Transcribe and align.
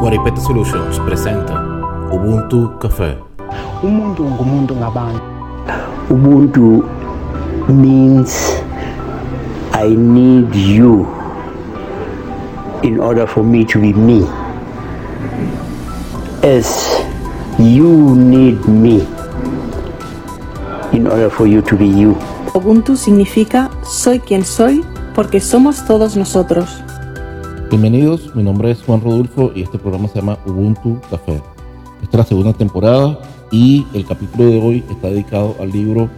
Guaripete 0.00 0.40
Solutions 0.40 0.98
presenta 1.00 1.56
Ubuntu 2.12 2.76
Café. 2.78 3.16
umuntu 3.82 4.24
ngumuntu 4.24 4.72
ngabantu 4.76 5.22
Ubuntu 6.12 6.84
means 7.72 8.60
I 9.72 9.88
need 9.96 10.52
you 10.54 11.08
in 12.82 13.00
order 13.00 13.26
for 13.26 13.40
me 13.44 13.64
to 13.64 13.80
be 13.80 13.92
me. 13.96 14.28
As 16.44 16.68
you 17.56 18.12
need 18.16 18.60
me 18.68 19.06
in 20.92 21.06
order 21.06 21.30
for 21.30 21.46
you 21.46 21.62
to 21.62 21.76
be 21.76 21.86
you. 21.86 22.16
Ubuntu 22.54 22.96
significa 22.96 23.70
soy 23.82 24.18
quien 24.18 24.44
soy 24.44 24.82
porque 25.14 25.40
somos 25.40 25.84
todos 25.86 26.16
nosotros. 26.16 26.68
Bienvenidos, 27.70 28.34
mi 28.34 28.42
nombre 28.42 28.72
es 28.72 28.82
Juan 28.82 29.00
Rodolfo 29.00 29.52
y 29.54 29.62
este 29.62 29.78
programa 29.78 30.08
se 30.08 30.20
llama 30.20 30.38
Ubuntu 30.46 31.00
Café. 31.10 31.40
Esta 32.02 32.16
es 32.16 32.18
la 32.18 32.24
segunda 32.24 32.52
temporada 32.52 33.18
y 33.50 33.86
el 33.94 34.04
capítulo 34.04 34.50
de 34.50 34.60
hoy 34.60 34.84
está 34.90 35.08
dedicado 35.08 35.54
al 35.60 35.70
libro 35.70 36.08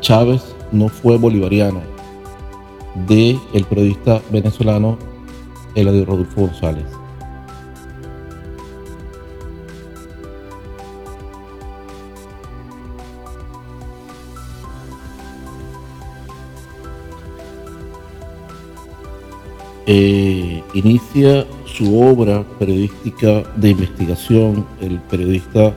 Chávez 0.00 0.42
no 0.70 0.88
fue 0.88 1.16
bolivariano 1.16 1.80
de 3.08 3.38
el 3.52 3.64
periodista 3.64 4.20
venezolano 4.30 4.98
Eladio 5.74 6.04
Rodolfo 6.04 6.42
González. 6.42 6.84
Eh, 19.86 20.62
inicia 20.72 21.46
su 21.66 22.00
obra 22.00 22.42
periodística 22.58 23.42
de 23.56 23.70
investigación 23.70 24.64
el 24.80 24.98
periodista 25.00 25.74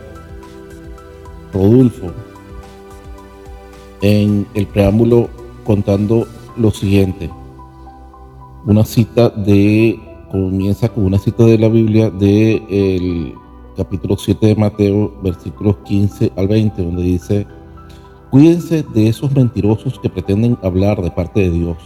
Rodolfo 1.51 2.13
en 4.01 4.47
el 4.53 4.65
preámbulo 4.67 5.29
contando 5.65 6.25
lo 6.55 6.71
siguiente. 6.71 7.29
Una 8.65 8.85
cita 8.85 9.29
de, 9.29 9.99
comienza 10.31 10.87
con 10.87 11.03
una 11.03 11.19
cita 11.19 11.43
de 11.43 11.57
la 11.57 11.67
Biblia 11.67 12.09
el 12.19 13.33
capítulo 13.75 14.15
7 14.15 14.47
de 14.47 14.55
Mateo, 14.55 15.13
versículos 15.21 15.77
15 15.85 16.31
al 16.37 16.47
20, 16.47 16.81
donde 16.81 17.03
dice, 17.03 17.45
cuídense 18.29 18.83
de 18.83 19.09
esos 19.09 19.31
mentirosos 19.33 19.99
que 19.99 20.09
pretenden 20.09 20.57
hablar 20.63 21.01
de 21.01 21.11
parte 21.11 21.41
de 21.41 21.49
Dios. 21.49 21.77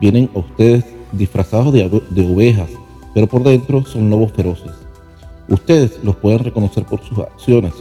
Vienen 0.00 0.28
a 0.34 0.40
ustedes 0.40 0.84
disfrazados 1.12 1.72
de, 1.72 1.88
ove- 1.90 2.02
de 2.10 2.26
ovejas, 2.32 2.70
pero 3.14 3.26
por 3.26 3.42
dentro 3.42 3.84
son 3.84 4.10
lobos 4.10 4.32
feroces. 4.32 4.72
Ustedes 5.48 5.98
los 6.02 6.16
pueden 6.16 6.40
reconocer 6.40 6.84
por 6.84 7.00
sus 7.02 7.18
acciones, 7.18 7.72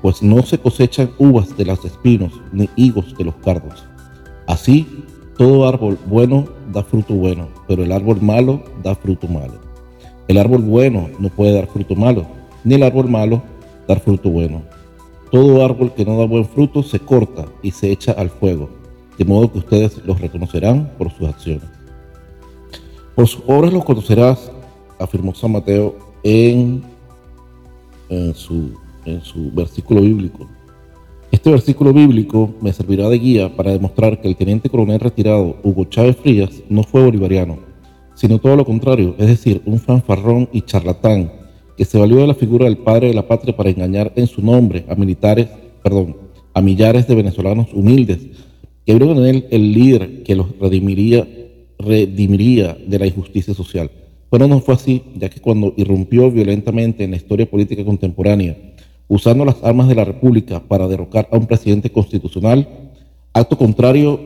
pues 0.00 0.22
no 0.22 0.42
se 0.42 0.58
cosechan 0.58 1.10
uvas 1.18 1.56
de 1.56 1.64
los 1.64 1.84
espinos, 1.84 2.32
ni 2.52 2.68
higos 2.76 3.16
de 3.16 3.24
los 3.24 3.34
cardos. 3.36 3.84
Así, 4.46 5.04
todo 5.36 5.68
árbol 5.68 5.98
bueno 6.06 6.46
da 6.72 6.82
fruto 6.82 7.14
bueno, 7.14 7.48
pero 7.68 7.82
el 7.84 7.92
árbol 7.92 8.20
malo 8.20 8.62
da 8.82 8.94
fruto 8.94 9.26
malo. 9.28 9.54
El 10.28 10.38
árbol 10.38 10.62
bueno 10.62 11.08
no 11.18 11.28
puede 11.28 11.52
dar 11.52 11.66
fruto 11.66 11.94
malo, 11.94 12.26
ni 12.64 12.74
el 12.74 12.82
árbol 12.82 13.08
malo 13.08 13.42
dar 13.86 14.00
fruto 14.00 14.30
bueno. 14.30 14.62
Todo 15.30 15.64
árbol 15.64 15.92
que 15.94 16.04
no 16.04 16.18
da 16.18 16.26
buen 16.26 16.44
fruto 16.44 16.82
se 16.82 16.98
corta 16.98 17.46
y 17.62 17.70
se 17.70 17.90
echa 17.90 18.12
al 18.12 18.30
fuego, 18.30 18.68
de 19.18 19.24
modo 19.24 19.50
que 19.50 19.58
ustedes 19.58 20.00
los 20.04 20.20
reconocerán 20.20 20.90
por 20.98 21.10
sus 21.10 21.28
acciones. 21.28 21.64
Por 23.14 23.26
sus 23.26 23.42
obras 23.46 23.72
los 23.72 23.84
conocerás, 23.84 24.50
afirmó 24.98 25.34
San 25.34 25.52
Mateo 25.52 25.96
en, 26.22 26.82
en, 28.08 28.34
su, 28.34 28.72
en 29.04 29.20
su 29.22 29.50
versículo 29.52 30.00
bíblico. 30.00 30.48
Este 31.30 31.50
versículo 31.50 31.92
bíblico 31.92 32.54
me 32.60 32.72
servirá 32.72 33.08
de 33.08 33.18
guía 33.18 33.56
para 33.56 33.72
demostrar 33.72 34.20
que 34.20 34.28
el 34.28 34.36
teniente 34.36 34.68
coronel 34.68 35.00
retirado 35.00 35.56
Hugo 35.62 35.86
Chávez 35.86 36.16
Frías 36.16 36.62
no 36.68 36.82
fue 36.82 37.02
bolivariano, 37.02 37.58
sino 38.14 38.38
todo 38.38 38.56
lo 38.56 38.64
contrario, 38.64 39.14
es 39.18 39.26
decir, 39.26 39.62
un 39.64 39.78
fanfarrón 39.78 40.48
y 40.52 40.62
charlatán 40.62 41.32
que 41.76 41.84
se 41.84 41.98
valió 41.98 42.18
de 42.18 42.26
la 42.26 42.34
figura 42.34 42.66
del 42.66 42.76
padre 42.76 43.08
de 43.08 43.14
la 43.14 43.26
patria 43.26 43.56
para 43.56 43.70
engañar 43.70 44.12
en 44.14 44.26
su 44.26 44.42
nombre 44.42 44.84
a 44.88 44.94
militares, 44.94 45.48
perdón, 45.82 46.16
a 46.54 46.60
millares 46.60 47.06
de 47.08 47.14
venezolanos 47.14 47.72
humildes 47.72 48.20
que 48.84 48.94
vieron 48.94 49.18
en 49.18 49.24
él 49.24 49.46
el 49.50 49.72
líder 49.72 50.22
que 50.22 50.34
los 50.34 50.58
redimiría, 50.58 51.26
redimiría 51.82 52.76
de 52.86 52.98
la 52.98 53.06
injusticia 53.06 53.54
social. 53.54 53.90
Pero 54.30 54.48
no 54.48 54.60
fue 54.60 54.74
así, 54.74 55.02
ya 55.14 55.28
que 55.28 55.40
cuando 55.40 55.74
irrumpió 55.76 56.30
violentamente 56.30 57.04
en 57.04 57.10
la 57.10 57.18
historia 57.18 57.50
política 57.50 57.84
contemporánea, 57.84 58.56
usando 59.08 59.44
las 59.44 59.62
armas 59.62 59.88
de 59.88 59.94
la 59.94 60.04
República 60.04 60.60
para 60.60 60.88
derrocar 60.88 61.28
a 61.30 61.36
un 61.36 61.46
presidente 61.46 61.90
constitucional, 61.90 62.66
acto 63.34 63.58
contrario 63.58 64.18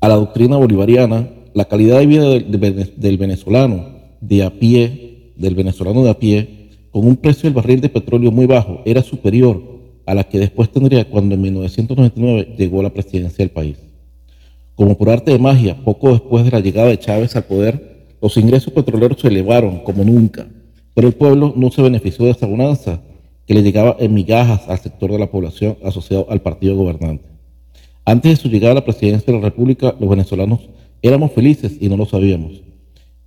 a 0.00 0.08
la 0.08 0.14
doctrina 0.14 0.56
bolivariana, 0.56 1.28
la 1.52 1.66
calidad 1.66 1.98
de 1.98 2.06
vida 2.06 2.24
del, 2.30 3.18
venezolano 3.18 3.86
de 4.20 4.42
a 4.42 4.50
pie, 4.58 5.32
del 5.36 5.54
venezolano 5.54 6.02
de 6.04 6.10
a 6.10 6.18
pie, 6.18 6.70
con 6.90 7.06
un 7.06 7.16
precio 7.16 7.42
del 7.44 7.54
barril 7.54 7.80
de 7.82 7.90
petróleo 7.90 8.30
muy 8.30 8.46
bajo, 8.46 8.80
era 8.86 9.02
superior 9.02 9.62
a 10.06 10.14
la 10.14 10.24
que 10.24 10.38
después 10.38 10.70
tendría 10.70 11.08
cuando 11.08 11.34
en 11.34 11.42
1999 11.42 12.54
llegó 12.56 12.82
la 12.82 12.90
presidencia 12.90 13.44
del 13.44 13.50
país. 13.50 13.89
Como 14.80 14.96
por 14.96 15.10
arte 15.10 15.30
de 15.30 15.38
magia, 15.38 15.76
poco 15.84 16.10
después 16.10 16.42
de 16.42 16.52
la 16.52 16.60
llegada 16.60 16.88
de 16.88 16.98
Chávez 16.98 17.36
al 17.36 17.44
poder, 17.44 18.06
los 18.22 18.34
ingresos 18.38 18.72
petroleros 18.72 19.20
se 19.20 19.28
elevaron 19.28 19.80
como 19.80 20.04
nunca, 20.04 20.48
pero 20.94 21.06
el 21.06 21.12
pueblo 21.12 21.52
no 21.54 21.70
se 21.70 21.82
benefició 21.82 22.24
de 22.24 22.30
esa 22.30 22.46
bonanza 22.46 23.02
que 23.46 23.52
le 23.52 23.62
llegaba 23.62 23.96
en 24.00 24.14
migajas 24.14 24.66
al 24.70 24.78
sector 24.78 25.12
de 25.12 25.18
la 25.18 25.30
población 25.30 25.76
asociado 25.84 26.28
al 26.30 26.40
partido 26.40 26.76
gobernante. 26.76 27.26
Antes 28.06 28.30
de 28.30 28.36
su 28.36 28.48
llegada 28.48 28.72
a 28.72 28.76
la 28.76 28.84
presidencia 28.86 29.30
de 29.30 29.38
la 29.38 29.44
República, 29.44 29.94
los 30.00 30.08
venezolanos 30.08 30.70
éramos 31.02 31.32
felices 31.32 31.76
y 31.78 31.90
no 31.90 31.98
lo 31.98 32.06
sabíamos. 32.06 32.62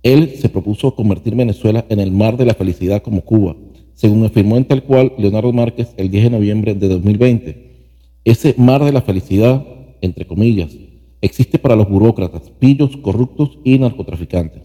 Él 0.02 0.30
se 0.36 0.48
propuso 0.48 0.96
convertir 0.96 1.36
Venezuela 1.36 1.84
en 1.88 2.00
el 2.00 2.10
mar 2.10 2.36
de 2.36 2.46
la 2.46 2.54
felicidad 2.54 3.00
como 3.00 3.20
Cuba, 3.20 3.54
según 3.94 4.24
afirmó 4.24 4.56
en 4.56 4.64
tal 4.64 4.82
cual 4.82 5.12
Leonardo 5.18 5.52
Márquez 5.52 5.94
el 5.98 6.10
10 6.10 6.24
de 6.24 6.30
noviembre 6.30 6.74
de 6.74 6.88
2020. 6.88 7.70
Ese 8.24 8.56
mar 8.58 8.84
de 8.84 8.90
la 8.90 9.02
felicidad, 9.02 9.64
entre 10.00 10.26
comillas, 10.26 10.76
existe 11.24 11.58
para 11.58 11.74
los 11.74 11.88
burócratas, 11.88 12.50
pillos, 12.58 12.96
corruptos 12.98 13.58
y 13.64 13.78
narcotraficantes. 13.78 14.62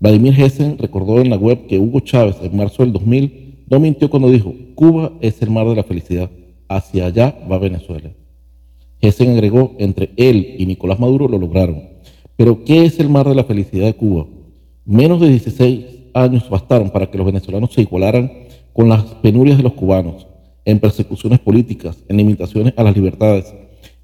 Vladimir 0.00 0.38
Hessen 0.38 0.78
recordó 0.78 1.20
en 1.20 1.30
la 1.30 1.36
web 1.36 1.66
que 1.68 1.78
Hugo 1.78 2.00
Chávez 2.00 2.36
en 2.42 2.56
marzo 2.56 2.82
del 2.82 2.92
2000 2.92 3.64
no 3.70 3.78
mintió 3.78 4.10
cuando 4.10 4.30
dijo, 4.30 4.52
Cuba 4.74 5.12
es 5.20 5.40
el 5.42 5.50
mar 5.50 5.66
de 5.68 5.76
la 5.76 5.84
felicidad, 5.84 6.28
hacia 6.68 7.06
allá 7.06 7.38
va 7.50 7.58
Venezuela. 7.58 8.10
Hessen 9.00 9.30
agregó, 9.30 9.74
entre 9.78 10.10
él 10.16 10.56
y 10.58 10.66
Nicolás 10.66 10.98
Maduro 10.98 11.28
lo 11.28 11.38
lograron. 11.38 11.82
Pero, 12.36 12.64
¿qué 12.64 12.84
es 12.84 12.98
el 12.98 13.08
mar 13.08 13.28
de 13.28 13.34
la 13.34 13.44
felicidad 13.44 13.86
de 13.86 13.94
Cuba? 13.94 14.26
Menos 14.84 15.20
de 15.20 15.28
16 15.28 15.86
años 16.14 16.50
bastaron 16.50 16.90
para 16.90 17.10
que 17.10 17.16
los 17.16 17.26
venezolanos 17.26 17.72
se 17.72 17.82
igualaran 17.82 18.30
con 18.72 18.88
las 18.88 19.04
penurias 19.04 19.56
de 19.56 19.62
los 19.62 19.72
cubanos, 19.74 20.26
en 20.64 20.80
persecuciones 20.80 21.38
políticas, 21.38 21.96
en 22.08 22.16
limitaciones 22.16 22.74
a 22.76 22.82
las 22.82 22.94
libertades, 22.94 23.54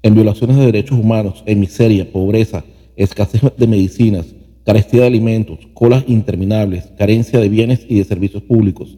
en 0.03 0.15
violaciones 0.15 0.57
de 0.57 0.65
derechos 0.65 0.99
humanos, 0.99 1.43
en 1.45 1.59
miseria, 1.59 2.11
pobreza, 2.11 2.63
escasez 2.97 3.41
de 3.57 3.67
medicinas, 3.67 4.35
carestía 4.65 5.01
de 5.01 5.07
alimentos, 5.07 5.59
colas 5.73 6.03
interminables, 6.07 6.89
carencia 6.97 7.39
de 7.39 7.49
bienes 7.49 7.85
y 7.87 7.97
de 7.97 8.03
servicios 8.03 8.43
públicos, 8.43 8.97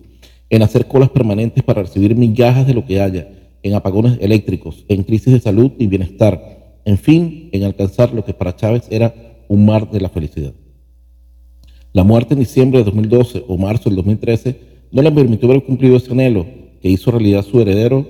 en 0.50 0.64
hacer 0.64 0.88
colas 0.88 1.10
permanentes 1.10 1.64
para 1.64 1.84
recibir 1.84 2.16
migajas 2.16 2.68
de 2.68 2.74
lo 2.74 2.86
que 2.86 3.02
haya, 3.02 3.30
en 3.62 3.74
apagones 3.74 4.18
eléctricos, 4.20 4.84
en 4.88 5.04
crisis 5.04 5.34
de 5.34 5.40
salud 5.40 5.72
y 5.80 5.88
bienestar, 5.88 6.82
en 6.86 6.98
fin, 6.98 7.50
en 7.52 7.64
alcanzar 7.64 8.14
lo 8.14 8.24
que 8.26 8.34
para 8.34 8.56
Chávez 8.56 8.84
era 8.90 9.14
un 9.48 9.66
mar 9.66 9.90
de 9.90 10.02
la 10.02 10.10
felicidad. 10.10 10.54
La 11.94 12.04
muerte 12.04 12.34
en 12.34 12.42
diciembre 12.42 12.80
de 12.80 12.86
2012 12.86 13.46
o 13.48 13.58
marzo 13.58 13.90
del 13.90 13.96
2013 13.98 14.60
no 14.92 15.02
le 15.02 15.12
permitió 15.12 15.48
ver 15.48 15.64
cumplido 15.64 15.98
ese 15.98 16.12
anhelo 16.12 16.46
que 16.82 16.90
hizo 16.90 17.10
realidad 17.10 17.44
su 17.44 17.60
heredero, 17.60 18.06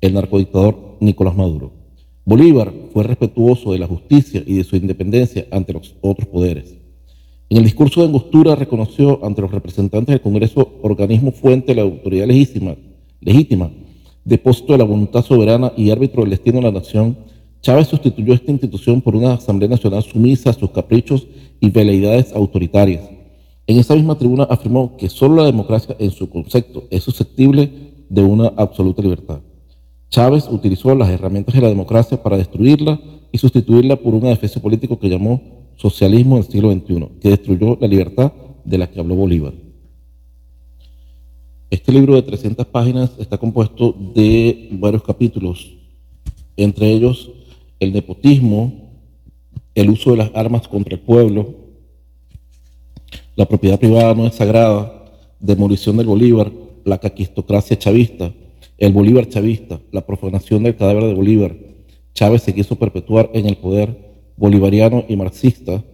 el 0.00 0.14
narcodictador 0.14 0.96
Nicolás 1.00 1.36
Maduro. 1.36 1.77
Bolívar 2.28 2.70
fue 2.92 3.04
respetuoso 3.04 3.72
de 3.72 3.78
la 3.78 3.86
justicia 3.86 4.42
y 4.46 4.58
de 4.58 4.64
su 4.64 4.76
independencia 4.76 5.46
ante 5.50 5.72
los 5.72 5.94
otros 6.02 6.28
poderes. 6.28 6.76
En 7.48 7.56
el 7.56 7.64
discurso 7.64 8.02
de 8.02 8.08
Angostura 8.08 8.54
reconoció 8.54 9.24
ante 9.24 9.40
los 9.40 9.50
representantes 9.50 10.12
del 10.12 10.20
Congreso 10.20 10.74
organismo 10.82 11.32
fuente 11.32 11.68
de 11.68 11.76
la 11.76 11.82
autoridad 11.88 12.26
legítima, 12.26 13.70
depósito 14.26 14.74
de 14.74 14.78
la 14.78 14.84
voluntad 14.84 15.24
soberana 15.24 15.72
y 15.74 15.90
árbitro 15.90 16.20
del 16.20 16.32
destino 16.32 16.58
de 16.58 16.64
la 16.64 16.72
nación, 16.72 17.16
Chávez 17.62 17.88
sustituyó 17.88 18.34
esta 18.34 18.52
institución 18.52 19.00
por 19.00 19.16
una 19.16 19.32
Asamblea 19.32 19.70
Nacional 19.70 20.02
sumisa 20.02 20.50
a 20.50 20.52
sus 20.52 20.70
caprichos 20.70 21.26
y 21.60 21.70
veleidades 21.70 22.34
autoritarias. 22.34 23.08
En 23.66 23.78
esa 23.78 23.94
misma 23.94 24.18
tribuna 24.18 24.44
afirmó 24.50 24.98
que 24.98 25.08
solo 25.08 25.36
la 25.36 25.46
democracia 25.46 25.96
en 25.98 26.10
su 26.10 26.28
concepto 26.28 26.84
es 26.90 27.02
susceptible 27.04 27.70
de 28.10 28.22
una 28.22 28.52
absoluta 28.54 29.00
libertad. 29.00 29.40
Chávez 30.10 30.48
utilizó 30.50 30.94
las 30.94 31.10
herramientas 31.10 31.54
de 31.54 31.60
la 31.60 31.68
democracia 31.68 32.22
para 32.22 32.36
destruirla 32.36 32.98
y 33.30 33.38
sustituirla 33.38 33.96
por 33.96 34.14
un 34.14 34.26
adefesio 34.26 34.62
político 34.62 34.98
que 34.98 35.08
llamó 35.08 35.40
socialismo 35.76 36.36
del 36.36 36.44
siglo 36.44 36.72
XXI, 36.72 37.08
que 37.20 37.30
destruyó 37.30 37.76
la 37.80 37.86
libertad 37.86 38.32
de 38.64 38.78
la 38.78 38.90
que 38.90 39.00
habló 39.00 39.14
Bolívar. 39.14 39.52
Este 41.70 41.92
libro 41.92 42.14
de 42.14 42.22
300 42.22 42.66
páginas 42.66 43.10
está 43.18 43.36
compuesto 43.36 43.94
de 44.14 44.70
varios 44.72 45.02
capítulos, 45.02 45.76
entre 46.56 46.90
ellos 46.90 47.30
el 47.78 47.92
nepotismo, 47.92 48.90
el 49.74 49.90
uso 49.90 50.12
de 50.12 50.16
las 50.16 50.30
armas 50.34 50.66
contra 50.66 50.94
el 50.94 51.00
pueblo, 51.00 51.54
la 53.36 53.46
propiedad 53.46 53.78
privada 53.78 54.14
no 54.14 54.26
es 54.26 54.34
sagrada, 54.34 55.04
demolición 55.38 55.96
del 55.96 56.06
Bolívar, 56.06 56.50
la 56.84 56.98
caquistocracia 56.98 57.78
chavista, 57.78 58.32
el 58.78 58.92
Bolívar 58.92 59.28
chavista, 59.28 59.80
la 59.90 60.06
profanación 60.06 60.62
del 60.62 60.76
cadáver 60.76 61.04
de 61.04 61.14
Bolívar. 61.14 61.56
Chávez 62.14 62.42
se 62.42 62.54
quiso 62.54 62.76
perpetuar 62.76 63.30
en 63.34 63.46
el 63.46 63.56
poder 63.56 64.08
bolivariano 64.36 65.04
y 65.08 65.16
marxista, 65.16 65.84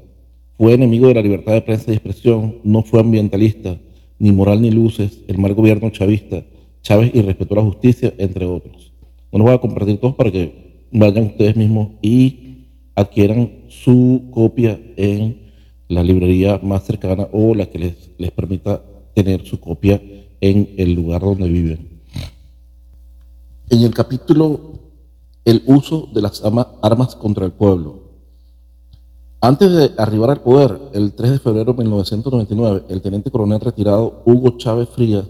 fue 0.57 0.75
enemigo 0.75 1.09
de 1.09 1.15
la 1.15 1.23
libertad 1.23 1.55
de 1.55 1.63
prensa 1.63 1.91
y 1.91 1.95
expresión, 1.95 2.59
no 2.63 2.83
fue 2.83 3.01
ambientalista, 3.01 3.79
ni 4.19 4.31
moral 4.31 4.63
ni 4.63 4.71
luces, 4.71 5.23
el 5.27 5.39
mal 5.39 5.55
gobierno 5.55 5.91
chavista, 5.91 6.45
Chávez 6.83 7.11
y 7.15 7.23
respetó 7.23 7.55
la 7.55 7.63
justicia, 7.63 8.13
entre 8.19 8.45
otros. 8.45 8.93
No 9.33 9.39
los 9.39 9.47
voy 9.47 9.55
a 9.55 9.61
compartir 9.61 9.97
todos 9.97 10.15
para 10.15 10.31
que 10.31 10.87
vayan 10.93 11.25
ustedes 11.25 11.57
mismos 11.57 11.93
y 12.03 12.67
adquieran 12.95 13.51
su 13.69 14.29
copia 14.31 14.79
en 14.97 15.39
la 15.89 16.03
librería 16.03 16.61
más 16.63 16.85
cercana 16.85 17.27
o 17.33 17.55
la 17.55 17.67
que 17.67 17.79
les, 17.79 18.11
les 18.19 18.31
permita 18.31 18.83
tener 19.15 19.45
su 19.47 19.59
copia 19.59 20.01
en 20.43 20.69
el 20.77 20.93
lugar 20.93 21.23
donde 21.23 21.49
viven. 21.49 21.94
En 23.71 23.81
el 23.81 23.95
capítulo 23.95 24.61
El 25.47 25.63
uso 25.67 26.09
de 26.13 26.21
las 26.21 26.43
armas 26.45 27.17
contra 27.17 27.47
el 27.47 27.53
pueblo. 27.53 28.03
Antes 29.41 29.73
de 29.73 29.93
arribar 29.97 30.31
al 30.31 30.43
poder, 30.43 30.79
el 30.93 31.15
3 31.15 31.33
de 31.33 31.39
febrero 31.39 31.73
de 31.73 31.79
1999, 31.79 32.85
el 32.89 33.01
teniente 33.01 33.31
coronel 33.31 33.61
retirado 33.61 34.23
Hugo 34.27 34.59
Chávez 34.59 34.91
Frías 34.91 35.25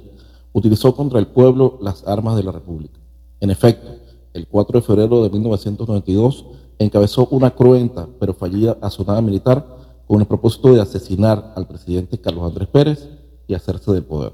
utilizó 0.52 0.96
contra 0.96 1.20
el 1.20 1.28
pueblo 1.28 1.78
las 1.80 2.06
armas 2.08 2.36
de 2.36 2.42
la 2.42 2.50
República. 2.50 2.98
En 3.40 3.50
efecto, 3.50 3.88
el 4.32 4.48
4 4.48 4.80
de 4.80 4.86
febrero 4.86 5.22
de 5.22 5.30
1992 5.30 6.44
encabezó 6.80 7.28
una 7.30 7.52
cruenta 7.52 8.08
pero 8.18 8.34
fallida 8.34 8.76
asonada 8.80 9.22
militar 9.22 9.64
con 10.08 10.20
el 10.20 10.26
propósito 10.26 10.74
de 10.74 10.80
asesinar 10.80 11.52
al 11.54 11.68
presidente 11.68 12.20
Carlos 12.20 12.44
Andrés 12.44 12.68
Pérez 12.68 13.08
y 13.46 13.54
hacerse 13.54 13.92
del 13.92 14.04
poder. 14.04 14.32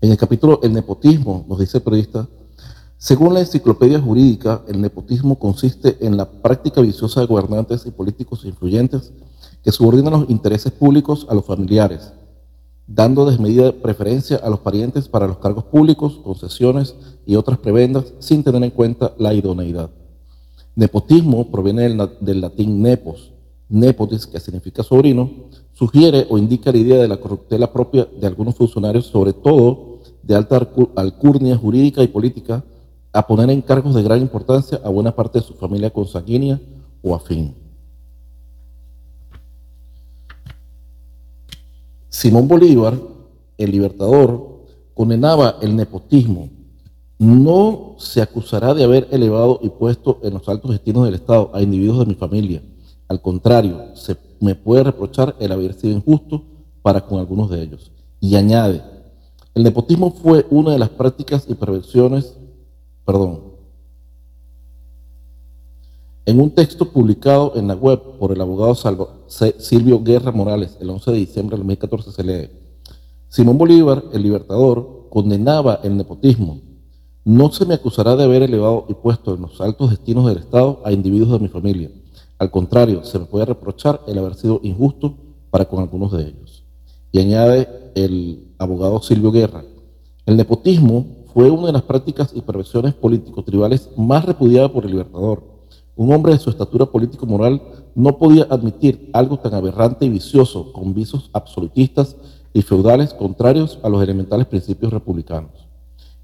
En 0.00 0.10
el 0.10 0.16
capítulo 0.16 0.60
El 0.62 0.72
nepotismo, 0.72 1.44
nos 1.46 1.58
dice 1.58 1.78
el 1.78 1.82
periodista, 1.84 2.26
según 3.00 3.32
la 3.32 3.40
enciclopedia 3.40 4.00
jurídica, 4.00 4.62
el 4.66 4.80
nepotismo 4.80 5.38
consiste 5.38 6.04
en 6.04 6.16
la 6.16 6.28
práctica 6.28 6.80
viciosa 6.80 7.20
de 7.20 7.28
gobernantes 7.28 7.86
y 7.86 7.92
políticos 7.92 8.44
influyentes 8.44 9.12
que 9.62 9.70
subordinan 9.70 10.14
los 10.14 10.28
intereses 10.28 10.72
públicos 10.72 11.24
a 11.30 11.34
los 11.34 11.44
familiares, 11.44 12.12
dando 12.88 13.24
desmedida 13.24 13.70
preferencia 13.70 14.38
a 14.38 14.50
los 14.50 14.58
parientes 14.58 15.06
para 15.06 15.28
los 15.28 15.38
cargos 15.38 15.62
públicos, 15.62 16.18
concesiones 16.24 16.96
y 17.24 17.36
otras 17.36 17.58
prebendas 17.58 18.12
sin 18.18 18.42
tener 18.42 18.64
en 18.64 18.70
cuenta 18.70 19.14
la 19.16 19.32
idoneidad. 19.32 19.90
Nepotismo 20.74 21.52
proviene 21.52 21.88
del, 22.20 22.40
latín 22.40 22.82
nepos, 22.82 23.30
nepotis, 23.68 24.26
que 24.26 24.40
significa 24.40 24.82
sobrino, 24.82 25.30
sugiere 25.72 26.26
o 26.30 26.36
indica 26.36 26.72
la 26.72 26.78
idea 26.78 26.98
de 27.00 27.06
la 27.06 27.18
corruptela 27.18 27.72
propia 27.72 28.08
de 28.20 28.26
algunos 28.26 28.56
funcionarios, 28.56 29.06
sobre 29.06 29.32
todo 29.34 30.00
de 30.24 30.34
alta 30.34 30.68
alcurnia 30.96 31.56
jurídica 31.56 32.02
y 32.02 32.08
política, 32.08 32.64
a 33.18 33.26
poner 33.26 33.50
en 33.50 33.62
cargos 33.62 33.96
de 33.96 34.02
gran 34.04 34.20
importancia 34.20 34.80
a 34.84 34.88
buena 34.90 35.10
parte 35.10 35.40
de 35.40 35.44
su 35.44 35.54
familia 35.54 35.90
consanguínea 35.90 36.60
o 37.02 37.16
afín. 37.16 37.52
Simón 42.08 42.46
Bolívar, 42.46 42.96
el 43.56 43.72
libertador, 43.72 44.60
condenaba 44.94 45.56
el 45.60 45.74
nepotismo. 45.74 46.48
No 47.18 47.96
se 47.98 48.22
acusará 48.22 48.72
de 48.72 48.84
haber 48.84 49.08
elevado 49.10 49.58
y 49.64 49.68
puesto 49.68 50.20
en 50.22 50.34
los 50.34 50.48
altos 50.48 50.70
destinos 50.70 51.04
del 51.04 51.14
Estado 51.14 51.50
a 51.52 51.60
individuos 51.60 51.98
de 51.98 52.06
mi 52.06 52.14
familia. 52.14 52.62
Al 53.08 53.20
contrario, 53.20 53.96
se 53.96 54.16
me 54.38 54.54
puede 54.54 54.84
reprochar 54.84 55.34
el 55.40 55.50
haber 55.50 55.74
sido 55.74 55.96
injusto 55.96 56.44
para 56.82 57.00
con 57.04 57.18
algunos 57.18 57.50
de 57.50 57.64
ellos. 57.64 57.90
Y 58.20 58.36
añade, 58.36 58.80
el 59.56 59.64
nepotismo 59.64 60.12
fue 60.12 60.46
una 60.50 60.70
de 60.70 60.78
las 60.78 60.90
prácticas 60.90 61.46
y 61.48 61.54
perversiones 61.54 62.36
perdón. 63.08 63.40
En 66.26 66.38
un 66.38 66.50
texto 66.50 66.92
publicado 66.92 67.54
en 67.56 67.66
la 67.66 67.74
web 67.74 68.18
por 68.18 68.32
el 68.32 68.40
abogado 68.42 68.74
Silvio 69.26 70.02
Guerra 70.02 70.30
Morales 70.30 70.76
el 70.78 70.90
11 70.90 71.12
de 71.12 71.16
diciembre 71.16 71.56
del 71.56 71.66
2014 71.66 72.12
se 72.12 72.22
lee, 72.22 72.50
Simón 73.30 73.56
Bolívar, 73.56 74.04
el 74.12 74.22
libertador, 74.22 75.06
condenaba 75.08 75.80
el 75.82 75.96
nepotismo. 75.96 76.60
No 77.24 77.50
se 77.50 77.64
me 77.64 77.72
acusará 77.72 78.14
de 78.14 78.24
haber 78.24 78.42
elevado 78.42 78.84
y 78.90 78.92
puesto 78.92 79.34
en 79.34 79.40
los 79.40 79.58
altos 79.62 79.88
destinos 79.88 80.26
del 80.26 80.36
Estado 80.36 80.82
a 80.84 80.92
individuos 80.92 81.32
de 81.32 81.38
mi 81.38 81.48
familia. 81.48 81.90
Al 82.36 82.50
contrario, 82.50 83.04
se 83.04 83.18
me 83.18 83.24
puede 83.24 83.46
reprochar 83.46 84.02
el 84.06 84.18
haber 84.18 84.34
sido 84.34 84.60
injusto 84.62 85.14
para 85.48 85.64
con 85.64 85.80
algunos 85.80 86.12
de 86.12 86.24
ellos. 86.24 86.62
Y 87.10 87.20
añade 87.20 87.90
el 87.94 88.52
abogado 88.58 89.00
Silvio 89.00 89.32
Guerra, 89.32 89.64
el 90.26 90.36
nepotismo 90.36 91.17
fue 91.38 91.52
una 91.52 91.68
de 91.68 91.72
las 91.72 91.82
prácticas 91.82 92.32
y 92.34 92.40
perversiones 92.40 92.94
político-tribales 92.94 93.90
más 93.96 94.24
repudiadas 94.24 94.72
por 94.72 94.84
el 94.84 94.90
Libertador. 94.90 95.44
Un 95.94 96.12
hombre 96.12 96.32
de 96.32 96.40
su 96.40 96.50
estatura 96.50 96.86
político-moral 96.86 97.62
no 97.94 98.18
podía 98.18 98.48
admitir 98.50 99.08
algo 99.12 99.38
tan 99.38 99.54
aberrante 99.54 100.04
y 100.04 100.08
vicioso, 100.08 100.72
con 100.72 100.92
visos 100.94 101.30
absolutistas 101.32 102.16
y 102.52 102.62
feudales 102.62 103.14
contrarios 103.14 103.78
a 103.84 103.88
los 103.88 104.02
elementales 104.02 104.48
principios 104.48 104.92
republicanos. 104.92 105.52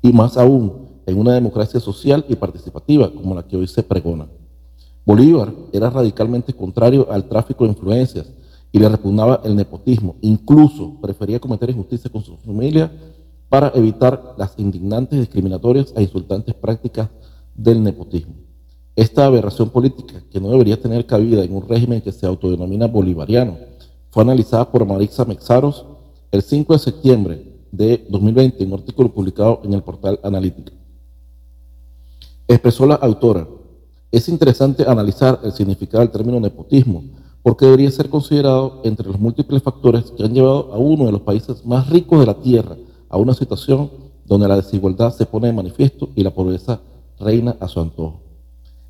Y 0.03 0.13
más 0.13 0.37
aún, 0.37 0.89
en 1.07 1.17
una 1.17 1.35
democracia 1.35 1.79
social 1.79 2.25
y 2.29 2.35
participativa 2.35 3.09
como 3.13 3.37
la 3.37 3.45
que 3.45 3.57
hoy 3.57 3.69
se 3.69 3.85
pregona. 3.85 4.27
Bolívar 5.07 5.53
era 5.73 5.91
radicalmente 5.91 6.53
contrario 6.53 7.07
al 7.09 7.29
tráfico 7.29 7.63
de 7.63 7.71
influencias 7.71 8.33
y 8.73 8.81
le 8.81 8.89
repugnaba 8.89 9.41
el 9.45 9.55
nepotismo. 9.55 10.17
Incluso 10.23 11.01
prefería 11.01 11.39
cometer 11.39 11.71
injusticia 11.71 12.11
con 12.11 12.25
su 12.25 12.37
familia 12.39 12.91
para 13.49 13.73
evitar 13.75 14.35
las 14.37 14.55
indignantes, 14.59 15.19
discriminatorias 15.19 15.93
e 15.97 16.03
insultantes 16.03 16.55
prácticas 16.55 17.09
del 17.55 17.83
nepotismo. 17.83 18.35
Esta 18.97 19.27
aberración 19.27 19.71
política, 19.71 20.23
que 20.31 20.41
no 20.41 20.51
debería 20.51 20.81
tener 20.81 21.07
cabida 21.07 21.43
en 21.43 21.55
un 21.55 21.69
régimen 21.69 22.01
que 22.01 22.13
se 22.13 22.27
autodenomina 22.27 22.87
bolivariano, 22.87 23.57
fue 24.11 24.23
analizada 24.23 24.71
por 24.71 24.87
Marisa 24.87 25.25
Mexaros 25.25 25.85
el 26.31 26.43
5 26.43 26.73
de 26.73 26.79
septiembre 26.79 27.55
de 27.73 28.07
2020 28.09 28.63
en 28.63 28.73
un 28.73 28.79
artículo 28.79 29.13
publicado 29.13 29.61
en 29.65 29.73
el 29.73 29.83
portal 29.83 30.21
Analítica. 30.23 30.73
Expresó 32.47 32.87
la 32.87 32.95
autora, 32.97 33.49
es 34.13 34.29
interesante 34.29 34.85
analizar 34.87 35.41
el 35.43 35.53
significado 35.53 36.01
del 36.01 36.13
término 36.13 36.39
nepotismo, 36.39 37.03
porque 37.43 37.65
debería 37.65 37.91
ser 37.91 38.09
considerado 38.09 38.81
entre 38.85 39.09
los 39.09 39.19
múltiples 39.19 39.63
factores 39.63 40.13
que 40.13 40.23
han 40.23 40.33
llevado 40.33 40.73
a 40.73 40.79
uno 40.79 41.07
de 41.07 41.13
los 41.13 41.21
países 41.23 41.67
más 41.67 41.91
ricos 41.91 42.21
de 42.21 42.27
la 42.27 42.35
Tierra 42.35 42.77
a 43.15 43.17
una 43.17 43.33
situación 43.33 43.93
donde 44.27 44.49
la 44.49 44.57
desigualdad 44.57 45.15
se 45.15 45.25
pone 45.25 45.47
de 45.47 45.53
manifiesto 45.53 46.09
y 46.17 46.25
la 46.25 46.33
pobreza 46.33 46.81
reina 47.21 47.57
a 47.61 47.69
su 47.69 47.79
antojo. 47.81 48.23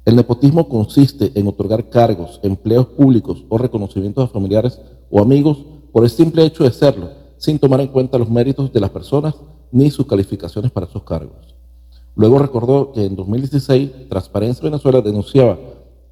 El 0.06 0.16
nepotismo 0.16 0.66
consiste 0.66 1.30
en 1.34 1.46
otorgar 1.46 1.90
cargos, 1.90 2.40
empleos 2.42 2.86
públicos 2.86 3.44
o 3.50 3.58
reconocimientos 3.58 4.24
a 4.24 4.32
familiares 4.32 4.80
o 5.10 5.20
amigos 5.20 5.58
por 5.92 6.04
el 6.04 6.10
simple 6.10 6.42
hecho 6.42 6.64
de 6.64 6.72
serlo, 6.72 7.10
sin 7.36 7.58
tomar 7.58 7.82
en 7.82 7.88
cuenta 7.88 8.16
los 8.16 8.30
méritos 8.30 8.72
de 8.72 8.80
las 8.80 8.88
personas 8.88 9.34
ni 9.70 9.90
sus 9.90 10.06
calificaciones 10.06 10.72
para 10.72 10.86
esos 10.86 11.02
cargos. 11.02 11.54
Luego 12.16 12.38
recordó 12.38 12.92
que 12.92 13.04
en 13.04 13.16
2016 13.16 14.08
Transparencia 14.08 14.64
Venezuela 14.64 15.02
denunciaba 15.02 15.58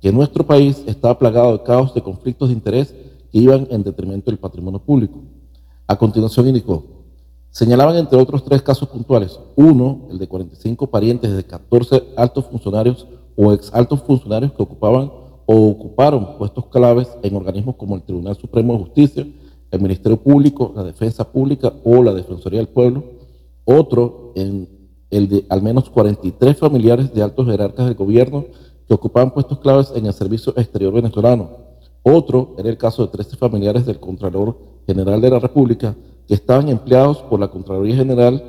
que 0.02 0.12
nuestro 0.12 0.44
país 0.44 0.82
estaba 0.86 1.18
plagado 1.18 1.52
de 1.52 1.62
caos 1.62 1.94
de 1.94 2.02
conflictos 2.02 2.50
de 2.50 2.54
interés 2.54 2.94
que 3.30 3.38
iban 3.38 3.66
en 3.70 3.82
detrimento 3.82 4.30
del 4.30 4.38
patrimonio 4.38 4.80
público. 4.80 5.18
A 5.86 5.96
continuación 5.96 6.48
indicó, 6.48 6.91
Señalaban 7.52 7.96
entre 7.96 8.18
otros 8.18 8.42
tres 8.44 8.62
casos 8.62 8.88
puntuales. 8.88 9.38
Uno, 9.56 10.08
el 10.10 10.16
de 10.16 10.26
45 10.26 10.86
parientes 10.86 11.36
de 11.36 11.44
14 11.44 12.02
altos 12.16 12.46
funcionarios 12.46 13.06
o 13.36 13.52
ex 13.52 13.70
altos 13.74 14.00
funcionarios 14.00 14.52
que 14.52 14.62
ocupaban 14.62 15.12
o 15.44 15.68
ocuparon 15.68 16.38
puestos 16.38 16.64
claves 16.68 17.08
en 17.22 17.36
organismos 17.36 17.76
como 17.76 17.94
el 17.94 18.02
Tribunal 18.04 18.36
Supremo 18.36 18.72
de 18.72 18.78
Justicia, 18.78 19.26
el 19.70 19.80
Ministerio 19.82 20.16
Público, 20.16 20.72
la 20.74 20.82
Defensa 20.82 21.30
Pública 21.30 21.74
o 21.84 22.02
la 22.02 22.14
Defensoría 22.14 22.58
del 22.58 22.68
Pueblo. 22.68 23.04
Otro, 23.66 24.32
en 24.34 24.66
el 25.10 25.28
de 25.28 25.44
al 25.50 25.60
menos 25.60 25.90
43 25.90 26.56
familiares 26.56 27.12
de 27.12 27.22
altos 27.22 27.46
jerarcas 27.46 27.84
del 27.84 27.96
gobierno 27.96 28.46
que 28.88 28.94
ocupaban 28.94 29.30
puestos 29.30 29.58
claves 29.58 29.92
en 29.94 30.06
el 30.06 30.14
Servicio 30.14 30.54
Exterior 30.56 30.94
venezolano. 30.94 31.50
Otro 32.02 32.54
era 32.56 32.70
el 32.70 32.78
caso 32.78 33.02
de 33.02 33.12
13 33.12 33.36
familiares 33.36 33.84
del 33.84 34.00
Contralor 34.00 34.56
General 34.86 35.20
de 35.20 35.30
la 35.30 35.38
República 35.38 35.94
que 36.32 36.36
estaban 36.36 36.70
empleados 36.70 37.18
por 37.18 37.38
la 37.38 37.48
Contraloría 37.48 37.94
General 37.94 38.42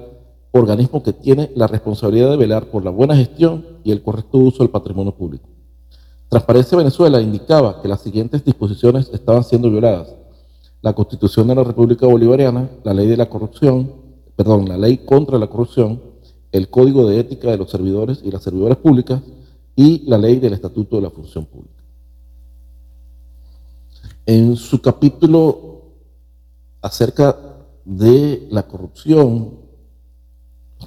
organismo 0.52 1.04
que 1.04 1.12
tiene 1.12 1.52
la 1.54 1.68
responsabilidad 1.68 2.30
de 2.30 2.38
velar 2.38 2.68
por 2.68 2.86
la 2.86 2.92
buena 2.92 3.14
gestión 3.14 3.66
y 3.84 3.92
el 3.92 4.02
correcto 4.02 4.38
uso 4.38 4.60
del 4.60 4.70
patrimonio 4.70 5.14
público. 5.14 5.50
Transparencia 6.30 6.78
Venezuela 6.78 7.20
indicaba 7.20 7.82
que 7.82 7.90
las 7.90 8.00
siguientes 8.00 8.46
disposiciones 8.46 9.10
estaban 9.12 9.44
siendo 9.44 9.70
violadas. 9.70 10.16
La 10.82 10.94
Constitución 10.94 11.46
de 11.50 11.56
la 11.56 11.64
República 11.66 12.08
Bolivariana, 12.08 12.70
la 12.86 12.94
ley 12.94 13.06
de 13.06 13.18
la 13.18 13.28
corrupción, 13.28 13.92
perdón, 14.38 14.70
la 14.70 14.78
ley 14.78 15.00
contra 15.00 15.38
la 15.38 15.48
corrupción, 15.48 16.02
el 16.54 16.70
Código 16.70 17.06
de 17.10 17.20
Ética 17.20 17.52
de 17.52 17.58
los 17.58 17.70
Servidores 17.70 18.22
y 18.24 18.32
las 18.32 18.44
Servidoras 18.44 18.78
Públicas 18.78 19.22
y 19.76 20.10
la 20.10 20.18
ley 20.18 20.40
del 20.40 20.54
Estatuto 20.54 20.96
de 20.96 21.02
la 21.02 21.10
Función 21.10 21.44
Pública. 21.44 21.84
En 24.26 24.56
su 24.56 24.82
capítulo 24.82 25.82
acerca 26.82 27.53
de 27.86 28.48
la 28.52 28.64
corrupción, 28.68 29.60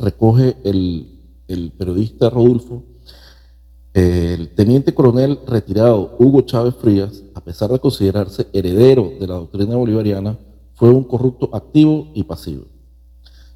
recoge 0.00 0.56
el, 0.64 1.72
periodista 1.76 2.30
Rodolfo, 2.30 2.82
el 3.94 4.50
teniente 4.54 4.94
coronel 4.94 5.40
retirado 5.46 6.16
Hugo 6.18 6.42
Chávez 6.42 6.74
Frías, 6.74 7.22
a 7.34 7.40
pesar 7.40 7.70
de 7.70 7.78
considerarse 7.78 8.46
heredero 8.52 9.12
de 9.18 9.26
la 9.26 9.34
doctrina 9.34 9.76
bolivariana, 9.76 10.38
fue 10.74 10.90
un 10.90 11.04
corrupto 11.04 11.48
activo 11.54 12.08
y 12.14 12.24
pasivo. 12.24 12.64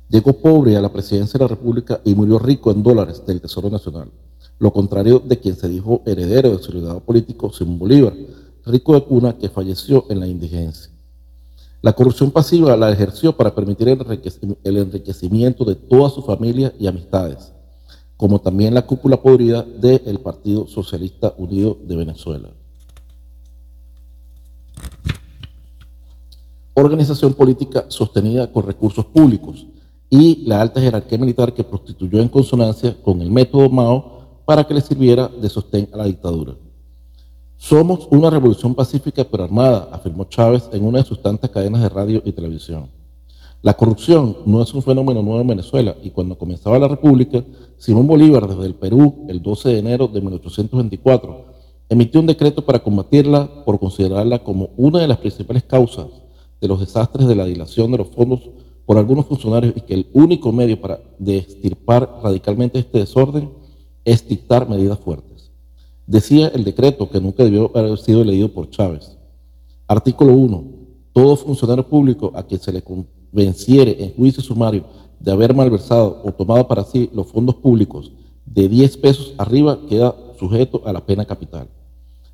Llegó 0.09 0.33
pobre 0.33 0.77
a 0.77 0.81
la 0.81 0.93
presidencia 0.93 1.39
de 1.39 1.45
la 1.45 1.49
República 1.49 2.01
y 2.05 2.15
murió 2.15 2.39
rico 2.39 2.71
en 2.71 2.83
dólares 2.83 3.23
del 3.27 3.41
Tesoro 3.41 3.69
Nacional, 3.71 4.11
lo 4.59 4.73
contrario 4.73 5.19
de 5.19 5.39
quien 5.39 5.57
se 5.57 5.69
dijo 5.69 6.03
heredero 6.07 6.57
de 6.57 6.63
su 6.63 7.01
político, 7.01 7.53
Simón 7.53 7.79
Bolívar, 7.79 8.15
rico 8.65 8.95
de 8.95 9.05
cuna 9.05 9.37
que 9.37 9.49
falleció 9.49 10.07
en 10.09 10.21
la 10.21 10.27
indigencia. 10.27 10.91
La 11.83 11.95
corrupción 11.95 12.31
pasiva 12.31 12.77
la 12.77 12.91
ejerció 12.91 13.35
para 13.35 13.55
permitir 13.55 13.89
el 13.89 14.77
enriquecimiento 14.77 15.65
de 15.65 15.77
toda 15.77 16.11
su 16.11 16.23
familia 16.23 16.75
y 16.79 16.87
amistades, 16.87 17.53
como 18.19 18.39
también 18.39 18.75
la 18.75 18.87
cúpula 18.87 19.17
podrida 19.23 19.63
del 19.63 20.21
Partido 20.21 20.67
Socialista 20.67 21.33
Unido 21.39 21.79
de 21.83 21.97
Venezuela. 21.97 22.51
Organización 26.75 27.33
política 27.33 27.87
sostenida 27.89 28.53
con 28.53 28.67
recursos 28.67 29.07
públicos 29.07 29.67
y 30.11 30.45
la 30.47 30.61
alta 30.61 30.83
jerarquía 30.83 31.17
militar 31.17 31.55
que 31.55 31.65
prostituyó 31.65 32.21
en 32.21 32.29
consonancia 32.29 32.95
con 33.03 33.23
el 33.23 33.31
método 33.31 33.71
Mao 33.71 34.43
para 34.45 34.65
que 34.65 34.75
le 34.75 34.81
sirviera 34.83 35.29
de 35.29 35.49
sostén 35.49 35.89
a 35.93 35.97
la 35.97 36.05
dictadura. 36.05 36.55
Somos 37.63 38.09
una 38.11 38.31
revolución 38.31 38.75
pacífica 38.75 39.23
pero 39.23 39.45
armada, 39.45 39.91
afirmó 39.93 40.25
Chávez 40.25 40.71
en 40.73 40.83
una 40.83 41.01
de 41.01 41.05
sus 41.05 41.21
tantas 41.21 41.51
cadenas 41.51 41.83
de 41.83 41.91
radio 41.91 42.23
y 42.25 42.33
televisión. 42.33 42.89
La 43.61 43.75
corrupción 43.75 44.39
no 44.47 44.63
es 44.63 44.73
un 44.73 44.83
fenómeno 44.83 45.23
nuevo 45.23 45.43
en 45.43 45.47
Venezuela 45.47 45.95
y 46.03 46.09
cuando 46.09 46.39
comenzaba 46.39 46.79
la 46.79 46.89
República, 46.89 47.45
Simón 47.77 48.07
Bolívar 48.07 48.49
desde 48.49 48.65
el 48.65 48.75
Perú, 48.77 49.27
el 49.29 49.43
12 49.43 49.69
de 49.69 49.79
enero 49.79 50.09
de 50.09 50.23
1824, 50.23 51.45
emitió 51.91 52.21
un 52.21 52.29
decreto 52.29 52.65
para 52.65 52.83
combatirla 52.83 53.47
por 53.67 53.79
considerarla 53.79 54.39
como 54.39 54.71
una 54.79 55.01
de 55.01 55.09
las 55.09 55.19
principales 55.19 55.63
causas 55.65 56.07
de 56.63 56.67
los 56.67 56.81
desastres 56.81 57.29
de 57.29 57.35
la 57.35 57.45
dilación 57.45 57.93
de 57.93 57.99
los 57.99 58.09
fondos 58.09 58.41
por 58.87 58.97
algunos 58.97 59.27
funcionarios 59.27 59.75
y 59.77 59.83
que 59.83 59.93
el 59.93 60.07
único 60.15 60.51
medio 60.51 60.81
para 60.81 60.99
destirpar 61.19 62.21
radicalmente 62.23 62.79
este 62.79 63.01
desorden 63.01 63.51
es 64.03 64.27
dictar 64.27 64.67
medidas 64.67 64.99
fuertes. 64.99 65.30
Decía 66.11 66.49
el 66.49 66.65
decreto 66.65 67.09
que 67.09 67.21
nunca 67.21 67.45
debió 67.45 67.71
haber 67.73 67.97
sido 67.97 68.25
leído 68.25 68.49
por 68.49 68.69
Chávez. 68.69 69.17
Artículo 69.87 70.33
1. 70.33 70.65
Todo 71.13 71.37
funcionario 71.37 71.87
público 71.87 72.33
a 72.35 72.43
quien 72.43 72.61
se 72.61 72.73
le 72.73 72.83
convenciere 72.83 73.97
en 74.03 74.17
juicio 74.17 74.43
sumario 74.43 74.87
de 75.21 75.31
haber 75.31 75.55
malversado 75.55 76.21
o 76.25 76.33
tomado 76.33 76.67
para 76.67 76.83
sí 76.83 77.09
los 77.15 77.29
fondos 77.29 77.55
públicos 77.55 78.11
de 78.45 78.69
10 78.69 78.97
pesos 78.97 79.35
arriba 79.39 79.79
queda 79.89 80.17
sujeto 80.37 80.83
a 80.85 80.93
la 80.93 81.07
pena 81.07 81.25
capital. 81.25 81.69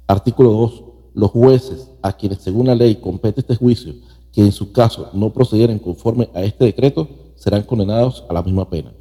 Artículo 0.06 0.52
2. 0.52 0.84
Los 1.12 1.30
jueces 1.32 1.90
a 2.00 2.14
quienes 2.14 2.38
según 2.38 2.68
la 2.68 2.74
ley 2.74 2.94
compete 2.94 3.40
este 3.40 3.56
juicio, 3.56 3.92
que 4.32 4.40
en 4.40 4.52
su 4.52 4.72
caso 4.72 5.10
no 5.12 5.34
procedieren 5.34 5.78
conforme 5.78 6.30
a 6.32 6.42
este 6.42 6.64
decreto, 6.64 7.06
serán 7.34 7.62
condenados 7.62 8.24
a 8.30 8.32
la 8.32 8.42
misma 8.42 8.70
pena. 8.70 8.94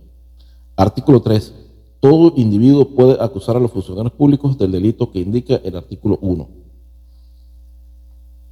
Artículo 0.75 1.21
3 1.21 1.64
todo 2.05 2.33
individuo 2.35 2.89
puede 2.89 3.17
acusar 3.19 3.57
a 3.57 3.59
los 3.59 3.71
funcionarios 3.71 4.13
públicos 4.13 4.55
del 4.59 4.73
delito 4.73 5.09
que 5.09 5.17
indica 5.17 5.55
el 5.63 5.75
artículo 5.75 6.19
1. 6.21 6.47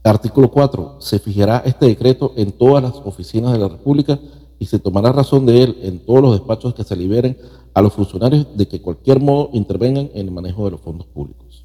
Artículo 0.04 0.50
4. 0.50 0.96
Se 0.98 1.20
fijará 1.20 1.62
este 1.64 1.86
decreto 1.86 2.34
en 2.36 2.54
todas 2.54 2.82
las 2.82 2.96
oficinas 3.06 3.54
de 3.54 3.60
la 3.60 3.68
República 3.68 4.20
y 4.58 4.66
se 4.66 4.80
tomará 4.80 5.12
razón 5.12 5.46
de 5.46 5.62
él 5.62 5.78
en 5.84 6.00
todos 6.00 6.24
los 6.24 6.32
despachos 6.32 6.74
que 6.74 6.84
se 6.84 6.96
liberen 6.96 7.38
a 7.76 7.84
los 7.84 7.94
funcionarios 7.94 8.48
de 8.58 8.68
que 8.68 8.82
cualquier 8.82 9.20
modo 9.20 9.52
intervengan 9.54 10.10
en 10.16 10.26
el 10.26 10.32
manejo 10.32 10.66
de 10.66 10.72
los 10.72 10.82
fondos 10.82 11.06
públicos. 11.06 11.64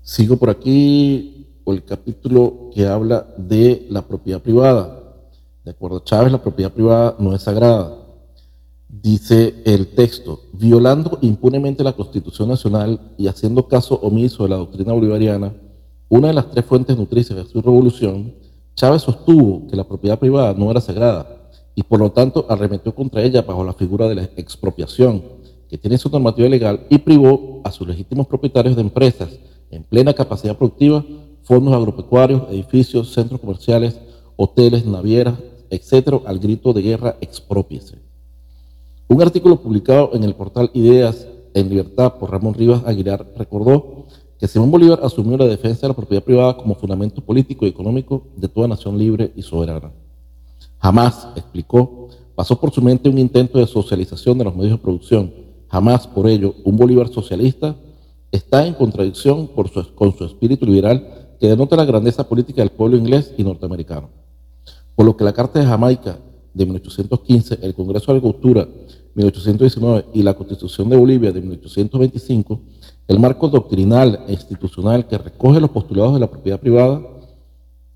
Sigo 0.00 0.36
por 0.36 0.50
aquí 0.50 1.58
por 1.64 1.74
el 1.74 1.84
capítulo 1.84 2.70
que 2.72 2.86
habla 2.86 3.26
de 3.36 3.88
la 3.90 4.02
propiedad 4.02 4.40
privada. 4.40 5.02
De 5.64 5.72
acuerdo 5.72 5.96
a 5.96 6.04
Chávez, 6.04 6.30
la 6.30 6.40
propiedad 6.40 6.70
privada 6.70 7.16
no 7.18 7.34
es 7.34 7.42
sagrada. 7.42 7.99
Dice 8.92 9.54
el 9.64 9.94
texto, 9.94 10.40
violando 10.52 11.18
impunemente 11.22 11.84
la 11.84 11.92
Constitución 11.92 12.48
Nacional 12.48 13.12
y 13.16 13.28
haciendo 13.28 13.68
caso 13.68 13.94
omiso 13.94 14.42
de 14.42 14.48
la 14.48 14.56
doctrina 14.56 14.92
bolivariana, 14.92 15.54
una 16.08 16.28
de 16.28 16.34
las 16.34 16.50
tres 16.50 16.64
fuentes 16.64 16.98
nutricias 16.98 17.38
de 17.38 17.44
su 17.44 17.62
revolución, 17.62 18.34
Chávez 18.74 19.02
sostuvo 19.02 19.68
que 19.68 19.76
la 19.76 19.86
propiedad 19.86 20.18
privada 20.18 20.54
no 20.54 20.72
era 20.72 20.80
sagrada 20.80 21.50
y 21.76 21.84
por 21.84 22.00
lo 22.00 22.10
tanto 22.10 22.46
arremetió 22.48 22.92
contra 22.92 23.22
ella 23.22 23.42
bajo 23.42 23.62
la 23.62 23.74
figura 23.74 24.08
de 24.08 24.16
la 24.16 24.24
expropiación, 24.36 25.22
que 25.68 25.78
tiene 25.78 25.96
su 25.96 26.10
normativa 26.10 26.48
legal 26.48 26.84
y 26.90 26.98
privó 26.98 27.60
a 27.62 27.70
sus 27.70 27.86
legítimos 27.86 28.26
propietarios 28.26 28.74
de 28.74 28.82
empresas 28.82 29.38
en 29.70 29.84
plena 29.84 30.14
capacidad 30.14 30.58
productiva, 30.58 31.04
fondos 31.44 31.72
agropecuarios, 31.72 32.42
edificios, 32.50 33.12
centros 33.12 33.40
comerciales, 33.40 34.00
hoteles, 34.34 34.84
navieras, 34.84 35.38
etcétera, 35.70 36.18
al 36.26 36.40
grito 36.40 36.72
de 36.72 36.82
guerra 36.82 37.16
expropiese. 37.20 38.09
Un 39.10 39.20
artículo 39.20 39.60
publicado 39.60 40.10
en 40.12 40.22
el 40.22 40.36
portal 40.36 40.70
Ideas 40.72 41.26
en 41.52 41.68
Libertad 41.68 42.14
por 42.14 42.30
Ramón 42.30 42.54
Rivas 42.54 42.84
Aguilar 42.86 43.26
recordó 43.36 44.06
que 44.38 44.46
Simón 44.46 44.70
Bolívar 44.70 45.00
asumió 45.02 45.36
la 45.36 45.46
defensa 45.46 45.80
de 45.82 45.88
la 45.88 45.94
propiedad 45.94 46.22
privada 46.22 46.56
como 46.56 46.76
fundamento 46.76 47.20
político 47.20 47.66
y 47.66 47.70
económico 47.70 48.22
de 48.36 48.46
toda 48.46 48.68
nación 48.68 48.96
libre 48.96 49.32
y 49.34 49.42
soberana. 49.42 49.90
Jamás, 50.78 51.26
explicó, 51.34 52.06
pasó 52.36 52.60
por 52.60 52.70
su 52.70 52.80
mente 52.82 53.08
un 53.08 53.18
intento 53.18 53.58
de 53.58 53.66
socialización 53.66 54.38
de 54.38 54.44
los 54.44 54.54
medios 54.54 54.74
de 54.74 54.78
producción. 54.78 55.34
Jamás, 55.66 56.06
por 56.06 56.28
ello, 56.28 56.54
un 56.62 56.76
Bolívar 56.76 57.08
socialista 57.08 57.74
está 58.30 58.64
en 58.64 58.74
contradicción 58.74 59.48
con 59.48 60.16
su 60.16 60.24
espíritu 60.24 60.66
liberal 60.66 61.34
que 61.40 61.48
denota 61.48 61.74
la 61.74 61.84
grandeza 61.84 62.28
política 62.28 62.62
del 62.62 62.70
pueblo 62.70 62.96
inglés 62.96 63.34
y 63.36 63.42
norteamericano. 63.42 64.08
Por 64.94 65.04
lo 65.04 65.16
que 65.16 65.24
la 65.24 65.32
Carta 65.32 65.58
de 65.58 65.66
Jamaica 65.66 66.16
de 66.54 66.64
1815, 66.64 67.58
el 67.62 67.74
Congreso 67.74 68.12
de 68.12 68.18
Agricultura 68.18 68.68
1819 69.20 70.06
y 70.14 70.22
la 70.22 70.34
Constitución 70.34 70.88
de 70.88 70.96
Bolivia 70.96 71.32
de 71.32 71.40
1825, 71.40 72.60
el 73.08 73.18
marco 73.18 73.48
doctrinal 73.48 74.24
e 74.28 74.32
institucional 74.32 75.06
que 75.06 75.18
recoge 75.18 75.60
los 75.60 75.70
postulados 75.70 76.14
de 76.14 76.20
la 76.20 76.30
propiedad 76.30 76.60
privada, 76.60 77.00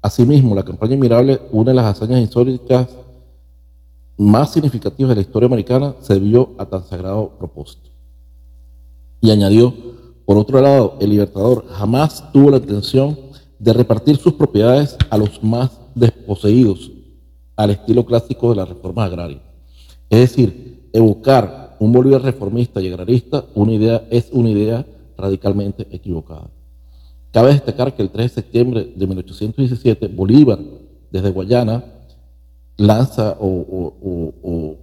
asimismo 0.03 0.55
la 0.55 0.65
campaña 0.65 0.95
Inmirable, 0.95 1.41
una 1.53 1.71
de 1.71 1.77
las 1.77 1.87
hazañas 1.87 2.23
históricas 2.23 2.89
más 4.17 4.53
significativas 4.53 5.11
de 5.11 5.15
la 5.17 5.21
historia 5.23 5.47
americana, 5.47 5.95
se 6.01 6.15
debió 6.15 6.51
a 6.59 6.67
tan 6.67 6.85
sagrado 6.85 7.31
propósito. 7.39 7.91
Y 9.21 9.31
añadió, 9.31 9.75
por 10.25 10.37
otro 10.37 10.61
lado, 10.61 10.97
el 11.01 11.11
libertador 11.11 11.67
jamás 11.69 12.31
tuvo 12.33 12.51
la 12.51 12.59
intención 12.59 13.19
de 13.59 13.73
repartir 13.73 14.17
sus 14.17 14.35
propiedades 14.35 14.97
a 15.11 15.17
los 15.17 15.43
más 15.43 15.71
desposeídos, 15.95 16.91
al 17.57 17.71
estilo 17.71 18.05
clásico 18.05 18.51
de 18.51 18.57
las 18.57 18.69
reformas 18.69 19.07
agrarias. 19.07 19.43
Es 20.11 20.21
decir, 20.21 20.74
evocar 20.95 21.77
un 21.81 21.93
Bolívar 21.93 22.23
reformista 22.23 22.81
y 22.81 22.87
agrarista 22.89 23.45
una 23.55 23.73
idea, 23.73 24.07
es 24.11 24.31
una 24.33 24.49
idea 24.49 24.87
radicalmente 25.19 25.87
equivocada. 25.91 26.49
Cabe 27.33 27.53
destacar 27.53 27.95
que 27.95 28.03
el 28.03 28.11
3 28.11 28.31
de 28.31 28.43
septiembre 28.43 28.93
de 28.95 29.07
1817, 29.07 30.07
Bolívar, 30.09 30.59
desde 31.11 31.31
Guayana, 31.31 31.85
lanza 32.77 33.37
o, 33.41 34.77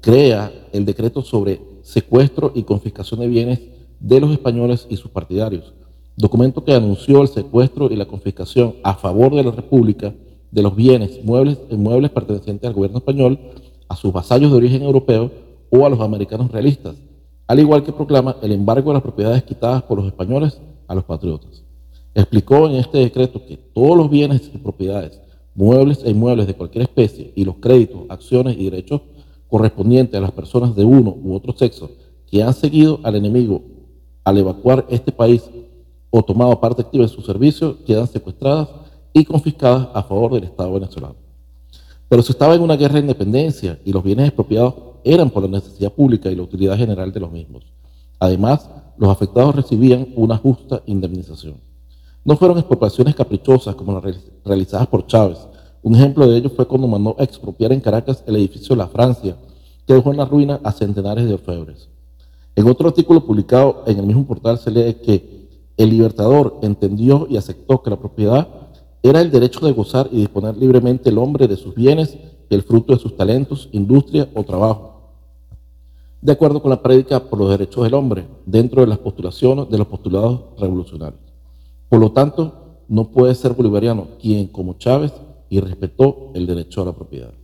crea 0.00 0.50
el 0.72 0.84
decreto 0.86 1.22
sobre 1.22 1.60
secuestro 1.82 2.52
y 2.54 2.62
confiscación 2.62 3.20
de 3.20 3.28
bienes 3.28 3.60
de 4.00 4.20
los 4.20 4.32
españoles 4.32 4.86
y 4.88 4.96
sus 4.96 5.10
partidarios, 5.10 5.74
documento 6.16 6.64
que 6.64 6.74
anunció 6.74 7.20
el 7.20 7.28
secuestro 7.28 7.90
y 7.90 7.96
la 7.96 8.06
confiscación 8.06 8.76
a 8.82 8.94
favor 8.94 9.34
de 9.34 9.44
la 9.44 9.50
República 9.50 10.14
de 10.50 10.62
los 10.62 10.74
bienes 10.74 11.22
muebles, 11.24 11.58
muebles 11.70 12.10
pertenecientes 12.10 12.68
al 12.68 12.74
gobierno 12.74 12.98
español 12.98 13.38
a 13.88 13.96
sus 13.96 14.12
vasallos 14.12 14.50
de 14.50 14.56
origen 14.56 14.82
europeo 14.82 15.30
o 15.70 15.84
a 15.84 15.88
los 15.88 16.00
americanos 16.00 16.50
realistas, 16.50 16.96
al 17.46 17.60
igual 17.60 17.82
que 17.84 17.92
proclama 17.92 18.36
el 18.42 18.52
embargo 18.52 18.90
de 18.90 18.94
las 18.94 19.02
propiedades 19.02 19.42
quitadas 19.42 19.82
por 19.82 19.98
los 19.98 20.06
españoles 20.06 20.60
a 20.86 20.94
los 20.94 21.04
patriotas. 21.04 21.62
Explicó 22.14 22.68
en 22.68 22.76
este 22.76 22.98
decreto 22.98 23.44
que 23.44 23.56
todos 23.56 23.96
los 23.96 24.08
bienes 24.08 24.50
y 24.52 24.58
propiedades 24.58 25.20
muebles 25.54 26.02
e 26.04 26.10
inmuebles 26.10 26.46
de 26.46 26.54
cualquier 26.54 26.82
especie 26.82 27.32
y 27.34 27.44
los 27.44 27.56
créditos, 27.56 28.02
acciones 28.08 28.56
y 28.58 28.64
derechos 28.64 29.02
correspondientes 29.48 30.16
a 30.16 30.20
las 30.20 30.32
personas 30.32 30.74
de 30.74 30.84
uno 30.84 31.16
u 31.22 31.34
otro 31.34 31.52
sexo 31.56 31.90
que 32.26 32.42
han 32.42 32.54
seguido 32.54 33.00
al 33.02 33.16
enemigo 33.16 33.62
al 34.24 34.38
evacuar 34.38 34.86
este 34.88 35.12
país 35.12 35.42
o 36.10 36.22
tomado 36.22 36.58
parte 36.60 36.82
activa 36.82 37.04
en 37.04 37.10
su 37.10 37.20
servicio 37.20 37.84
quedan 37.84 38.08
secuestradas 38.08 38.68
y 39.12 39.24
confiscadas 39.24 39.88
a 39.94 40.02
favor 40.02 40.32
del 40.32 40.44
Estado 40.44 40.72
venezolano. 40.72 41.23
Pero 42.08 42.22
se 42.22 42.32
estaba 42.32 42.54
en 42.54 42.62
una 42.62 42.76
guerra 42.76 42.94
de 42.94 43.00
independencia 43.00 43.78
y 43.84 43.92
los 43.92 44.02
bienes 44.02 44.26
expropiados 44.26 44.74
eran 45.04 45.30
por 45.30 45.42
la 45.42 45.48
necesidad 45.48 45.92
pública 45.92 46.30
y 46.30 46.36
la 46.36 46.42
utilidad 46.42 46.76
general 46.76 47.12
de 47.12 47.20
los 47.20 47.30
mismos. 47.30 47.64
Además, 48.18 48.68
los 48.96 49.10
afectados 49.10 49.54
recibían 49.54 50.08
una 50.16 50.36
justa 50.36 50.82
indemnización. 50.86 51.56
No 52.24 52.36
fueron 52.36 52.58
expropiaciones 52.58 53.14
caprichosas 53.14 53.74
como 53.74 53.92
las 53.92 54.16
realizadas 54.44 54.86
por 54.86 55.06
Chávez. 55.06 55.38
Un 55.82 55.94
ejemplo 55.94 56.26
de 56.26 56.38
ello 56.38 56.48
fue 56.48 56.66
cuando 56.66 56.88
mandó 56.88 57.16
a 57.18 57.24
expropiar 57.24 57.72
en 57.72 57.80
Caracas 57.80 58.24
el 58.26 58.36
edificio 58.36 58.74
La 58.74 58.86
Francia, 58.86 59.36
que 59.86 59.92
dejó 59.92 60.10
en 60.10 60.16
la 60.16 60.24
ruina 60.24 60.60
a 60.64 60.72
centenares 60.72 61.26
de 61.26 61.34
orfebres. 61.34 61.88
En 62.56 62.68
otro 62.68 62.88
artículo 62.88 63.26
publicado 63.26 63.82
en 63.86 63.98
el 63.98 64.06
mismo 64.06 64.24
portal 64.24 64.58
se 64.58 64.70
lee 64.70 64.94
que 64.94 65.48
el 65.76 65.90
libertador 65.90 66.60
entendió 66.62 67.26
y 67.28 67.36
aceptó 67.36 67.82
que 67.82 67.90
la 67.90 67.98
propiedad 67.98 68.48
era 69.04 69.20
el 69.20 69.30
derecho 69.30 69.60
de 69.60 69.72
gozar 69.72 70.08
y 70.10 70.16
disponer 70.16 70.56
libremente 70.56 71.10
el 71.10 71.18
hombre 71.18 71.46
de 71.46 71.58
sus 71.58 71.74
bienes 71.74 72.16
y 72.48 72.54
el 72.54 72.62
fruto 72.62 72.94
de 72.94 72.98
sus 72.98 73.14
talentos, 73.14 73.68
industria 73.72 74.30
o 74.34 74.44
trabajo, 74.44 75.12
de 76.22 76.32
acuerdo 76.32 76.62
con 76.62 76.70
la 76.70 76.82
prédica 76.82 77.20
por 77.20 77.38
los 77.38 77.50
derechos 77.50 77.84
del 77.84 77.92
hombre, 77.92 78.26
dentro 78.46 78.80
de 78.80 78.86
las 78.86 78.96
postulaciones 78.96 79.68
de 79.68 79.76
los 79.76 79.88
postulados 79.88 80.58
revolucionarios. 80.58 81.20
Por 81.90 82.00
lo 82.00 82.12
tanto, 82.12 82.78
no 82.88 83.10
puede 83.10 83.34
ser 83.34 83.52
bolivariano 83.52 84.08
quien, 84.18 84.46
como 84.46 84.78
Chávez, 84.78 85.12
y 85.50 85.60
respetó 85.60 86.30
el 86.34 86.46
derecho 86.46 86.80
a 86.80 86.86
la 86.86 86.92
propiedad. 86.92 87.34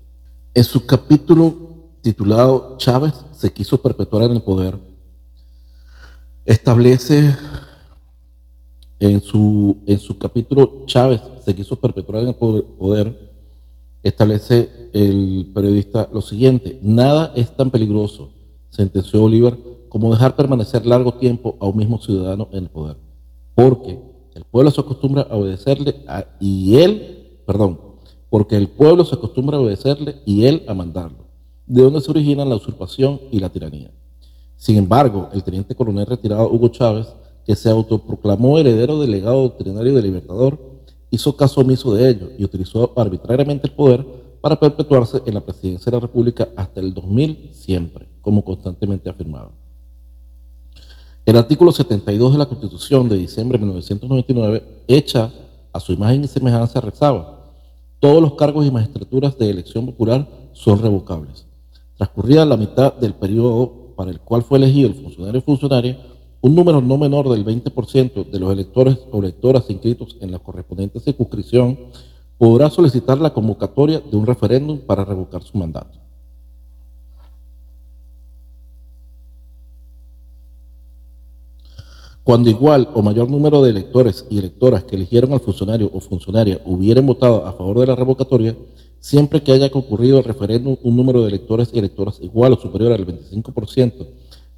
En 0.55 0.65
su 0.65 0.87
capítulo 0.87 1.55
titulado 2.01 2.77
Chávez 2.79 3.13
se 3.33 3.53
quiso 3.53 3.83
perpetuar 3.83 4.23
en 4.23 4.33
el 4.33 4.43
poder, 4.43 4.79
establece 6.47 7.37
en 9.01 9.23
su, 9.23 9.79
en 9.87 9.99
su 9.99 10.19
capítulo 10.19 10.83
Chávez 10.85 11.23
se 11.45 11.55
quiso 11.55 11.77
perpetuar 11.77 12.23
en 12.23 12.29
el 12.29 12.35
poder, 12.35 13.31
establece 14.03 14.69
el 14.93 15.51
periodista 15.55 16.09
lo 16.13 16.21
siguiente, 16.21 16.79
nada 16.83 17.33
es 17.35 17.57
tan 17.57 17.71
peligroso, 17.71 18.31
sentenció 18.69 19.25
Oliver, 19.25 19.59
como 19.89 20.13
dejar 20.13 20.37
permanecer 20.37 20.87
largo 20.87 21.15
tiempo 21.15 21.57
a 21.61 21.67
un 21.67 21.79
mismo 21.79 21.99
ciudadano 21.99 22.49
en 22.53 22.65
el 22.65 22.71
poder, 22.71 22.97
porque 23.55 23.99
el 24.35 24.45
pueblo 24.45 24.71
se 24.71 24.83
acostumbra 24.83 25.23
a 25.23 25.37
obedecerle 25.37 25.97
y 26.39 26.77
él, 26.77 27.41
perdón, 27.47 27.81
porque 28.29 28.57
el 28.57 28.69
pueblo 28.69 29.05
se 29.05 29.15
acostumbra 29.15 29.57
a 29.57 29.61
obedecerle 29.61 30.17
y 30.27 30.45
él 30.45 30.63
a 30.69 30.75
mandarlo, 30.75 31.25
de 31.67 31.83
donde 31.83 32.03
se 32.03 32.11
originan 32.11 32.51
la 32.51 32.57
usurpación 32.57 33.19
y 33.31 33.41
la 33.41 33.49
tiranía. 33.49 33.91
Sin 34.57 34.77
embargo, 34.77 35.31
el 35.33 35.43
teniente 35.43 35.75
coronel 35.75 36.07
retirado 36.07 36.51
Hugo 36.51 36.69
Chávez, 36.69 37.09
que 37.51 37.57
se 37.57 37.69
autoproclamó 37.69 38.59
heredero 38.59 39.01
del 39.01 39.11
legado 39.11 39.43
doctrinario 39.43 39.93
del 39.93 40.05
Libertador, 40.05 40.57
hizo 41.11 41.37
caso 41.37 41.63
omiso 41.63 41.93
de 41.93 42.09
ello 42.09 42.31
y 42.39 42.45
utilizó 42.45 42.93
arbitrariamente 42.95 43.67
el 43.67 43.73
poder 43.73 44.07
para 44.41 44.61
perpetuarse 44.61 45.21
en 45.27 45.35
la 45.35 45.41
presidencia 45.41 45.91
de 45.91 45.97
la 45.97 46.01
República 46.01 46.49
hasta 46.55 46.79
el 46.79 46.95
2000 46.95 47.51
siempre, 47.53 48.07
como 48.21 48.45
constantemente 48.45 49.11
afirmaba. 49.11 49.51
El 51.27 51.37
artículo 51.37 51.73
72 51.73 52.35
de 52.35 52.39
la 52.39 52.47
Constitución 52.47 53.09
de 53.09 53.17
diciembre 53.17 53.59
de 53.59 53.65
1999, 53.65 54.63
hecha 54.87 55.33
a 55.73 55.81
su 55.81 55.93
imagen 55.93 56.23
y 56.23 56.29
semejanza, 56.29 56.81
rezaba, 56.81 57.51
todos 57.99 58.23
los 58.23 58.35
cargos 58.35 58.65
y 58.65 58.71
magistraturas 58.71 59.37
de 59.37 59.51
elección 59.51 59.87
popular 59.87 60.25
son 60.53 60.81
revocables. 60.81 61.47
Transcurrida 61.97 62.45
la 62.45 62.57
mitad 62.57 62.95
del 62.95 63.15
periodo 63.15 63.93
para 63.97 64.13
el 64.13 64.21
cual 64.21 64.45
fue 64.45 64.59
elegido 64.59 64.89
el 64.89 64.95
funcionario 64.95 65.41
o 65.41 65.43
funcionaria, 65.43 65.99
un 66.43 66.55
número 66.55 66.81
no 66.81 66.97
menor 66.97 67.29
del 67.29 67.45
20% 67.45 68.31
de 68.31 68.39
los 68.41 68.53
electores 68.53 68.99
o 69.11 69.19
electoras 69.19 69.69
inscritos 69.69 70.17
en 70.21 70.31
la 70.31 70.39
correspondiente 70.39 71.01
circunscripción 71.01 71.79
podrá 72.39 72.71
solicitar 72.71 73.19
la 73.19 73.35
convocatoria 73.35 74.01
de 74.01 74.17
un 74.17 74.27
referéndum 74.27 74.79
para 74.79 75.05
revocar 75.05 75.43
su 75.43 75.59
mandato. 75.59 75.99
Cuando 82.25 82.49
igual 82.49 82.89
o 82.95 83.03
mayor 83.03 83.29
número 83.29 83.63
de 83.63 83.71
electores 83.71 84.27
y 84.31 84.39
electoras 84.39 84.85
que 84.85 84.97
eligieron 84.97 85.33
al 85.33 85.41
funcionario 85.41 85.91
o 85.93 86.01
funcionaria 86.01 86.61
hubieran 86.65 87.07
votado 87.07 87.45
a 87.47 87.53
favor 87.53 87.81
de 87.81 87.87
la 87.87 87.97
revocatoria, 87.97 88.57
siempre 89.01 89.43
que 89.43 89.53
haya 89.53 89.71
concurrido 89.71 90.19
al 90.19 90.25
referéndum 90.25 90.77
un 90.83 90.97
número 90.97 91.23
de 91.23 91.29
electores 91.29 91.71
y 91.73 91.79
electoras 91.79 92.21
igual 92.21 92.53
o 92.53 92.57
superior 92.57 92.93
al 92.93 93.07
25% 93.07 94.07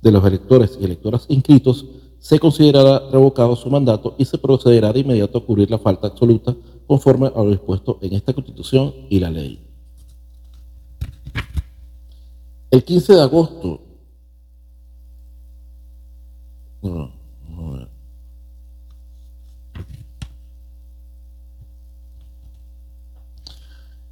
de 0.02 0.10
los 0.10 0.24
electores 0.24 0.76
y 0.80 0.84
electoras 0.84 1.26
inscritos, 1.28 1.86
se 2.18 2.38
considerará 2.38 3.10
revocado 3.10 3.56
su 3.56 3.70
mandato 3.70 4.14
y 4.18 4.24
se 4.24 4.38
procederá 4.38 4.92
de 4.92 5.00
inmediato 5.00 5.38
a 5.38 5.44
cubrir 5.44 5.70
la 5.70 5.78
falta 5.78 6.08
absoluta 6.08 6.54
conforme 6.86 7.28
a 7.28 7.42
lo 7.42 7.50
dispuesto 7.50 7.98
en 8.02 8.12
esta 8.14 8.32
Constitución 8.32 8.92
y 9.08 9.18
la 9.20 9.30
ley. 9.30 9.60
El 12.70 12.84
15 12.84 13.14
de 13.14 13.20
agosto, 13.20 13.80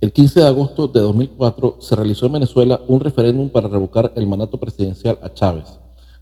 el 0.01 0.13
15 0.13 0.41
de 0.41 0.47
agosto 0.47 0.89
de 0.89 1.01
2004 1.01 1.77
se 1.81 1.97
realizó 1.97 2.27
en 2.27 2.33
Venezuela 2.33 2.81
un 2.87 3.01
referéndum 3.01 3.49
para 3.49 3.69
revocar 3.69 4.13
el 4.15 4.27
mandato 4.27 4.59
presidencial 4.59 5.19
a 5.23 5.33
Chávez. 5.33 5.80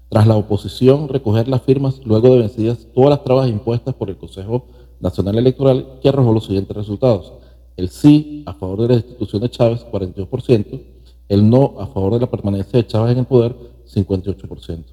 Tras 0.09 0.27
la 0.27 0.37
oposición 0.37 1.09
recoger 1.09 1.49
las 1.49 1.63
firmas 1.63 2.01
luego 2.05 2.31
de 2.31 2.39
vencidas 2.39 2.87
todas 2.95 3.11
las 3.11 3.25
trabas 3.25 3.49
impuestas 3.49 3.95
por 3.95 4.09
el 4.09 4.17
Consejo 4.17 4.65
Nacional 5.01 5.37
Electoral, 5.37 5.99
que 6.01 6.09
arrojó 6.09 6.33
los 6.33 6.47
siguientes 6.47 6.75
resultados. 6.75 7.35
El 7.77 7.91
sí 7.91 8.43
a 8.47 8.55
favor 8.55 8.83
de 8.83 8.89
la 8.89 8.95
destitución 8.97 9.43
de 9.43 9.51
Chávez, 9.51 9.87
42%, 9.91 10.81
el 11.29 11.49
no 11.49 11.75
a 11.79 11.87
favor 11.89 12.15
de 12.15 12.21
la 12.21 12.31
permanencia 12.31 12.79
de 12.79 12.87
Chávez 12.87 13.13
en 13.13 13.19
el 13.19 13.27
poder, 13.27 13.55
58%. 13.87 14.85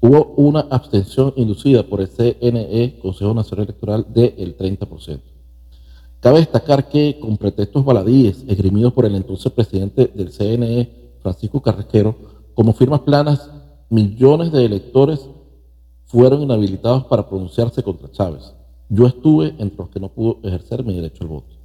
Hubo 0.00 0.34
una 0.36 0.60
abstención 0.70 1.34
inducida 1.36 1.82
por 1.82 2.00
el 2.00 2.08
CNE, 2.08 2.98
Consejo 3.00 3.34
Nacional 3.34 3.66
Electoral, 3.66 4.06
del 4.08 4.56
30%. 4.56 5.20
Cabe 6.20 6.38
destacar 6.38 6.88
que, 6.88 7.18
con 7.20 7.36
pretextos 7.36 7.84
baladíes 7.84 8.42
esgrimidos 8.48 8.92
por 8.92 9.04
el 9.04 9.14
entonces 9.14 9.52
presidente 9.52 10.10
del 10.14 10.32
CNE, 10.32 10.90
Francisco 11.22 11.60
Carrequero, 11.60 12.16
como 12.54 12.72
firmas 12.72 13.00
planas, 13.00 13.50
millones 13.88 14.52
de 14.52 14.64
electores 14.64 15.28
fueron 16.06 16.42
inhabilitados 16.42 17.04
para 17.04 17.28
pronunciarse 17.28 17.82
contra 17.82 18.10
Chávez. 18.10 18.54
Yo 18.88 19.06
estuve 19.06 19.54
entre 19.58 19.78
los 19.78 19.88
que 19.88 20.00
no 20.00 20.08
pudo 20.08 20.38
ejercer 20.42 20.84
mi 20.84 20.94
derecho 20.94 21.24
al 21.24 21.28
voto. 21.28 21.56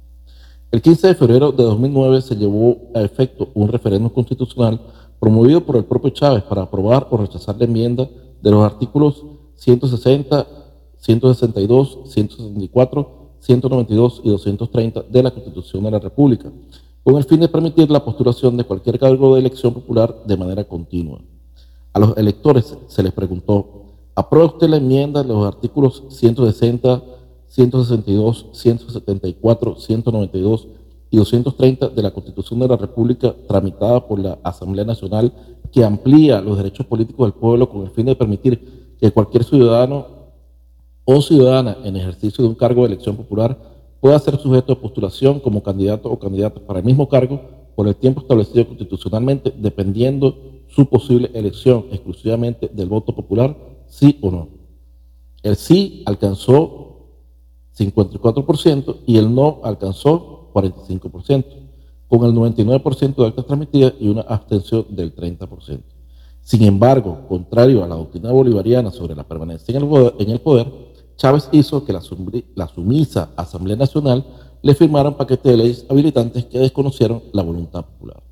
El 0.70 0.80
15 0.80 1.08
de 1.08 1.14
febrero 1.14 1.52
de 1.52 1.62
2009 1.62 2.22
se 2.22 2.34
llevó 2.34 2.78
a 2.94 3.02
efecto 3.02 3.50
un 3.54 3.68
referéndum 3.68 4.10
constitucional 4.10 4.80
promovido 5.20 5.64
por 5.64 5.76
el 5.76 5.84
propio 5.84 6.10
Chávez 6.10 6.42
para 6.44 6.62
aprobar 6.62 7.06
o 7.10 7.16
rechazar 7.16 7.56
la 7.58 7.64
enmienda 7.64 8.08
de 8.40 8.50
los 8.50 8.64
artículos 8.64 9.24
160, 9.56 10.46
162, 10.96 11.98
164, 12.06 13.36
192 13.38 14.20
y 14.24 14.30
230 14.30 15.02
de 15.02 15.22
la 15.22 15.30
Constitución 15.30 15.84
de 15.84 15.90
la 15.90 15.98
República, 15.98 16.50
con 17.04 17.16
el 17.16 17.24
fin 17.24 17.40
de 17.40 17.48
permitir 17.48 17.90
la 17.90 18.04
postulación 18.04 18.56
de 18.56 18.64
cualquier 18.64 18.98
cargo 18.98 19.34
de 19.34 19.40
elección 19.40 19.74
popular 19.74 20.24
de 20.24 20.36
manera 20.36 20.64
continua. 20.64 21.20
A 21.92 21.98
los 21.98 22.16
electores 22.16 22.76
se 22.86 23.02
les 23.02 23.12
preguntó, 23.12 23.84
¿aprueba 24.14 24.46
usted 24.46 24.68
la 24.68 24.78
enmienda 24.78 25.22
de 25.22 25.28
los 25.28 25.46
artículos 25.46 26.04
160, 26.08 27.02
162, 27.48 28.46
174, 28.52 29.76
192 29.76 30.68
y 31.10 31.18
230 31.18 31.88
de 31.90 32.02
la 32.02 32.10
Constitución 32.10 32.60
de 32.60 32.68
la 32.68 32.78
República 32.78 33.34
tramitada 33.46 34.06
por 34.06 34.18
la 34.18 34.38
Asamblea 34.42 34.86
Nacional 34.86 35.32
que 35.70 35.84
amplía 35.84 36.40
los 36.40 36.56
derechos 36.56 36.86
políticos 36.86 37.26
del 37.26 37.38
pueblo 37.38 37.68
con 37.68 37.82
el 37.82 37.90
fin 37.90 38.06
de 38.06 38.16
permitir 38.16 38.94
que 38.98 39.10
cualquier 39.10 39.44
ciudadano 39.44 40.06
o 41.04 41.20
ciudadana 41.20 41.76
en 41.84 41.96
ejercicio 41.96 42.42
de 42.42 42.48
un 42.48 42.54
cargo 42.54 42.82
de 42.82 42.88
elección 42.88 43.16
popular 43.16 43.58
pueda 44.00 44.18
ser 44.18 44.38
sujeto 44.38 44.72
a 44.72 44.80
postulación 44.80 45.40
como 45.40 45.62
candidato 45.62 46.10
o 46.10 46.18
candidata 46.18 46.60
para 46.60 46.78
el 46.78 46.86
mismo 46.86 47.06
cargo 47.08 47.40
por 47.74 47.86
el 47.86 47.96
tiempo 47.96 48.22
establecido 48.22 48.66
constitucionalmente, 48.66 49.52
dependiendo 49.56 50.51
su 50.74 50.86
posible 50.86 51.30
elección 51.34 51.86
exclusivamente 51.90 52.68
del 52.72 52.88
voto 52.88 53.14
popular, 53.14 53.56
sí 53.86 54.18
o 54.22 54.30
no. 54.30 54.48
El 55.42 55.56
sí 55.56 56.02
alcanzó 56.06 57.08
54% 57.76 58.96
y 59.06 59.18
el 59.18 59.34
no 59.34 59.60
alcanzó 59.64 60.50
45%, 60.52 61.44
con 62.08 62.24
el 62.24 62.34
99% 62.34 63.14
de 63.14 63.26
actas 63.26 63.46
transmitidas 63.46 63.94
y 63.98 64.08
una 64.08 64.22
abstención 64.22 64.86
del 64.90 65.14
30%. 65.14 65.80
Sin 66.42 66.62
embargo, 66.64 67.26
contrario 67.28 67.84
a 67.84 67.88
la 67.88 67.94
doctrina 67.94 68.32
bolivariana 68.32 68.90
sobre 68.90 69.14
la 69.14 69.22
permanencia 69.22 69.76
en 69.76 70.30
el 70.30 70.40
poder, 70.40 70.66
Chávez 71.16 71.48
hizo 71.52 71.84
que 71.84 71.92
la, 71.92 72.00
sumisa 72.68 73.30
Asamblea 73.36 73.76
Nacional 73.76 74.24
le 74.60 74.74
firmaran 74.74 75.16
paquetes 75.16 75.52
de 75.52 75.56
leyes 75.56 75.86
habilitantes 75.88 76.44
que 76.46 76.58
desconocieron 76.58 77.22
la 77.32 77.42
voluntad 77.42 77.84
popular. 77.84 78.22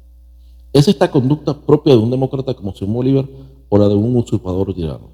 ¿Es 0.72 0.86
esta 0.86 1.10
conducta 1.10 1.58
propia 1.60 1.94
de 1.94 2.00
un 2.00 2.10
demócrata 2.10 2.54
como 2.54 2.74
Simón 2.74 2.94
Bolívar 2.94 3.26
o 3.68 3.78
la 3.78 3.88
de 3.88 3.94
un 3.94 4.14
usurpador 4.16 4.72
tirano? 4.72 5.10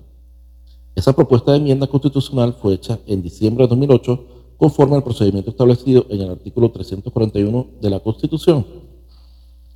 Esa 0.94 1.14
propuesta 1.14 1.52
de 1.52 1.58
enmienda 1.58 1.86
constitucional 1.86 2.54
fue 2.54 2.74
hecha 2.74 2.98
en 3.06 3.22
diciembre 3.22 3.64
de 3.64 3.68
2008 3.68 4.24
conforme 4.56 4.96
al 4.96 5.02
procedimiento 5.02 5.50
establecido 5.50 6.06
en 6.08 6.20
el 6.22 6.30
artículo 6.30 6.70
341 6.70 7.66
de 7.80 7.90
la 7.90 8.00
Constitución. 8.00 8.66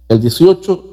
El 0.08 0.20
18 0.20 0.84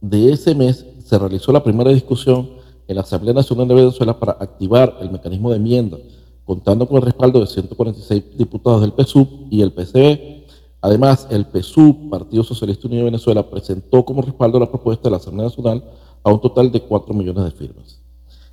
de 0.00 0.32
ese 0.32 0.54
mes 0.54 0.86
se 1.04 1.18
realizó 1.18 1.52
la 1.52 1.62
primera 1.62 1.90
discusión 1.90 2.50
en 2.86 2.96
la 2.96 3.02
Asamblea 3.02 3.34
Nacional 3.34 3.68
de 3.68 3.74
Venezuela 3.74 4.18
para 4.18 4.32
activar 4.32 4.98
el 5.00 5.10
mecanismo 5.10 5.50
de 5.50 5.56
enmienda, 5.56 5.98
contando 6.44 6.86
con 6.86 6.96
el 6.96 7.02
respaldo 7.02 7.40
de 7.40 7.46
146 7.46 8.36
diputados 8.36 8.80
del 8.80 8.92
PSUV 8.92 9.48
y 9.50 9.62
el 9.62 9.72
PCB. 9.72 10.39
Además, 10.82 11.26
el 11.30 11.44
PSUV, 11.44 12.08
Partido 12.08 12.42
Socialista 12.42 12.86
Unido 12.86 13.04
de 13.04 13.10
Venezuela, 13.10 13.48
presentó 13.48 14.04
como 14.04 14.22
respaldo 14.22 14.58
la 14.58 14.70
propuesta 14.70 15.04
de 15.04 15.10
la 15.10 15.16
Asamblea 15.18 15.48
Nacional 15.48 15.84
a 16.22 16.32
un 16.32 16.40
total 16.40 16.72
de 16.72 16.80
4 16.80 17.14
millones 17.14 17.44
de 17.44 17.50
firmas. 17.50 18.00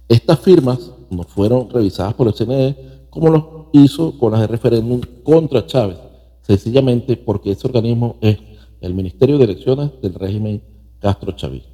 Estas 0.09 0.39
firmas 0.39 0.91
no 1.09 1.23
fueron 1.23 1.69
revisadas 1.69 2.13
por 2.13 2.27
el 2.27 2.33
CNE 2.33 2.75
como 3.09 3.29
lo 3.29 3.69
hizo 3.73 4.17
con 4.19 4.33
las 4.33 4.41
de 4.41 4.47
referéndum 4.47 5.01
contra 5.23 5.65
Chávez, 5.65 5.97
sencillamente 6.41 7.17
porque 7.17 7.51
ese 7.51 7.67
organismo 7.67 8.17
es 8.21 8.37
el 8.81 8.93
Ministerio 8.93 9.37
de 9.37 9.45
Elecciones 9.45 9.91
del 10.01 10.13
régimen 10.13 10.61
Castro 10.99 11.31
Chavista. 11.31 11.69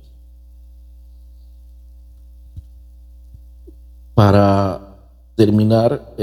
Para 4.13 4.99
terminar 5.35 6.13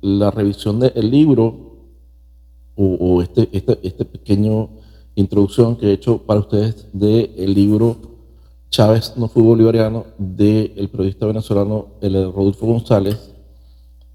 la 0.00 0.30
revisión 0.30 0.80
del 0.80 1.10
libro 1.10 1.67
o, 2.78 3.20
este, 3.22 3.48
este, 3.50 3.78
este, 3.82 4.04
pequeño 4.04 4.70
introducción 5.16 5.76
que 5.76 5.86
he 5.88 5.92
hecho 5.92 6.18
para 6.18 6.40
ustedes 6.40 6.86
del 6.92 7.52
libro 7.52 7.96
Chávez 8.70 9.14
no 9.16 9.26
fue 9.28 9.42
bolivariano 9.42 10.06
del 10.16 10.88
periodista 10.88 11.26
venezolano 11.26 11.88
el 12.00 12.32
Rodolfo 12.32 12.66
González, 12.66 13.34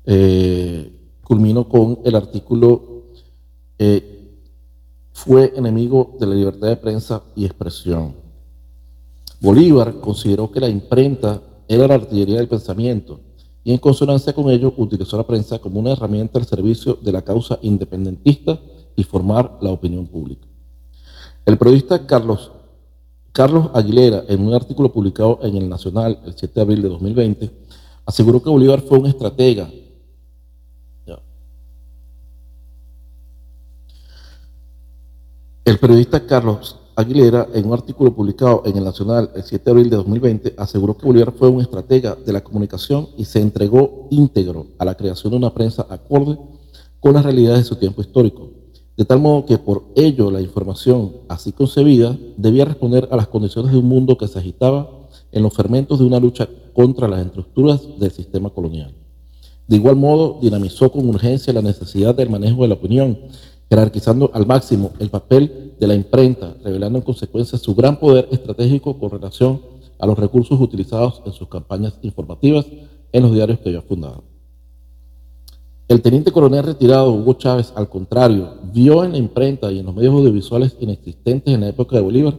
eh, 0.06 0.92
con 1.24 2.00
el 2.06 2.16
artículo 2.16 3.04
eh, 3.80 4.30
fue 5.12 5.54
enemigo 5.56 6.16
de 6.20 6.28
la 6.28 6.36
libertad 6.36 6.68
de 6.68 6.78
prensa 6.78 7.24
y 7.36 7.46
expresión. 7.46 8.14
Bolívar 9.42 10.00
consideró 10.00 10.52
que 10.52 10.62
la 10.62 10.70
imprenta 10.70 11.42
era 11.68 11.88
la 11.88 11.96
artillería 11.96 12.38
del 12.38 12.48
pensamiento 12.48 13.20
y 13.64 13.72
en 13.72 13.78
consonancia 13.78 14.34
con 14.34 14.50
ello 14.50 14.74
utilizó 14.78 15.18
la 15.18 15.28
prensa 15.28 15.60
como 15.60 15.80
una 15.80 15.92
herramienta 15.92 16.40
al 16.40 16.46
servicio 16.46 16.98
de 17.02 17.12
la 17.12 17.22
causa 17.22 17.60
independentista 17.62 18.60
y 18.96 19.04
formar 19.04 19.58
la 19.62 19.72
opinión 19.72 20.06
pública. 20.08 20.48
El 21.46 21.58
periodista 21.58 22.06
Carlos 22.06 22.52
Carlos 23.34 23.72
Aguilera, 23.74 24.24
en 24.28 24.46
un 24.46 24.54
artículo 24.54 24.94
publicado 24.94 25.40
en 25.42 25.58
El 25.58 25.68
Nacional 25.68 26.20
el 26.24 26.36
7 26.36 26.54
de 26.54 26.62
abril 26.62 26.82
de 26.84 26.90
2020, 26.90 27.52
aseguró 28.06 28.44
que 28.44 28.50
Bolívar 28.50 28.82
fue 28.82 29.00
un 29.00 29.08
estratega. 29.08 29.70
El 35.66 35.80
periodista 35.80 36.26
Carlos 36.28 36.78
Aguilera, 36.96 37.48
en 37.54 37.66
un 37.66 37.74
artículo 37.74 38.14
publicado 38.14 38.64
en 38.66 38.78
El 38.78 38.84
Nacional 38.84 39.32
el 39.36 39.44
7 39.44 39.64
de 39.66 39.72
abril 39.72 39.90
de 39.90 39.96
2020, 39.98 40.56
aseguró 40.58 40.96
que 40.96 41.06
Bolívar 41.06 41.34
fue 41.38 41.50
un 41.50 41.62
estratega 41.62 42.16
de 42.16 42.34
la 42.34 42.44
comunicación 42.44 43.10
y 43.18 43.26
se 43.26 43.40
entregó 43.40 44.08
íntegro 44.12 44.68
a 44.78 44.86
la 44.86 44.96
creación 44.96 45.32
de 45.32 45.38
una 45.38 45.54
prensa 45.54 45.86
acorde 45.90 46.38
con 47.00 47.14
las 47.14 47.24
realidades 47.24 47.60
de 47.60 47.70
su 47.70 47.76
tiempo 47.76 48.02
histórico 48.02 48.64
de 48.96 49.06
tal 49.06 49.20
modo 49.20 49.46
que 49.46 49.58
por 49.58 49.86
ello 49.96 50.30
la 50.30 50.42
información 50.42 51.14
así 51.28 51.52
concebida 51.52 52.18
debía 52.38 52.66
responder 52.66 53.08
a 53.12 53.16
las 53.16 53.28
condiciones 53.28 53.72
de 53.72 53.80
un 53.80 53.88
mundo 53.88 54.18
que 54.18 54.28
se 54.28 54.38
agitaba 54.38 54.90
en 55.32 55.42
los 55.42 55.54
fermentos 55.54 55.98
de 55.98 56.06
una 56.06 56.20
lucha 56.20 56.48
contra 56.74 57.08
las 57.08 57.26
estructuras 57.26 57.82
del 58.00 58.12
sistema 58.12 58.52
colonial. 58.52 58.94
De 59.68 59.78
igual 59.78 59.96
modo, 59.96 60.40
dinamizó 60.42 60.92
con 60.92 61.08
urgencia 61.10 61.54
la 61.54 61.62
necesidad 61.62 62.14
del 62.14 62.30
manejo 62.30 62.62
de 62.62 62.68
la 62.68 62.74
opinión, 62.76 63.18
jerarquizando 63.74 64.30
al 64.36 64.46
máximo 64.46 64.92
el 65.00 65.10
papel 65.10 65.74
de 65.80 65.88
la 65.88 65.96
imprenta, 65.96 66.56
revelando 66.64 67.00
en 67.00 67.04
consecuencia 67.04 67.58
su 67.58 67.74
gran 67.74 68.00
poder 68.00 68.28
estratégico 68.30 69.00
con 69.00 69.10
relación 69.10 69.64
a 69.98 70.06
los 70.06 70.20
recursos 70.20 70.62
utilizados 70.62 71.24
en 71.26 71.32
sus 71.32 71.48
campañas 71.48 71.98
informativas 72.04 72.68
en 73.12 73.24
los 73.24 73.34
diarios 73.34 73.58
que 73.58 73.70
había 73.70 73.82
fundado. 73.82 74.26
El 75.88 76.04
teniente 76.04 76.32
coronel 76.32 76.64
retirado 76.64 77.12
Hugo 77.14 77.34
Chávez, 77.34 77.74
al 77.76 77.90
contrario, 77.90 78.58
vio 78.72 79.04
en 79.04 79.14
la 79.14 79.18
imprenta 79.18 79.72
y 79.72 79.80
en 79.80 79.88
los 79.88 79.96
medios 79.96 80.14
audiovisuales 80.14 80.78
inexistentes 80.80 81.52
en 81.52 81.62
la 81.62 81.70
época 81.70 81.96
de 81.96 82.04
Bolívar 82.04 82.36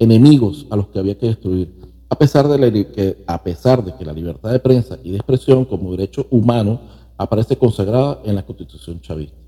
enemigos 0.00 0.66
a 0.68 0.74
los 0.74 0.88
que 0.88 0.98
había 0.98 1.16
que 1.16 1.26
destruir, 1.26 1.72
a 2.08 2.18
pesar 2.18 2.48
de, 2.48 2.90
que, 2.90 3.22
a 3.28 3.40
pesar 3.40 3.84
de 3.84 3.94
que 3.94 4.04
la 4.04 4.12
libertad 4.12 4.50
de 4.50 4.58
prensa 4.58 4.98
y 5.04 5.12
de 5.12 5.18
expresión 5.18 5.64
como 5.64 5.92
derecho 5.92 6.26
humano 6.30 6.80
aparece 7.16 7.56
consagrada 7.56 8.20
en 8.24 8.34
la 8.34 8.44
Constitución 8.44 9.00
chavista. 9.00 9.41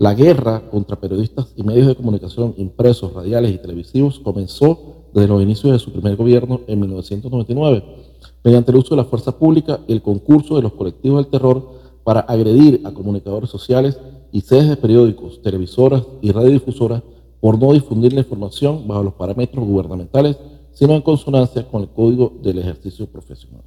La 0.00 0.14
guerra 0.14 0.62
contra 0.70 0.98
periodistas 0.98 1.52
y 1.56 1.62
medios 1.62 1.86
de 1.86 1.94
comunicación 1.94 2.54
impresos, 2.56 3.12
radiales 3.12 3.52
y 3.52 3.58
televisivos 3.58 4.18
comenzó 4.18 5.04
desde 5.12 5.28
los 5.28 5.42
inicios 5.42 5.74
de 5.74 5.78
su 5.78 5.92
primer 5.92 6.16
gobierno 6.16 6.62
en 6.68 6.80
1999, 6.80 7.84
mediante 8.42 8.70
el 8.70 8.78
uso 8.78 8.96
de 8.96 9.02
la 9.02 9.04
fuerza 9.06 9.38
pública 9.38 9.80
y 9.86 9.92
el 9.92 10.00
concurso 10.00 10.56
de 10.56 10.62
los 10.62 10.72
colectivos 10.72 11.22
del 11.22 11.30
terror 11.30 11.72
para 12.02 12.20
agredir 12.20 12.80
a 12.84 12.92
comunicadores 12.92 13.50
sociales 13.50 14.00
y 14.32 14.40
sedes 14.40 14.70
de 14.70 14.78
periódicos, 14.78 15.42
televisoras 15.42 16.02
y 16.22 16.32
radiodifusoras 16.32 17.02
por 17.38 17.58
no 17.58 17.70
difundir 17.74 18.14
la 18.14 18.20
información 18.20 18.88
bajo 18.88 19.02
los 19.02 19.12
parámetros 19.12 19.66
gubernamentales, 19.66 20.38
sino 20.72 20.94
en 20.94 21.02
consonancia 21.02 21.68
con 21.68 21.82
el 21.82 21.90
Código 21.90 22.32
del 22.42 22.60
Ejercicio 22.60 23.06
Profesional. 23.06 23.64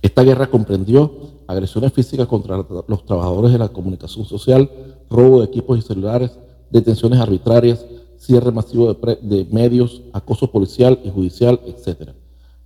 Esta 0.00 0.22
guerra 0.22 0.48
comprendió 0.48 1.10
agresiones 1.46 1.92
físicas 1.92 2.28
contra 2.28 2.64
los 2.86 3.04
trabajadores 3.04 3.52
de 3.52 3.58
la 3.58 3.68
comunicación 3.68 4.24
social, 4.24 4.70
robo 5.10 5.40
de 5.40 5.46
equipos 5.46 5.78
y 5.78 5.82
celulares, 5.82 6.38
detenciones 6.70 7.18
arbitrarias, 7.18 7.84
cierre 8.16 8.52
masivo 8.52 8.92
de, 8.94 9.46
medios, 9.50 10.02
acoso 10.12 10.50
policial 10.50 11.00
y 11.04 11.10
judicial, 11.10 11.60
etc. 11.66 12.10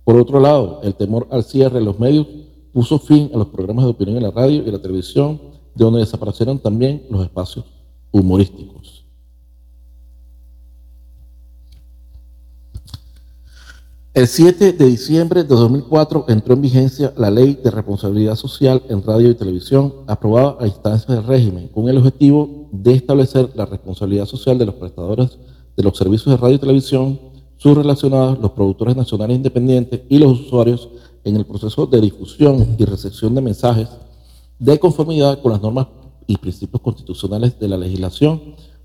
Por 0.03 0.17
otro 0.17 0.39
lado, 0.39 0.81
el 0.83 0.95
temor 0.95 1.27
al 1.31 1.43
cierre 1.43 1.79
de 1.79 1.85
los 1.85 1.99
medios 1.99 2.27
puso 2.71 2.99
fin 2.99 3.31
a 3.33 3.37
los 3.37 3.47
programas 3.47 3.85
de 3.85 3.91
opinión 3.91 4.17
en 4.17 4.23
la 4.23 4.31
radio 4.31 4.63
y 4.65 4.71
la 4.71 4.81
televisión, 4.81 5.39
de 5.73 5.85
donde 5.85 6.01
desaparecieron 6.01 6.59
también 6.59 7.05
los 7.09 7.23
espacios 7.23 7.65
humorísticos. 8.11 8.92
El 14.15 14.27
7 14.27 14.73
de 14.73 14.85
diciembre 14.85 15.41
de 15.41 15.55
2004 15.55 16.25
entró 16.27 16.53
en 16.53 16.61
vigencia 16.61 17.11
la 17.17 17.31
Ley 17.31 17.55
de 17.63 17.71
Responsabilidad 17.71 18.35
Social 18.35 18.83
en 18.87 19.01
Radio 19.01 19.31
y 19.31 19.33
Televisión, 19.33 19.91
aprobada 20.05 20.57
a 20.59 20.67
instancia 20.67 21.15
del 21.15 21.23
régimen, 21.23 21.67
con 21.69 21.89
el 21.89 21.97
objetivo 21.97 22.69
de 22.71 22.93
establecer 22.93 23.49
la 23.55 23.65
responsabilidad 23.65 24.27
social 24.27 24.59
de 24.59 24.67
los 24.67 24.75
prestadores 24.75 25.39
de 25.75 25.81
los 25.81 25.97
servicios 25.97 26.27
de 26.27 26.37
radio 26.37 26.57
y 26.57 26.59
televisión, 26.59 27.19
sus 27.57 27.75
relacionados, 27.75 28.37
los 28.37 28.51
productores 28.51 28.95
nacionales 28.95 29.35
independientes 29.37 30.01
y 30.07 30.19
los 30.19 30.41
usuarios 30.41 30.89
en 31.23 31.35
el 31.35 31.47
proceso 31.47 31.87
de 31.87 31.99
difusión 31.99 32.75
y 32.77 32.85
recepción 32.85 33.33
de 33.33 33.41
mensajes 33.41 33.89
de 34.59 34.77
conformidad 34.77 35.41
con 35.41 35.53
las 35.53 35.61
normas 35.63 35.87
y 36.27 36.37
principios 36.37 36.83
constitucionales 36.83 37.59
de 37.59 37.67
la 37.67 37.77
legislación 37.77 38.39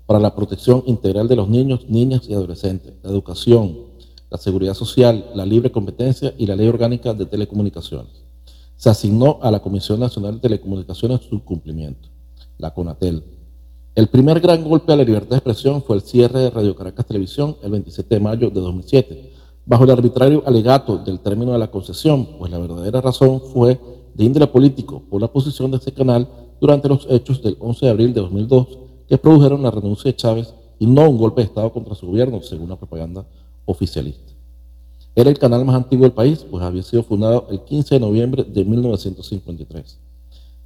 para 0.07 0.19
la 0.19 0.33
protección 0.33 0.81
integral 0.87 1.27
de 1.27 1.35
los 1.35 1.47
niños, 1.47 1.85
niñas 1.87 2.27
y 2.27 2.33
adolescentes, 2.33 2.95
la 3.03 3.11
educación, 3.11 3.88
la 4.29 4.37
seguridad 4.37 4.73
social, 4.73 5.31
la 5.33 5.45
libre 5.45 5.71
competencia 5.71 6.33
y 6.37 6.45
la 6.45 6.55
ley 6.55 6.67
orgánica 6.67 7.13
de 7.13 7.25
telecomunicaciones. 7.25 8.23
Se 8.75 8.89
asignó 8.89 9.39
a 9.41 9.51
la 9.51 9.61
Comisión 9.61 9.99
Nacional 9.99 10.35
de 10.35 10.41
Telecomunicaciones 10.41 11.21
su 11.21 11.43
cumplimiento, 11.43 12.09
la 12.57 12.73
CONATEL. 12.73 13.23
El 13.95 14.07
primer 14.07 14.39
gran 14.39 14.63
golpe 14.63 14.93
a 14.93 14.95
la 14.95 15.03
libertad 15.03 15.31
de 15.31 15.37
expresión 15.37 15.83
fue 15.83 15.97
el 15.97 16.03
cierre 16.03 16.39
de 16.39 16.49
Radio 16.51 16.75
Caracas 16.75 17.05
Televisión 17.05 17.57
el 17.63 17.71
27 17.71 18.15
de 18.15 18.21
mayo 18.21 18.49
de 18.49 18.61
2007, 18.61 19.33
bajo 19.65 19.83
el 19.83 19.91
arbitrario 19.91 20.43
alegato 20.45 20.97
del 20.99 21.19
término 21.19 21.51
de 21.51 21.59
la 21.59 21.69
concesión, 21.69 22.37
pues 22.37 22.51
la 22.51 22.59
verdadera 22.59 23.01
razón 23.01 23.41
fue 23.41 23.79
de 24.13 24.23
índole 24.23 24.47
político 24.47 25.03
por 25.09 25.19
la 25.19 25.27
posición 25.27 25.71
de 25.71 25.77
este 25.77 25.91
canal 25.91 26.27
durante 26.61 26.87
los 26.87 27.07
hechos 27.09 27.41
del 27.41 27.57
11 27.59 27.85
de 27.85 27.91
abril 27.91 28.13
de 28.13 28.21
2002 28.21 28.67
que 29.07 29.17
produjeron 29.17 29.63
la 29.63 29.71
renuncia 29.71 30.11
de 30.11 30.15
Chávez 30.15 30.53
y 30.77 30.85
no 30.85 31.09
un 31.09 31.17
golpe 31.17 31.41
de 31.41 31.47
Estado 31.47 31.73
contra 31.73 31.95
su 31.95 32.07
gobierno, 32.07 32.41
según 32.41 32.69
la 32.69 32.77
propaganda 32.77 33.25
oficialista. 33.69 34.33
Era 35.15 35.29
el 35.29 35.37
canal 35.37 35.65
más 35.65 35.75
antiguo 35.75 36.03
del 36.03 36.13
país, 36.13 36.45
pues 36.49 36.63
había 36.63 36.83
sido 36.83 37.03
fundado 37.03 37.47
el 37.49 37.61
15 37.61 37.95
de 37.95 37.99
noviembre 37.99 38.43
de 38.43 38.65
1953. 38.65 39.99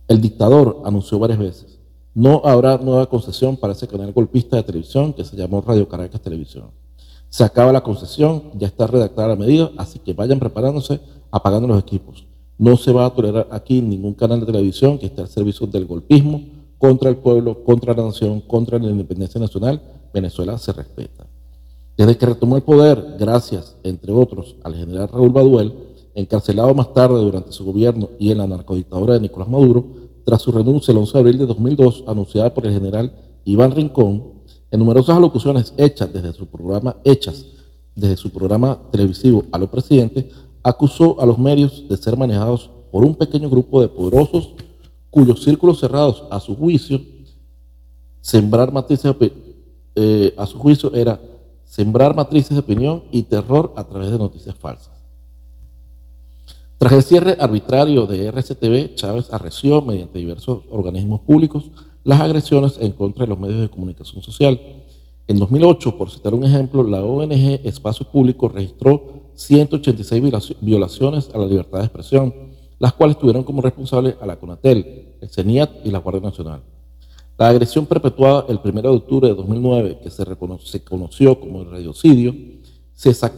El 0.08 0.22
dictador 0.22 0.82
anunció 0.86 1.18
varias 1.18 1.40
veces, 1.40 1.80
no 2.14 2.42
habrá 2.46 2.78
nueva 2.78 3.08
concesión 3.08 3.58
para 3.58 3.74
ese 3.74 3.88
canal 3.88 4.14
golpista 4.14 4.58
de 4.58 4.64
televisión 4.64 5.14
que 5.14 5.24
se 5.24 5.36
llamó 5.36 5.62
Radio 5.62 5.88
Caracas 5.88 6.22
Televisión. 6.22 6.66
Se 7.30 7.44
acaba 7.44 7.74
la 7.74 7.82
concesión, 7.82 8.52
ya 8.54 8.68
está 8.68 8.86
redactada 8.86 9.30
la 9.30 9.36
medida, 9.36 9.72
así 9.78 9.98
que 9.98 10.14
vayan 10.14 10.40
preparándose, 10.40 11.00
apagando 11.32 11.68
los 11.68 11.80
equipos. 11.80 12.28
No 12.60 12.78
se 12.78 12.92
va 12.92 13.08
a 13.08 13.10
tolerar 13.10 13.48
aquí 13.50 13.82
ningún 13.82 14.14
canal 14.14 14.40
de 14.40 14.46
televisión 14.46 15.00
que 15.00 15.08
esté 15.08 15.22
al 15.22 15.28
servicio 15.28 15.66
del 15.66 15.88
golpismo, 15.88 16.42
contra 16.78 17.10
el 17.10 17.16
pueblo, 17.16 17.64
contra 17.64 17.96
la 17.96 18.04
nación, 18.04 18.42
contra 18.42 18.78
la 18.78 18.92
independencia 18.92 19.42
nacional, 19.42 19.82
Venezuela 20.14 20.58
se 20.60 20.74
respeta. 20.74 21.26
Desde 21.96 22.18
que 22.18 22.26
retomó 22.26 22.56
el 22.56 22.64
poder, 22.64 23.18
gracias, 23.20 23.76
entre 23.84 24.12
otros, 24.12 24.56
al 24.64 24.76
general 24.76 25.10
Raúl 25.10 25.30
Baduel, 25.30 25.74
encarcelado 26.16 26.74
más 26.74 26.94
tarde 26.94 27.20
durante 27.20 27.52
su 27.52 27.64
gobierno 27.66 28.10
y 28.20 28.32
en 28.32 28.40
la 28.40 28.48
narcodictadura 28.48 29.14
de 29.14 29.20
Nicolás 29.20 29.50
Maduro, 29.50 29.86
tras 30.26 30.42
su 30.42 30.52
renuncia 30.52 30.92
el 30.92 30.98
11 30.98 31.14
de 31.14 31.20
abril 31.20 31.38
de 31.38 31.46
2002, 31.46 32.04
anunciada 32.08 32.54
por 32.54 32.66
el 32.66 32.74
general 32.74 33.14
Iván 33.46 33.72
Rincón, 33.72 34.34
en 34.72 34.80
numerosas 34.80 35.18
alocuciones 35.18 35.74
hechas 35.78 36.12
desde 36.12 36.34
su 36.34 36.48
programa, 36.48 36.96
hechas 37.04 37.46
desde 37.96 38.18
su 38.18 38.32
programa 38.32 38.80
televisivo 38.92 39.44
a 39.52 39.60
los 39.60 39.70
presidentes, 39.70 40.26
acusó 40.64 41.20
a 41.22 41.26
los 41.26 41.38
medios 41.38 41.88
de 41.88 41.98
ser 41.98 42.18
manejados 42.18 42.72
por 42.92 43.04
un 43.04 43.14
pequeño 43.14 43.50
grupo 43.50 43.82
de 43.82 43.90
poderosos 43.90 44.54
cuyos 45.12 45.44
círculos 45.44 45.80
cerrados 45.80 46.24
a 46.32 46.40
su 46.40 46.56
juicio, 46.56 47.00
sembrar 48.20 48.72
matrices 48.72 49.14
eh, 49.96 50.34
a 50.38 50.48
su 50.48 50.58
juicio 50.58 50.92
era 50.96 51.20
sembrar 51.74 52.16
matrices 52.16 52.52
de 52.52 52.60
opinión 52.60 53.02
y 53.12 53.24
terror 53.24 53.74
a 53.76 53.84
través 53.84 54.12
de 54.12 54.20
noticias 54.20 54.56
falsas. 54.56 54.94
Tras 56.78 56.94
el 56.94 57.02
cierre 57.02 57.36
arbitrario 57.40 58.06
de 58.06 58.28
RCTV, 58.28 58.94
Chávez 58.94 59.34
arreció 59.34 59.82
mediante 59.82 60.20
diversos 60.20 60.60
organismos 60.70 61.22
públicos 61.22 61.72
las 62.04 62.22
agresiones 62.22 62.78
en 62.80 62.92
contra 62.92 63.26
de 63.26 63.30
los 63.30 63.40
medios 63.40 63.60
de 63.60 63.70
comunicación 63.70 64.22
social. 64.22 64.62
En 65.28 65.40
2008, 65.40 65.98
por 65.98 66.12
citar 66.12 66.36
un 66.36 66.44
ejemplo, 66.44 66.84
la 66.84 67.04
ONG 67.04 67.62
Espacio 67.64 68.06
Público 68.06 68.50
registró 68.50 69.32
186 69.34 70.22
violaciones 70.62 71.32
a 71.34 71.40
la 71.40 71.48
libertad 71.48 71.80
de 71.80 71.86
expresión, 71.86 72.36
las 72.78 72.94
cuales 72.94 73.18
tuvieron 73.18 73.44
como 73.44 73.64
responsables 73.64 74.14
a 74.22 74.28
la 74.28 74.36
CONATEL, 74.36 75.16
el 75.22 75.30
CENIAT 75.30 75.72
y 75.86 75.90
la 75.90 75.98
Guardia 75.98 76.22
Nacional. 76.22 76.62
La 77.38 77.50
agresión 77.50 77.86
perpetuada 77.86 78.46
el 78.48 78.60
1 78.64 78.82
de 78.82 78.88
octubre 78.90 79.28
de 79.28 79.36
2009, 79.36 80.00
que 80.04 80.10
se, 80.10 80.24
se 80.64 80.84
conoció 80.84 81.40
como 81.40 81.62
el 81.62 81.72
radiocidio, 81.72 82.36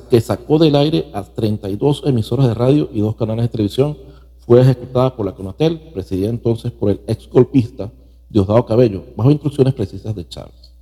que 0.10 0.22
sacó 0.22 0.60
del 0.60 0.76
aire 0.76 1.06
a 1.14 1.24
32 1.24 2.04
emisoras 2.06 2.48
de 2.48 2.54
radio 2.54 2.90
y 2.94 3.00
dos 3.00 3.16
canales 3.16 3.46
de 3.46 3.50
televisión, 3.50 3.98
fue 4.46 4.62
ejecutada 4.62 5.16
por 5.16 5.26
la 5.26 5.34
CONATEL, 5.34 5.92
presidida 5.94 6.30
entonces 6.30 6.72
por 6.72 6.92
el 6.92 7.02
ex 7.08 7.28
golpista 7.30 7.92
Diosdado 8.30 8.66
Cabello, 8.66 9.04
bajo 9.16 9.32
instrucciones 9.32 9.74
precisas 9.74 10.14
de 10.14 10.28
Chávez. 10.28 10.74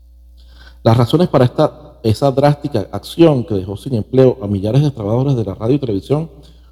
Las 0.83 0.97
razones 0.97 1.29
para 1.29 1.45
esta, 1.45 1.99
esa 2.03 2.31
drástica 2.31 2.87
acción 2.91 3.45
que 3.45 3.53
dejó 3.53 3.77
sin 3.77 3.93
empleo 3.93 4.37
a 4.41 4.47
millares 4.47 4.81
de 4.81 4.91
trabajadores 4.91 5.35
de 5.35 5.45
la 5.45 5.55
radio 5.55 5.75
y 5.75 5.79
televisión 5.79 6.29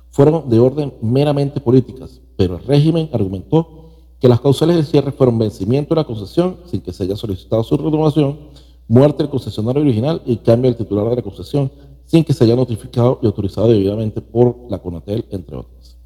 fueron 0.09 0.49
de 0.49 0.59
orden 0.59 0.93
meramente 1.01 1.61
políticas, 1.61 2.19
pero 2.35 2.57
el 2.57 2.63
régimen 2.63 3.09
argumentó 3.13 3.80
que 4.21 4.29
las 4.29 4.39
causales 4.39 4.75
de 4.75 4.83
cierre 4.83 5.11
fueron 5.11 5.39
vencimiento 5.39 5.95
de 5.95 6.01
la 6.01 6.05
concesión 6.05 6.57
sin 6.67 6.79
que 6.79 6.93
se 6.93 7.03
haya 7.03 7.15
solicitado 7.15 7.63
su 7.63 7.75
renovación, 7.75 8.37
muerte 8.87 9.23
del 9.23 9.31
concesionario 9.31 9.81
original 9.81 10.21
y 10.27 10.37
cambio 10.37 10.69
del 10.69 10.77
titular 10.77 11.09
de 11.09 11.15
la 11.15 11.21
concesión 11.23 11.71
sin 12.05 12.23
que 12.23 12.31
se 12.31 12.43
haya 12.43 12.55
notificado 12.55 13.19
y 13.23 13.25
autorizado 13.25 13.69
debidamente 13.69 14.21
por 14.21 14.55
la 14.69 14.77
CONATEL, 14.77 15.25
entre 15.31 15.57
otras. 15.57 15.97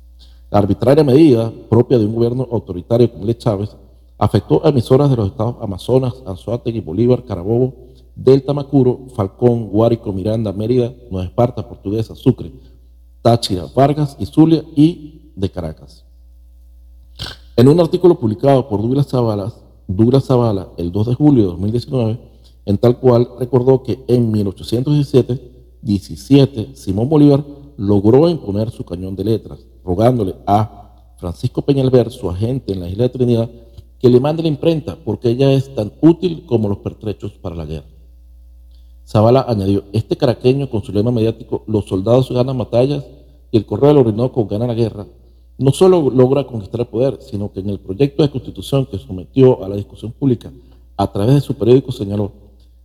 La 0.50 0.60
arbitraria 0.60 1.04
medida 1.04 1.52
propia 1.68 1.98
de 1.98 2.06
un 2.06 2.16
gobierno 2.16 2.48
autoritario 2.50 3.12
como 3.12 3.26
el 3.26 3.38
Chávez 3.38 3.76
afectó 4.18 4.66
a 4.66 4.70
emisoras 4.70 5.10
de 5.10 5.18
los 5.18 5.28
estados 5.28 5.58
Amazonas, 5.60 6.14
Anzoátegui, 6.26 6.80
Bolívar, 6.80 7.26
Carabobo, 7.26 7.74
Delta 8.16 8.54
Macuro, 8.54 9.08
Falcón, 9.14 9.68
Guárico, 9.68 10.14
Miranda, 10.14 10.54
Mérida, 10.54 10.94
Nueva 11.12 11.28
Esparta, 11.28 11.68
Portuguesa, 11.68 12.16
Sucre, 12.16 12.54
Táchira, 13.22 13.66
Vargas 13.76 14.16
y 14.20 14.26
Zulia 14.26 14.64
y 14.74 15.32
de 15.36 15.52
Caracas. 15.52 16.05
En 17.58 17.68
un 17.68 17.80
artículo 17.80 18.20
publicado 18.20 18.68
por 18.68 18.82
Douglas 18.82 19.08
Zavala, 19.08 19.54
Douglas 19.88 20.28
el 20.78 20.92
2 20.92 21.08
de 21.08 21.14
julio 21.14 21.44
de 21.44 21.50
2019, 21.50 22.20
en 22.66 22.78
tal 22.78 23.00
cual 23.00 23.30
recordó 23.40 23.82
que 23.84 24.04
en 24.08 24.32
1817 24.32 25.56
17, 25.86 26.76
Simón 26.76 27.08
Bolívar 27.08 27.46
logró 27.78 28.28
imponer 28.28 28.72
su 28.72 28.84
cañón 28.84 29.16
de 29.16 29.24
letras, 29.24 29.68
rogándole 29.84 30.34
a 30.48 31.14
Francisco 31.18 31.62
Peñalver, 31.62 32.10
su 32.10 32.30
agente 32.30 32.74
en 32.74 32.80
la 32.80 32.90
isla 32.90 33.04
de 33.04 33.10
Trinidad, 33.10 33.50
que 34.00 34.10
le 34.10 34.20
mande 34.20 34.42
la 34.42 34.50
imprenta 34.50 34.98
porque 35.06 35.30
ella 35.30 35.54
es 35.54 35.74
tan 35.76 35.94
útil 36.02 36.46
como 36.48 36.68
los 36.68 36.80
pertrechos 36.80 37.34
para 37.34 37.56
la 37.56 37.66
guerra. 37.66 37.86
Zavala 39.08 39.46
añadió, 39.48 39.84
este 39.94 40.18
caraqueño 40.18 40.70
con 40.72 40.84
su 40.84 40.92
lema 40.92 41.12
mediático, 41.12 41.64
los 41.68 41.86
soldados 41.86 42.32
ganan 42.32 42.58
batallas 42.58 43.06
y 43.52 43.58
el 43.58 43.66
correo 43.68 43.90
del 43.90 44.00
Orinoco 44.00 44.46
gana 44.48 44.66
la 44.66 44.74
guerra, 44.74 45.06
no 45.58 45.72
solo 45.72 46.10
logra 46.10 46.46
conquistar 46.46 46.82
el 46.82 46.88
poder, 46.88 47.20
sino 47.22 47.52
que 47.52 47.62
en 47.62 47.70
el 47.70 47.80
proyecto 47.80 48.24
de 48.24 48.30
constitución 48.30 48.86
que 48.86 48.98
sometió 48.98 49.64
a 49.64 49.70
la 49.70 49.76
discusión 49.76 50.12
pública 50.12 50.52
a 50.98 51.12
través 51.12 51.36
de 51.36 51.42
su 51.42 51.54
periódico 51.56 51.92
señaló, 51.92 52.32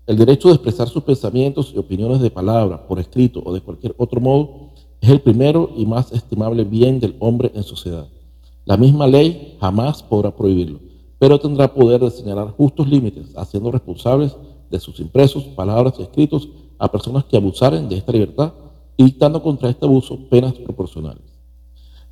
el 0.06 0.16
derecho 0.16 0.48
de 0.48 0.54
expresar 0.54 0.88
sus 0.88 1.04
pensamientos 1.04 1.72
y 1.74 1.78
opiniones 1.78 2.20
de 2.20 2.30
palabra, 2.30 2.86
por 2.86 2.98
escrito 2.98 3.42
o 3.44 3.52
de 3.52 3.60
cualquier 3.60 3.94
otro 3.96 4.20
modo, 4.20 4.70
es 5.00 5.08
el 5.08 5.20
primero 5.20 5.70
y 5.76 5.86
más 5.86 6.12
estimable 6.12 6.64
bien 6.64 7.00
del 7.00 7.16
hombre 7.20 7.52
en 7.54 7.62
sociedad. 7.62 8.08
La 8.64 8.76
misma 8.76 9.06
ley 9.06 9.56
jamás 9.60 10.02
podrá 10.02 10.34
prohibirlo, 10.34 10.80
pero 11.18 11.38
tendrá 11.38 11.72
poder 11.72 12.00
de 12.00 12.10
señalar 12.10 12.50
justos 12.56 12.88
límites, 12.88 13.32
haciendo 13.36 13.70
responsables 13.70 14.36
de 14.70 14.80
sus 14.80 14.98
impresos, 15.00 15.44
palabras 15.44 15.94
y 15.98 16.02
escritos 16.02 16.48
a 16.78 16.90
personas 16.90 17.24
que 17.24 17.36
abusaren 17.36 17.88
de 17.88 17.96
esta 17.96 18.12
libertad 18.12 18.52
y 18.96 19.04
dictando 19.04 19.42
contra 19.42 19.70
este 19.70 19.86
abuso 19.86 20.18
penas 20.28 20.54
proporcionales. 20.54 21.29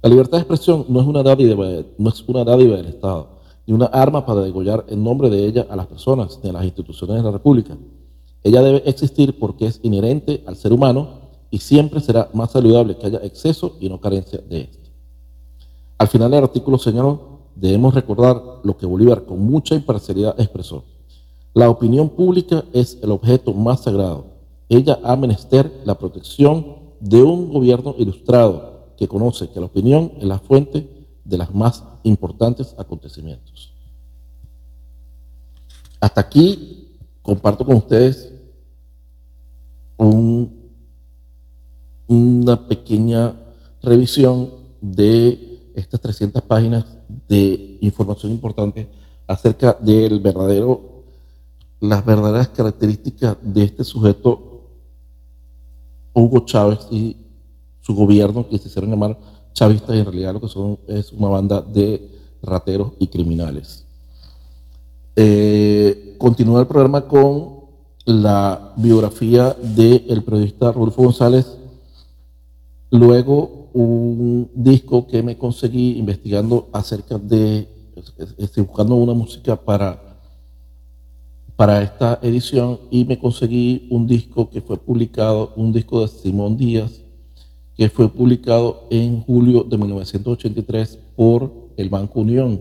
La 0.00 0.08
libertad 0.08 0.38
de 0.38 0.42
expresión 0.42 0.84
no 0.88 1.00
es 1.00 1.06
una 1.08 1.24
dádiva, 1.24 1.66
no 1.98 2.08
es 2.08 2.24
una 2.28 2.44
dádiva 2.44 2.76
del 2.76 2.86
Estado, 2.86 3.40
ni 3.66 3.74
una 3.74 3.86
arma 3.86 4.24
para 4.24 4.42
degollar 4.42 4.84
en 4.88 5.02
nombre 5.02 5.28
de 5.28 5.44
ella 5.44 5.66
a 5.68 5.74
las 5.74 5.88
personas 5.88 6.38
ni 6.40 6.50
a 6.50 6.52
las 6.52 6.64
instituciones 6.64 7.16
de 7.16 7.22
la 7.24 7.32
República. 7.32 7.76
Ella 8.44 8.62
debe 8.62 8.88
existir 8.88 9.36
porque 9.40 9.66
es 9.66 9.80
inherente 9.82 10.44
al 10.46 10.54
ser 10.54 10.72
humano 10.72 11.30
y 11.50 11.58
siempre 11.58 11.98
será 11.98 12.30
más 12.32 12.52
saludable 12.52 12.96
que 12.96 13.06
haya 13.06 13.18
exceso 13.24 13.76
y 13.80 13.88
no 13.88 14.00
carencia 14.00 14.40
de 14.48 14.60
esto. 14.60 14.88
Al 15.98 16.06
final 16.06 16.30
del 16.30 16.44
artículo 16.44 16.78
señaló, 16.78 17.40
debemos 17.56 17.92
recordar 17.92 18.40
lo 18.62 18.76
que 18.76 18.86
Bolívar 18.86 19.24
con 19.24 19.40
mucha 19.40 19.74
imparcialidad 19.74 20.38
expresó. 20.38 20.84
La 21.54 21.70
opinión 21.70 22.08
pública 22.10 22.64
es 22.72 22.98
el 23.02 23.10
objeto 23.10 23.52
más 23.52 23.80
sagrado. 23.82 24.26
Ella 24.68 25.00
ha 25.02 25.16
menester 25.16 25.82
la 25.84 25.98
protección 25.98 26.76
de 27.00 27.20
un 27.20 27.52
gobierno 27.52 27.96
ilustrado 27.98 28.77
que 28.98 29.06
conoce 29.06 29.48
que 29.50 29.60
la 29.60 29.66
opinión 29.66 30.12
es 30.18 30.24
la 30.24 30.40
fuente 30.40 31.06
de 31.24 31.38
los 31.38 31.54
más 31.54 31.84
importantes 32.02 32.74
acontecimientos. 32.76 33.72
Hasta 36.00 36.20
aquí 36.20 36.88
comparto 37.22 37.64
con 37.64 37.76
ustedes 37.76 38.32
una 42.08 42.66
pequeña 42.68 43.34
revisión 43.82 44.50
de 44.80 45.70
estas 45.74 46.00
300 46.00 46.42
páginas 46.42 46.84
de 47.28 47.78
información 47.80 48.32
importante 48.32 48.88
acerca 49.28 49.76
del 49.80 50.18
verdadero, 50.18 51.04
las 51.80 52.04
verdaderas 52.04 52.48
características 52.48 53.36
de 53.42 53.62
este 53.62 53.84
sujeto, 53.84 54.62
Hugo 56.14 56.40
Chávez 56.44 56.88
y 56.90 57.27
su 57.88 57.94
gobierno, 57.94 58.46
que 58.46 58.58
se 58.58 58.68
hicieron 58.68 58.90
llamar 58.90 59.18
chavistas 59.54 59.96
y 59.96 60.00
en 60.00 60.04
realidad 60.04 60.34
lo 60.34 60.42
que 60.42 60.48
son 60.48 60.78
es 60.86 61.10
una 61.10 61.28
banda 61.28 61.62
de 61.62 62.06
rateros 62.42 62.92
y 62.98 63.06
criminales. 63.06 63.86
Eh, 65.16 66.14
continúa 66.18 66.60
el 66.60 66.66
programa 66.66 67.08
con 67.08 67.60
la 68.04 68.74
biografía 68.76 69.54
del 69.54 70.22
periodista 70.22 70.70
Rodolfo 70.70 71.02
González, 71.02 71.56
luego 72.90 73.70
un 73.72 74.50
disco 74.54 75.06
que 75.06 75.22
me 75.22 75.38
conseguí 75.38 75.98
investigando 75.98 76.68
acerca 76.72 77.16
de, 77.16 77.68
estoy 78.36 78.64
buscando 78.64 78.96
una 78.96 79.14
música 79.14 79.56
para, 79.56 80.20
para 81.56 81.80
esta 81.80 82.18
edición 82.20 82.80
y 82.90 83.06
me 83.06 83.18
conseguí 83.18 83.88
un 83.90 84.06
disco 84.06 84.50
que 84.50 84.60
fue 84.60 84.76
publicado, 84.76 85.54
un 85.56 85.72
disco 85.72 86.02
de 86.02 86.08
Simón 86.08 86.58
Díaz, 86.58 87.07
que 87.78 87.88
fue 87.88 88.08
publicado 88.08 88.88
en 88.90 89.20
julio 89.22 89.62
de 89.62 89.78
1983 89.78 90.98
por 91.14 91.52
el 91.76 91.88
Banco 91.88 92.20
Unión. 92.20 92.60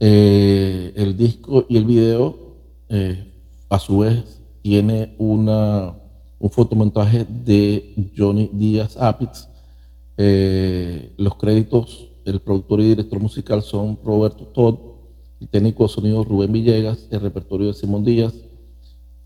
Eh, 0.00 0.92
el 0.96 1.16
disco 1.16 1.64
y 1.68 1.76
el 1.76 1.84
video, 1.84 2.56
eh, 2.88 3.32
a 3.68 3.78
su 3.78 3.98
vez, 3.98 4.42
tiene 4.62 5.14
una, 5.18 5.94
un 6.40 6.50
fotomontaje 6.50 7.24
de 7.24 8.10
Johnny 8.16 8.50
Díaz 8.52 8.96
Apitz. 8.96 9.48
Eh, 10.16 11.12
los 11.16 11.36
créditos, 11.36 12.08
el 12.24 12.40
productor 12.40 12.80
y 12.80 12.88
director 12.88 13.20
musical 13.20 13.62
son 13.62 13.96
Roberto 14.04 14.44
Todd, 14.46 14.74
el 15.40 15.48
técnico 15.48 15.84
de 15.84 15.88
sonido 15.88 16.24
Rubén 16.24 16.52
Villegas, 16.52 17.06
el 17.12 17.20
repertorio 17.20 17.68
de 17.68 17.74
Simón 17.74 18.04
Díaz, 18.04 18.34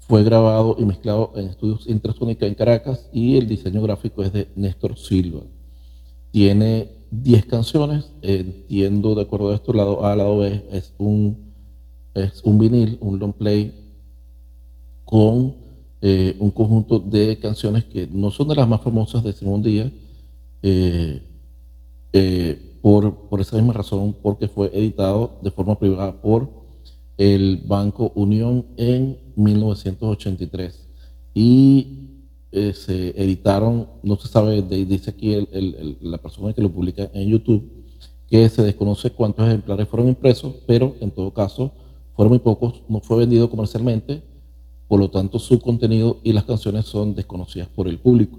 fue 0.07 0.23
grabado 0.23 0.77
y 0.79 0.85
mezclado 0.85 1.33
en 1.37 1.47
estudios 1.47 1.87
Intrasónica 1.89 2.47
en 2.47 2.55
Caracas 2.55 3.09
y 3.13 3.37
el 3.37 3.49
diseño 3.49 3.81
gráfico 3.83 4.23
es 4.23 4.33
de 4.33 4.49
Néstor 4.55 4.99
Silva. 4.99 5.41
Tiene 6.31 6.91
10 7.11 7.47
canciones, 7.47 8.11
entiendo 8.21 9.15
de 9.15 9.23
acuerdo 9.23 9.51
a 9.51 9.55
esto, 9.55 9.73
lado 9.73 10.05
A, 10.05 10.15
lado 10.17 10.39
B 10.39 10.65
es 10.71 10.93
un 10.99 11.55
es 12.15 12.43
un 12.45 12.59
vinil, 12.59 12.99
un 13.01 13.19
long 13.19 13.33
play 13.33 13.75
con 15.05 15.57
eh, 16.01 16.37
un 16.39 16.51
conjunto 16.51 16.99
de 16.99 17.39
canciones 17.39 17.85
que 17.85 18.07
no 18.07 18.31
son 18.31 18.49
de 18.49 18.55
las 18.55 18.69
más 18.69 18.83
famosas 18.83 19.25
de 19.25 19.33
Simón 19.33 19.63
Díaz, 19.63 19.91
eh, 20.63 21.23
eh, 22.13 22.79
por, 22.83 23.29
por, 23.29 23.41
esa 23.41 23.57
misma 23.57 23.73
razón, 23.73 24.15
porque 24.23 24.49
fue 24.49 24.71
editado 24.75 25.39
de 25.43 25.51
forma 25.51 25.79
privada 25.79 26.21
por 26.21 26.51
el 27.17 27.63
Banco 27.67 28.13
Unión 28.15 28.67
en 28.77 29.24
1983. 29.37 30.89
Y 31.35 32.05
se 32.73 33.21
editaron, 33.21 33.89
no 34.05 34.17
se 34.17 34.29
sabe, 34.29 34.63
dice 34.63 35.11
aquí 35.11 35.49
la 36.01 36.19
persona 36.19 36.53
que 36.53 36.63
lo 36.63 36.71
publica 36.71 37.11
en 37.13 37.29
YouTube, 37.29 37.69
que 38.29 38.49
se 38.49 38.63
desconoce 38.63 39.11
cuántos 39.11 39.47
ejemplares 39.49 39.89
fueron 39.89 40.09
impresos, 40.09 40.55
pero 40.67 40.95
en 41.01 41.11
todo 41.11 41.33
caso 41.33 41.73
fueron 42.15 42.31
muy 42.31 42.39
pocos, 42.39 42.83
no 42.89 43.01
fue 43.01 43.19
vendido 43.19 43.51
comercialmente, 43.51 44.23
por 44.87 45.01
lo 45.01 45.11
tanto 45.11 45.41
su 45.41 45.59
contenido 45.61 46.19
y 46.23 46.33
las 46.33 46.45
canciones 46.45 46.87
son 46.87 47.15
desconocidas 47.17 47.69
por 47.69 47.89
el 47.89 47.99
público. 47.99 48.39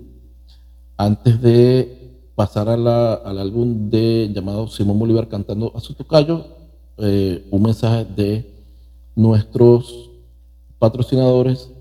Antes 0.95 1.41
de 1.41 2.29
pasar 2.35 2.69
al 2.69 3.37
álbum 3.37 3.89
de 3.89 4.31
llamado 4.33 4.69
Simón 4.69 4.97
Bolívar 4.97 5.27
cantando 5.27 5.73
a 5.75 5.81
su 5.81 5.93
tocayo, 5.93 6.45
eh, 6.97 7.45
un 7.51 7.63
mensaje 7.63 8.05
de 8.05 8.49
nuestros 9.15 10.09
patrocinadores 10.79 11.71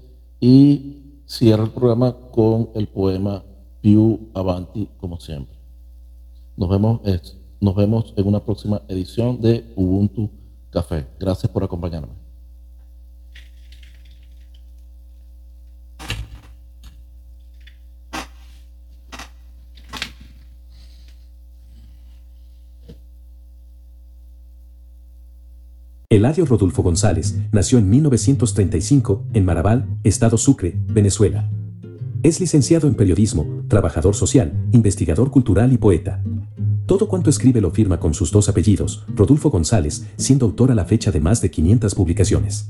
y 0.40 1.22
cierra 1.26 1.64
el 1.64 1.70
programa 1.70 2.16
con 2.30 2.70
el 2.74 2.88
poema 2.88 3.42
Piu 3.80 4.28
Avanti, 4.34 4.88
como 4.98 5.20
siempre. 5.20 5.54
Nos 6.56 6.68
vemos, 6.68 7.00
nos 7.60 7.74
vemos 7.74 8.14
en 8.16 8.26
una 8.26 8.40
próxima 8.44 8.82
edición 8.88 9.40
de 9.40 9.72
Ubuntu 9.76 10.30
Café. 10.70 11.06
Gracias 11.18 11.50
por 11.50 11.64
acompañarme. 11.64 12.23
Eladio 26.14 26.46
Rodolfo 26.46 26.84
González 26.84 27.40
nació 27.50 27.78
en 27.78 27.90
1935 27.90 29.24
en 29.32 29.44
Marabal, 29.44 29.98
Estado 30.04 30.38
Sucre, 30.38 30.78
Venezuela. 30.86 31.50
Es 32.22 32.38
licenciado 32.38 32.86
en 32.86 32.94
periodismo, 32.94 33.64
trabajador 33.66 34.14
social, 34.14 34.52
investigador 34.70 35.32
cultural 35.32 35.72
y 35.72 35.76
poeta. 35.76 36.22
Todo 36.86 37.08
cuanto 37.08 37.30
escribe 37.30 37.60
lo 37.60 37.72
firma 37.72 37.98
con 37.98 38.14
sus 38.14 38.30
dos 38.30 38.48
apellidos, 38.48 39.04
Rodolfo 39.16 39.50
González, 39.50 40.06
siendo 40.16 40.46
autor 40.46 40.70
a 40.70 40.76
la 40.76 40.84
fecha 40.84 41.10
de 41.10 41.18
más 41.18 41.40
de 41.40 41.50
500 41.50 41.96
publicaciones. 41.96 42.68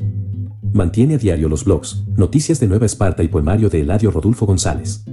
Mantiene 0.72 1.16
a 1.16 1.18
diario 1.18 1.50
los 1.50 1.66
blogs, 1.66 2.02
Noticias 2.16 2.60
de 2.60 2.66
Nueva 2.66 2.86
Esparta 2.86 3.22
y 3.22 3.28
Poemario 3.28 3.68
de 3.68 3.82
Eladio 3.82 4.10
Rodolfo 4.10 4.46
González. 4.46 5.04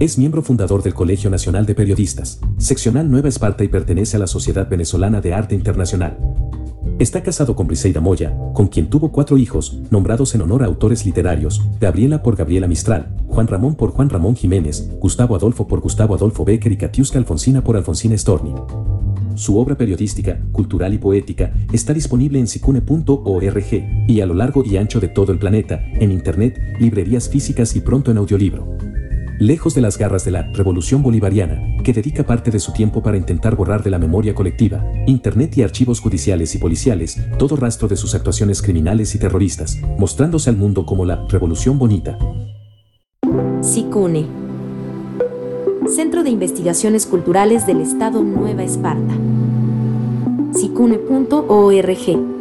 Es 0.00 0.18
miembro 0.18 0.42
fundador 0.42 0.82
del 0.82 0.92
Colegio 0.92 1.30
Nacional 1.30 1.64
de 1.64 1.74
Periodistas, 1.74 2.40
seccional 2.58 3.10
Nueva 3.10 3.30
Esparta 3.30 3.64
y 3.64 3.68
pertenece 3.68 4.18
a 4.18 4.20
la 4.20 4.26
Sociedad 4.26 4.68
Venezolana 4.68 5.22
de 5.22 5.32
Arte 5.32 5.54
Internacional. 5.54 6.18
Está 6.98 7.24
casado 7.24 7.56
con 7.56 7.66
Briseida 7.66 8.00
Moya, 8.00 8.32
con 8.52 8.68
quien 8.68 8.88
tuvo 8.88 9.10
cuatro 9.10 9.36
hijos, 9.36 9.80
nombrados 9.90 10.32
en 10.36 10.42
honor 10.42 10.62
a 10.62 10.66
autores 10.66 11.04
literarios, 11.04 11.60
Gabriela 11.80 12.22
por 12.22 12.36
Gabriela 12.36 12.68
Mistral, 12.68 13.16
Juan 13.26 13.48
Ramón 13.48 13.74
por 13.74 13.90
Juan 13.90 14.08
Ramón 14.08 14.36
Jiménez, 14.36 14.88
Gustavo 15.00 15.34
Adolfo 15.34 15.66
por 15.66 15.80
Gustavo 15.80 16.14
Adolfo 16.14 16.44
Becker 16.44 16.70
y 16.70 16.76
Katiuska 16.76 17.18
Alfonsina 17.18 17.64
por 17.64 17.76
Alfonsina 17.76 18.16
Storni. 18.16 18.54
Su 19.34 19.58
obra 19.58 19.76
periodística, 19.76 20.38
cultural 20.52 20.94
y 20.94 20.98
poética 20.98 21.52
está 21.72 21.92
disponible 21.92 22.38
en 22.38 22.46
sicune.org 22.46 24.06
y 24.06 24.20
a 24.20 24.26
lo 24.26 24.34
largo 24.34 24.62
y 24.64 24.76
ancho 24.76 25.00
de 25.00 25.08
todo 25.08 25.32
el 25.32 25.40
planeta, 25.40 25.84
en 25.94 26.12
internet, 26.12 26.60
librerías 26.78 27.28
físicas 27.28 27.74
y 27.74 27.80
pronto 27.80 28.12
en 28.12 28.18
audiolibro. 28.18 28.93
Lejos 29.38 29.74
de 29.74 29.80
las 29.80 29.98
garras 29.98 30.24
de 30.24 30.30
la 30.30 30.42
revolución 30.52 31.02
bolivariana, 31.02 31.60
que 31.82 31.92
dedica 31.92 32.24
parte 32.24 32.52
de 32.52 32.60
su 32.60 32.72
tiempo 32.72 33.02
para 33.02 33.16
intentar 33.16 33.56
borrar 33.56 33.82
de 33.82 33.90
la 33.90 33.98
memoria 33.98 34.34
colectiva, 34.34 34.84
internet 35.06 35.58
y 35.58 35.62
archivos 35.62 36.00
judiciales 36.00 36.54
y 36.54 36.58
policiales, 36.58 37.20
todo 37.36 37.56
rastro 37.56 37.88
de 37.88 37.96
sus 37.96 38.14
actuaciones 38.14 38.62
criminales 38.62 39.14
y 39.14 39.18
terroristas, 39.18 39.80
mostrándose 39.98 40.50
al 40.50 40.56
mundo 40.56 40.86
como 40.86 41.04
la 41.04 41.26
revolución 41.28 41.78
bonita. 41.78 42.16
SICUNE 43.60 44.26
Centro 45.88 46.22
de 46.22 46.30
Investigaciones 46.30 47.04
Culturales 47.06 47.66
del 47.66 47.80
Estado 47.80 48.22
Nueva 48.22 48.62
Esparta. 48.62 49.14
SICUNE.org 50.52 52.33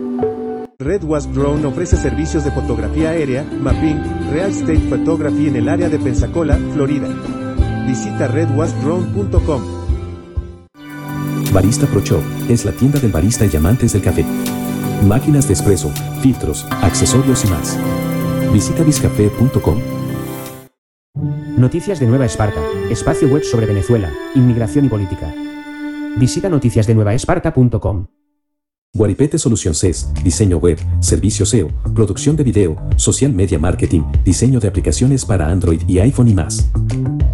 Red 0.83 1.03
Wasp 1.03 1.31
Drone 1.31 1.65
ofrece 1.65 1.95
servicios 1.95 2.43
de 2.43 2.51
fotografía 2.51 3.09
aérea, 3.09 3.43
mapping, 3.43 4.31
real 4.31 4.51
estate 4.51 4.79
photography 4.89 5.47
en 5.47 5.55
el 5.55 5.69
área 5.69 5.89
de 5.89 5.97
Pensacola, 5.97 6.57
Florida. 6.73 7.07
Visita 7.87 8.27
redwasprone.com. 8.27 9.61
Barista 11.53 11.85
Pro 11.87 12.01
Shop 12.01 12.23
es 12.49 12.65
la 12.65 12.71
tienda 12.71 12.99
del 12.99 13.11
barista 13.11 13.45
y 13.45 13.55
amantes 13.55 13.93
del 13.93 14.01
café. 14.01 14.25
Máquinas 15.07 15.47
de 15.47 15.53
espresso, 15.53 15.89
filtros, 16.21 16.65
accesorios 16.81 17.45
y 17.45 17.47
más. 17.47 17.79
Visita 18.51 18.83
biscafé.com. 18.83 19.79
Noticias 21.57 21.99
de 21.99 22.07
Nueva 22.07 22.25
Esparta, 22.25 22.59
espacio 22.89 23.27
web 23.27 23.43
sobre 23.43 23.67
Venezuela, 23.67 24.11
inmigración 24.35 24.85
y 24.85 24.89
política. 24.89 25.33
Visita 26.17 26.49
noticiasdenuevaesparta.com. 26.49 28.07
Guaripete 28.95 29.39
Solución 29.39 29.73
CES, 29.73 30.09
diseño 30.23 30.57
web, 30.57 30.77
servicio 30.99 31.47
SEO, 31.47 31.69
producción 31.95 32.35
de 32.35 32.43
video, 32.43 32.77
social 32.95 33.33
media 33.33 33.57
marketing, 33.57 34.01
diseño 34.23 34.59
de 34.59 34.67
aplicaciones 34.67 35.25
para 35.25 35.47
Android 35.47 35.81
y 35.87 35.97
iPhone 35.97 36.27
y 36.27 36.35
más. 36.35 36.69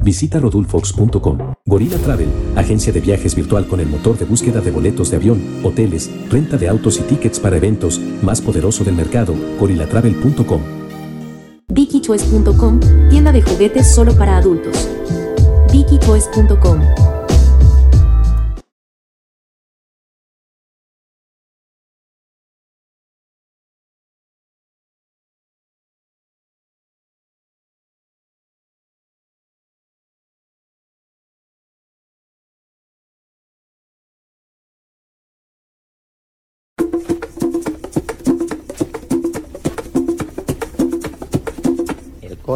Visita 0.02 0.40
rodulfox.com. 0.40 1.56
Gorilla 1.66 1.98
Travel, 1.98 2.30
agencia 2.56 2.94
de 2.94 3.02
viajes 3.02 3.36
virtual 3.36 3.68
con 3.68 3.82
el 3.82 3.88
motor 3.88 4.18
de 4.18 4.24
búsqueda 4.24 4.62
de 4.62 4.72
boletos 4.72 5.12
de 5.12 5.18
avión, 5.18 5.44
hoteles, 5.62 6.10
renta 6.30 6.56
de 6.56 6.70
autos 6.70 6.98
y 6.98 7.02
tickets 7.02 7.42
para 7.42 7.58
eventos, 7.58 8.00
más 8.22 8.40
poderoso 8.40 8.86
del 8.86 8.96
mercado, 8.96 9.36
gorillatravel.com. 9.60 10.62
VickyChoice.com, 11.68 12.80
tienda 13.10 13.34
de 13.34 13.42
juguetes 13.42 13.94
solo 13.94 14.16
para 14.16 14.38
adultos. 14.38 14.88
VickyChoice.com 15.74 17.19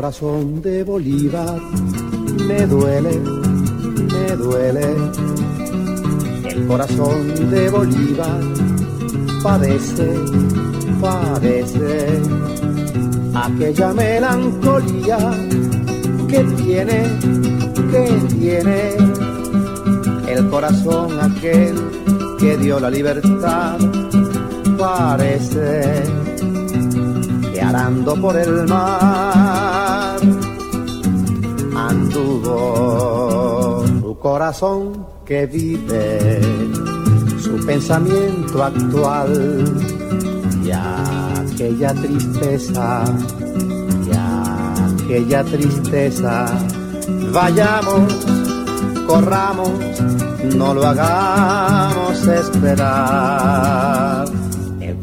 corazón 0.03 0.61
de 0.61 0.83
Bolívar 0.83 1.61
me 2.45 2.67
duele, 2.67 3.21
me 4.11 4.35
duele. 4.35 4.85
El 6.43 6.67
corazón 6.67 7.49
de 7.49 7.69
Bolívar 7.69 8.41
padece, 9.41 10.13
padece 10.99 12.21
aquella 13.33 13.93
melancolía 13.93 15.19
que 16.27 16.39
tiene, 16.57 17.03
que 17.89 18.35
tiene 18.35 18.97
el 20.27 20.49
corazón 20.49 21.17
aquel 21.17 21.75
que 22.39 22.57
dio 22.57 22.77
la 22.77 22.89
libertad. 22.89 23.77
Parece 24.77 26.03
que 27.73 27.75
arando 27.75 28.15
por 28.21 28.37
el 28.37 28.67
mar 28.67 30.19
anduvo 31.75 32.63
su 33.99 34.15
corazón 34.19 35.07
que 35.25 35.47
vive, 35.47 36.39
su 37.41 37.65
pensamiento 37.65 38.63
actual 38.63 39.65
y 40.63 40.71
aquella 40.71 41.93
tristeza, 41.93 43.03
y 44.05 44.11
aquella 45.03 45.43
tristeza. 45.43 46.45
Vayamos, 47.33 48.13
corramos, 49.07 49.71
no 50.55 50.73
lo 50.73 50.85
hagamos 50.85 52.27
esperar. 52.27 54.25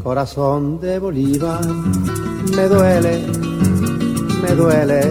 El 0.01 0.05
corazón 0.05 0.79
de 0.79 0.97
Bolívar 0.97 1.63
me 2.55 2.67
duele, 2.67 3.23
me 4.41 4.55
duele 4.55 5.01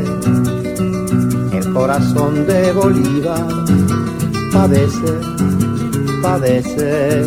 corazón 1.72 2.44
de 2.44 2.72
Bolívar 2.72 3.46
padece, 4.52 5.12
padece 6.20 7.22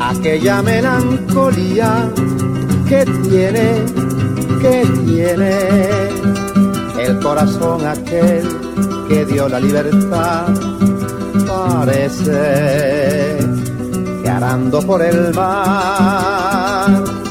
aquella 0.00 0.62
melancolía 0.62 2.08
¿qué 2.88 3.04
tiene? 3.04 3.84
¿Qué 4.62 4.86
tiene? 5.04 5.58
El 7.00 7.18
corazón 7.18 7.84
aquel 7.84 8.46
que 9.08 9.24
dio 9.26 9.48
la 9.48 9.58
libertad 9.58 10.46
parece 11.48 13.38
que 14.22 14.30
arando 14.30 14.80
por 14.82 15.02
el 15.02 15.34
mar 15.34 16.43
anduvo 16.84 17.23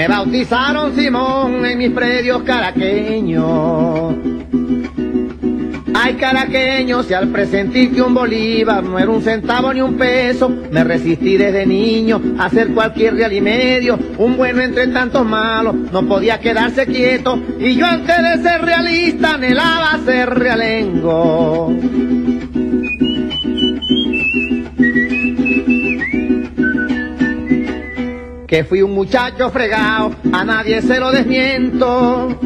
Me 0.00 0.08
bautizaron 0.08 0.96
Simón 0.96 1.66
en 1.66 1.76
mis 1.76 1.90
predios 1.90 2.42
caraqueños. 2.42 4.14
Ay, 5.92 6.14
caraqueños, 6.14 7.04
si 7.04 7.12
al 7.12 7.28
presentir 7.28 7.92
que 7.92 8.00
un 8.00 8.14
bolívar 8.14 8.82
no 8.82 8.98
era 8.98 9.10
un 9.10 9.20
centavo 9.20 9.74
ni 9.74 9.82
un 9.82 9.98
peso, 9.98 10.48
me 10.48 10.84
resistí 10.84 11.36
desde 11.36 11.66
niño 11.66 12.18
a 12.38 12.46
hacer 12.46 12.68
cualquier 12.68 13.16
real 13.16 13.34
y 13.34 13.42
medio, 13.42 13.98
un 14.16 14.38
bueno 14.38 14.62
entre 14.62 14.86
tantos 14.86 15.26
malos, 15.26 15.74
no 15.92 16.08
podía 16.08 16.40
quedarse 16.40 16.86
quieto, 16.86 17.38
y 17.58 17.74
yo 17.74 17.84
antes 17.84 18.16
de 18.22 18.42
ser 18.42 18.62
realista 18.62 19.34
anhelaba 19.34 19.98
ser 20.02 20.30
realengo. 20.30 21.76
Que 28.50 28.64
fui 28.64 28.82
un 28.82 28.92
muchacho 28.92 29.48
fregado, 29.50 30.10
a 30.32 30.44
nadie 30.44 30.82
se 30.82 30.98
lo 30.98 31.12
desmiento. 31.12 32.36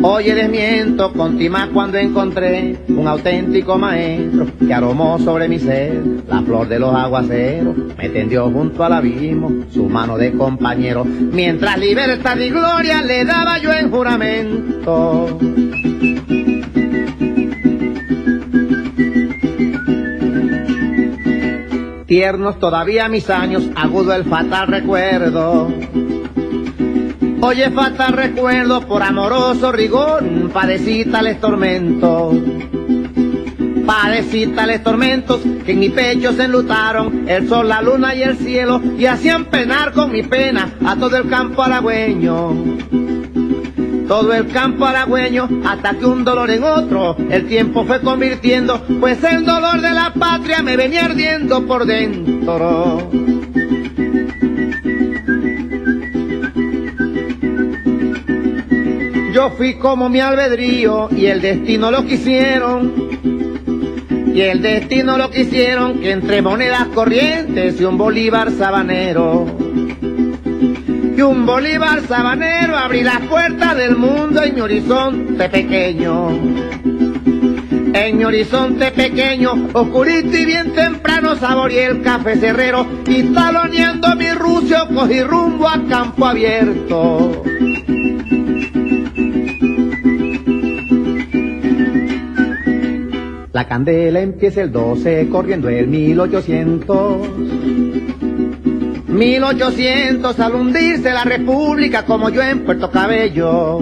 Oye, 0.00 0.34
desmiento 0.34 1.12
con 1.12 1.38
más 1.50 1.68
cuando 1.68 1.98
encontré 1.98 2.78
un 2.88 3.06
auténtico 3.06 3.76
maestro 3.76 4.46
que 4.66 4.72
aromó 4.72 5.18
sobre 5.18 5.48
mi 5.48 5.58
ser 5.58 6.02
la 6.28 6.40
flor 6.40 6.66
de 6.66 6.78
los 6.78 6.94
aguaceros, 6.94 7.76
me 7.98 8.08
tendió 8.08 8.50
junto 8.50 8.82
al 8.84 8.94
abismo 8.94 9.66
su 9.70 9.84
mano 9.84 10.16
de 10.16 10.32
compañero, 10.32 11.04
mientras 11.04 11.78
libertad 11.78 12.38
y 12.38 12.48
gloria 12.48 13.02
le 13.02 13.22
daba 13.26 13.58
yo 13.58 13.70
en 13.70 13.90
juramento. 13.90 15.38
Tiernos 22.06 22.60
todavía 22.60 23.08
mis 23.08 23.28
años, 23.30 23.68
agudo 23.74 24.14
el 24.14 24.24
fatal 24.24 24.68
recuerdo. 24.68 25.68
Oye, 27.40 27.70
fatal 27.70 28.12
recuerdo, 28.12 28.82
por 28.82 29.02
amoroso 29.02 29.72
rigor, 29.72 30.22
padecí 30.52 31.04
tales 31.04 31.40
tormentos. 31.40 32.36
Padecí 33.84 34.46
tales 34.48 34.84
tormentos 34.84 35.40
que 35.64 35.72
en 35.72 35.80
mi 35.80 35.88
pecho 35.88 36.32
se 36.32 36.44
enlutaron 36.44 37.28
el 37.28 37.48
sol, 37.48 37.68
la 37.68 37.82
luna 37.82 38.14
y 38.14 38.22
el 38.22 38.36
cielo 38.36 38.80
y 38.96 39.06
hacían 39.06 39.46
penar 39.46 39.92
con 39.92 40.12
mi 40.12 40.22
pena 40.22 40.74
a 40.84 40.94
todo 40.94 41.16
el 41.16 41.28
campo 41.28 41.62
halagüeño 41.64 43.05
todo 44.06 44.32
el 44.32 44.48
campo 44.48 44.86
halagüeño 44.86 45.48
hasta 45.64 45.94
que 45.94 46.06
un 46.06 46.24
dolor 46.24 46.50
en 46.50 46.64
otro 46.64 47.16
el 47.30 47.46
tiempo 47.46 47.84
fue 47.84 48.00
convirtiendo, 48.00 48.80
pues 49.00 49.22
el 49.24 49.44
dolor 49.44 49.80
de 49.80 49.90
la 49.90 50.12
patria 50.14 50.62
me 50.62 50.76
venía 50.76 51.06
ardiendo 51.06 51.66
por 51.66 51.86
dentro. 51.86 53.10
Yo 59.32 59.50
fui 59.50 59.74
como 59.74 60.08
mi 60.08 60.20
albedrío 60.20 61.08
y 61.10 61.26
el 61.26 61.42
destino 61.42 61.90
lo 61.90 62.06
quisieron. 62.06 63.06
Y 64.34 64.40
el 64.40 64.60
destino 64.60 65.16
lo 65.16 65.30
quisieron 65.30 66.00
que 66.00 66.10
entre 66.10 66.42
monedas 66.42 66.86
corrientes 66.94 67.80
y 67.80 67.84
un 67.84 67.96
bolívar 67.96 68.50
sabanero 68.50 69.65
y 71.16 71.22
un 71.22 71.46
Bolívar 71.46 72.02
sabanero 72.06 72.76
abrí 72.76 73.02
las 73.02 73.20
puertas 73.22 73.76
del 73.76 73.96
mundo 73.96 74.42
en 74.42 74.54
mi 74.54 74.60
horizonte 74.60 75.48
pequeño. 75.48 76.28
En 77.94 78.18
mi 78.18 78.24
horizonte 78.24 78.90
pequeño, 78.90 79.70
oscurito 79.72 80.36
y 80.36 80.44
bien 80.44 80.74
temprano, 80.74 81.34
saboreé 81.36 81.86
el 81.86 82.02
café 82.02 82.36
cerrero 82.36 82.86
y 83.06 83.22
taloneando 83.32 84.14
mi 84.16 84.30
rucio 84.32 84.76
cogí 84.94 85.22
rumbo 85.22 85.66
a 85.66 85.82
campo 85.88 86.26
abierto. 86.26 87.42
La 93.54 93.66
candela 93.66 94.20
empieza 94.20 94.60
el 94.60 94.70
12 94.70 95.28
corriendo 95.30 95.70
el 95.70 95.88
1800. 95.88 97.75
1800 99.16 100.38
al 100.40 100.54
hundirse 100.54 101.10
la 101.10 101.24
república 101.24 102.04
como 102.04 102.28
yo 102.28 102.42
en 102.42 102.64
Puerto 102.64 102.90
Cabello. 102.90 103.78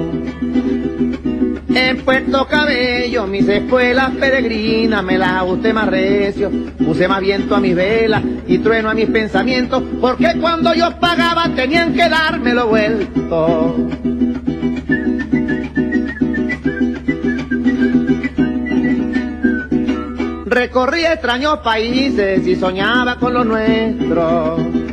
En 1.75 2.05
Puerto 2.05 2.47
Cabello, 2.47 3.27
mis 3.27 3.49
espuelas 3.49 4.13
peregrinas, 4.13 5.03
me 5.03 5.19
las 5.19 5.31
ajusté 5.31 5.73
más 5.73 5.89
recio, 5.89 6.53
puse 6.79 7.09
más 7.09 7.21
viento 7.21 7.57
a 7.57 7.61
mis 7.61 7.75
velas 7.75 8.23
y 8.47 8.59
trueno 8.59 8.91
a 8.91 8.95
mis 8.95 9.11
pensamientos, 9.11 9.83
porque 10.01 10.35
cuando 10.41 10.73
yo 10.73 11.01
pagaba 11.01 11.49
tenían 11.57 11.93
que 11.95 12.09
dármelo 12.09 12.69
vuelto. 12.69 13.77
Recorrí 20.47 21.05
extraños 21.05 21.59
países 21.59 22.47
y 22.47 22.55
soñaba 22.55 23.17
con 23.17 23.35
los 23.35 23.45
nuestros. 23.45 24.84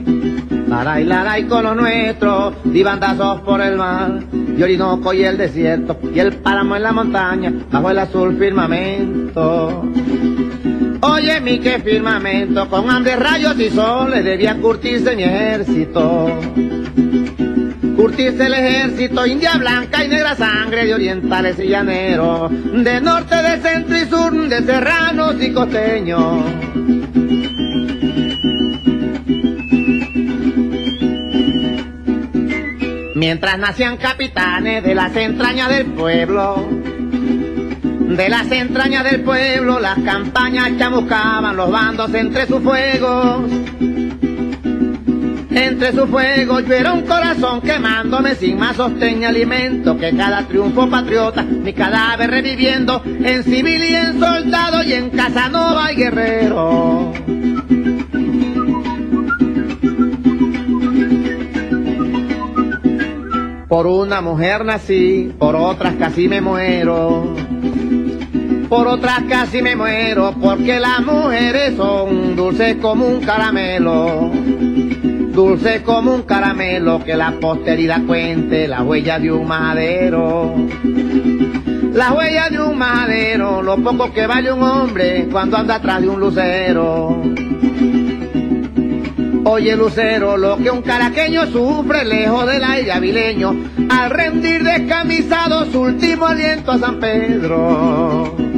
Laray, 0.71 1.03
laray 1.03 1.43
con 1.47 1.65
los 1.65 1.75
nuestros, 1.75 2.53
di 2.63 2.81
bandazos 2.81 3.41
por 3.41 3.59
el 3.59 3.75
mar, 3.75 4.23
y 4.31 4.63
Orinoco 4.63 5.13
y 5.13 5.21
el 5.25 5.37
desierto, 5.37 5.99
y 6.15 6.17
el 6.17 6.37
páramo 6.37 6.77
en 6.77 6.83
la 6.83 6.93
montaña, 6.93 7.53
bajo 7.69 7.89
el 7.89 7.99
azul 7.99 8.37
firmamento. 8.37 9.83
Oye 11.01 11.41
mi 11.41 11.59
que 11.59 11.77
firmamento, 11.79 12.69
con 12.69 12.89
hambre, 12.89 13.17
rayos 13.17 13.59
y 13.59 13.69
soles 13.69 14.23
debía 14.23 14.55
curtirse 14.61 15.13
mi 15.13 15.23
ejército. 15.23 16.39
Curtirse 17.97 18.45
el 18.45 18.53
ejército, 18.53 19.25
india 19.25 19.57
blanca 19.57 20.05
y 20.05 20.07
negra 20.07 20.35
sangre 20.35 20.85
de 20.85 20.93
orientales 20.93 21.59
y 21.59 21.67
llaneros, 21.67 22.49
de 22.49 23.01
norte, 23.01 23.35
de 23.35 23.57
centro 23.57 23.97
y 23.97 24.05
sur, 24.05 24.47
de 24.47 24.63
serranos 24.63 25.35
y 25.41 25.51
costeños. 25.51 26.45
Mientras 33.21 33.55
nacían 33.59 33.97
capitanes 33.97 34.83
de 34.83 34.95
las 34.95 35.15
entrañas 35.15 35.69
del 35.69 35.85
pueblo, 35.91 36.67
de 36.71 38.29
las 38.29 38.51
entrañas 38.51 39.03
del 39.03 39.21
pueblo, 39.21 39.79
las 39.79 39.99
campañas 39.99 40.75
chamuscaban 40.79 41.55
los 41.55 41.69
bandos 41.69 42.11
entre 42.15 42.47
sus 42.47 42.63
fuegos. 42.63 43.43
Entre 45.51 45.91
sus 45.91 46.09
fuegos 46.09 46.65
yo 46.65 46.73
era 46.73 46.93
un 46.93 47.03
corazón 47.03 47.61
quemándome 47.61 48.33
sin 48.33 48.57
más 48.57 48.75
sostén 48.75 49.19
ni 49.19 49.25
alimento 49.25 49.95
que 49.99 50.17
cada 50.17 50.47
triunfo 50.47 50.89
patriota, 50.89 51.43
mi 51.43 51.73
cadáver 51.73 52.31
reviviendo 52.31 53.03
en 53.05 53.43
civil 53.43 53.83
y 53.83 53.95
en 53.97 54.19
soldado 54.19 54.83
y 54.83 54.93
en 54.93 55.11
Casanova 55.11 55.93
y 55.93 55.95
guerrero. 55.95 57.20
Por 63.71 63.87
una 63.87 64.19
mujer 64.19 64.65
nací, 64.65 65.31
por 65.39 65.55
otras 65.55 65.95
casi 65.95 66.27
me 66.27 66.41
muero. 66.41 67.33
Por 68.67 68.85
otras 68.85 69.21
casi 69.29 69.61
me 69.61 69.77
muero, 69.77 70.33
porque 70.41 70.77
las 70.77 70.99
mujeres 70.99 71.77
son 71.77 72.35
dulces 72.35 72.75
como 72.81 73.07
un 73.07 73.21
caramelo. 73.21 74.29
Dulces 75.33 75.83
como 75.83 76.13
un 76.15 76.23
caramelo, 76.23 77.01
que 77.01 77.15
la 77.15 77.31
posteridad 77.39 78.05
cuente 78.05 78.67
la 78.67 78.83
huella 78.83 79.17
de 79.19 79.31
un 79.31 79.47
madero. 79.47 80.53
La 81.93 82.11
huella 82.11 82.49
de 82.49 82.61
un 82.61 82.77
madero, 82.77 83.63
lo 83.63 83.77
poco 83.77 84.11
que 84.11 84.27
vale 84.27 84.51
un 84.51 84.63
hombre 84.63 85.29
cuando 85.31 85.55
anda 85.55 85.75
atrás 85.75 86.01
de 86.01 86.09
un 86.09 86.19
lucero. 86.19 87.21
Oye 89.43 89.75
Lucero, 89.75 90.37
lo 90.37 90.57
que 90.57 90.69
un 90.69 90.81
caraqueño 90.81 91.47
sufre 91.47 92.05
lejos 92.05 92.45
del 92.45 92.63
aire 92.63 92.91
avileño, 92.91 93.55
al 93.89 94.11
rendir 94.11 94.63
descamisado 94.63 95.65
su 95.71 95.81
último 95.81 96.27
aliento 96.27 96.71
a 96.71 96.77
San 96.77 96.99
Pedro. 96.99 98.50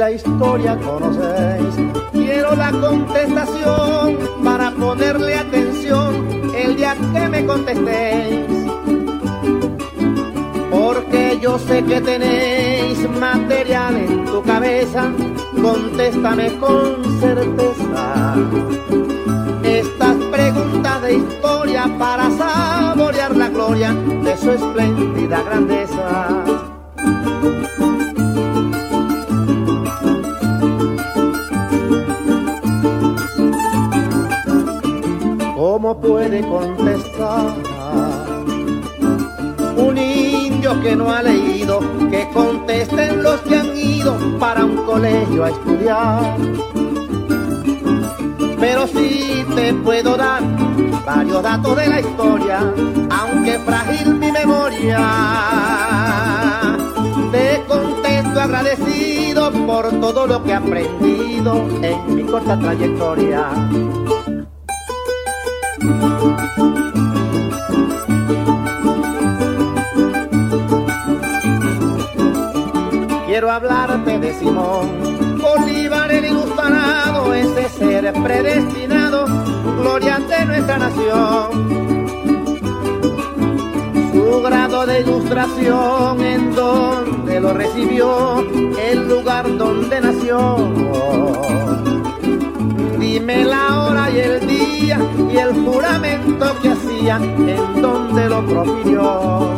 La 0.00 0.12
historia 0.12 0.78
conocéis, 0.78 1.74
quiero 2.10 2.56
la 2.56 2.72
contestación 2.72 4.16
para 4.42 4.70
ponerle 4.70 5.34
atención 5.34 6.26
el 6.56 6.74
día 6.74 6.96
que 7.12 7.28
me 7.28 7.44
contestéis. 7.44 8.46
Porque 10.70 11.38
yo 11.42 11.58
sé 11.58 11.84
que 11.84 12.00
tenéis 12.00 13.10
material 13.10 13.94
en 13.98 14.24
tu 14.24 14.42
cabeza, 14.42 15.12
contéstame 15.60 16.56
con 16.56 17.20
certeza. 17.20 18.36
Estas 19.62 20.16
preguntas 20.32 21.02
de 21.02 21.14
historia 21.16 21.84
para 21.98 22.30
saborear 22.30 23.36
la 23.36 23.50
gloria 23.50 23.92
de 23.92 24.34
su 24.38 24.50
espléndida 24.50 25.42
grandeza. 25.42 26.60
¿Cómo 35.82 35.98
puede 35.98 36.46
contestar 36.46 37.54
un 39.78 39.96
indio 39.96 40.78
que 40.82 40.94
no 40.94 41.10
ha 41.10 41.22
leído? 41.22 41.80
Que 42.10 42.28
contesten 42.34 43.22
los 43.22 43.40
que 43.40 43.56
han 43.56 43.74
ido 43.74 44.14
para 44.38 44.66
un 44.66 44.76
colegio 44.84 45.42
a 45.42 45.48
estudiar. 45.48 46.36
Pero 48.60 48.86
sí 48.88 49.42
te 49.56 49.72
puedo 49.72 50.18
dar 50.18 50.42
varios 51.06 51.42
datos 51.42 51.74
de 51.74 51.86
la 51.88 52.00
historia, 52.00 52.58
aunque 53.08 53.58
frágil 53.60 54.16
mi 54.16 54.30
memoria. 54.32 54.98
Te 57.32 57.64
contesto 57.66 58.38
agradecido 58.38 59.50
por 59.66 59.88
todo 59.98 60.26
lo 60.26 60.44
que 60.44 60.50
he 60.50 60.54
aprendido 60.56 61.66
en 61.80 62.16
mi 62.16 62.22
corta 62.24 62.58
trayectoria. 62.58 63.48
Quiero 73.26 73.50
hablarte 73.50 74.18
de 74.18 74.34
Simón 74.34 75.10
Bolívar 75.40 76.12
el 76.12 76.26
ilustrado, 76.26 77.32
ese 77.34 77.68
ser 77.70 78.12
predestinado, 78.12 79.24
gloria 79.80 80.18
de 80.18 80.44
nuestra 80.44 80.78
nación. 80.78 81.70
Su 84.12 84.42
grado 84.42 84.86
de 84.86 85.00
ilustración 85.00 86.22
en 86.22 86.54
donde 86.54 87.40
lo 87.40 87.54
recibió, 87.54 88.44
el 88.78 89.08
lugar 89.08 89.56
donde 89.56 90.00
nació. 90.00 90.56
Dime 93.30 93.44
la 93.44 93.80
hora 93.82 94.10
y 94.10 94.18
el 94.18 94.46
día 94.46 94.98
y 95.32 95.36
el 95.36 95.52
juramento 95.64 96.46
que 96.60 96.70
hacía, 96.70 97.16
en 97.16 97.80
donde 97.80 98.28
lo 98.28 98.44
profirió. 98.44 99.56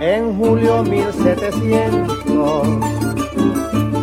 En 0.00 0.38
julio 0.38 0.82
1700, 0.82 2.68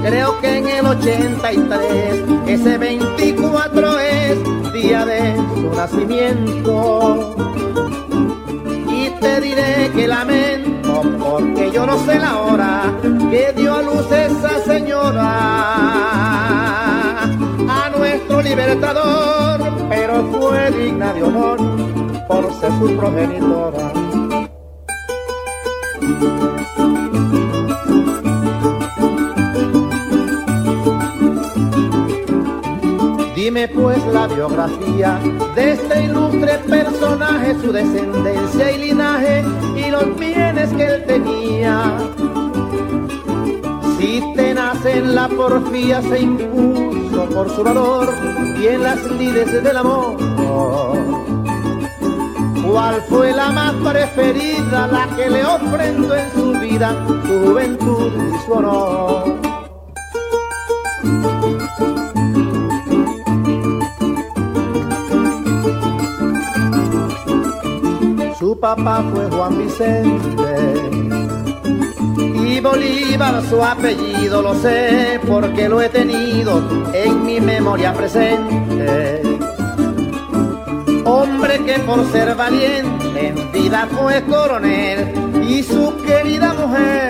creo 0.03 0.41
que 0.41 0.57
en 0.57 0.67
el 0.67 0.85
83, 0.87 2.23
ese 2.47 2.77
24 2.79 3.99
es 3.99 4.73
día 4.73 5.05
de 5.05 5.35
su 5.35 5.75
nacimiento 5.75 7.35
te 9.31 9.41
diré 9.41 9.91
que 9.95 10.07
lamento 10.07 11.01
porque 11.19 11.71
yo 11.71 11.85
no 11.85 11.97
sé 12.05 12.19
la 12.19 12.41
hora 12.41 12.93
que 13.01 13.53
dio 13.55 13.75
a 13.75 13.81
luz 13.81 14.11
esa 14.11 14.59
señora 14.65 15.29
a 17.23 17.89
nuestro 17.95 18.41
libertador, 18.41 19.59
pero 19.89 20.23
fue 20.31 20.71
digna 20.71 21.13
de 21.13 21.23
honor 21.23 21.57
por 22.27 22.53
ser 22.59 22.71
su 22.79 22.97
progenitora. 22.97 23.91
Dime 33.43 33.67
pues 33.69 33.97
la 34.05 34.27
biografía 34.27 35.19
de 35.55 35.71
este 35.71 36.03
ilustre 36.03 36.59
personaje, 36.59 37.55
su 37.59 37.71
descendencia 37.71 38.71
y 38.71 38.77
linaje 38.77 39.43
y 39.75 39.89
los 39.89 40.15
bienes 40.15 40.69
que 40.73 40.85
él 40.85 41.03
tenía. 41.07 41.97
Si 43.97 44.21
te 44.35 44.53
nace 44.53 44.99
en 44.99 45.15
la 45.15 45.27
porfía 45.27 46.03
se 46.03 46.19
impuso 46.19 47.25
por 47.33 47.49
su 47.49 47.63
valor 47.63 48.13
y 48.61 48.67
en 48.67 48.83
las 48.83 49.03
lides 49.11 49.51
del 49.63 49.75
amor. 49.75 50.17
¿Cuál 52.69 53.01
fue 53.09 53.31
la 53.33 53.51
más 53.51 53.73
preferida, 53.73 54.85
la 54.85 55.15
que 55.15 55.31
le 55.31 55.43
ofrendó 55.43 56.15
en 56.15 56.31
su 56.31 56.51
vida 56.59 56.95
su 57.07 57.19
juventud 57.21 58.11
y 58.35 58.45
su 58.45 58.53
honor? 58.53 59.50
Papá 68.75 69.03
fue 69.13 69.29
Juan 69.29 69.57
Vicente 69.57 70.79
y 72.15 72.59
Bolívar 72.61 73.43
su 73.49 73.61
apellido 73.61 74.41
lo 74.41 74.55
sé 74.55 75.19
porque 75.27 75.67
lo 75.67 75.81
he 75.81 75.89
tenido 75.89 76.63
en 76.93 77.25
mi 77.25 77.41
memoria 77.41 77.93
presente. 77.93 79.21
Hombre 81.03 81.59
que 81.65 81.79
por 81.79 82.09
ser 82.11 82.33
valiente 82.35 83.27
en 83.27 83.51
vida 83.51 83.89
fue 83.91 84.23
coronel 84.23 85.43
y 85.45 85.63
su 85.63 85.93
querida 86.05 86.53
mujer 86.53 87.01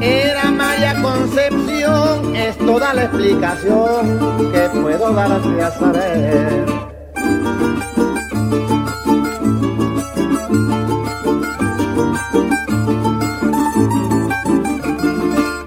era 0.00 0.50
María 0.50 1.00
Concepción. 1.00 2.34
Es 2.34 2.58
toda 2.58 2.92
la 2.94 3.04
explicación 3.04 4.50
que 4.52 4.68
puedo 4.80 5.12
darte 5.12 5.62
a 5.62 5.70
saber. 5.70 6.73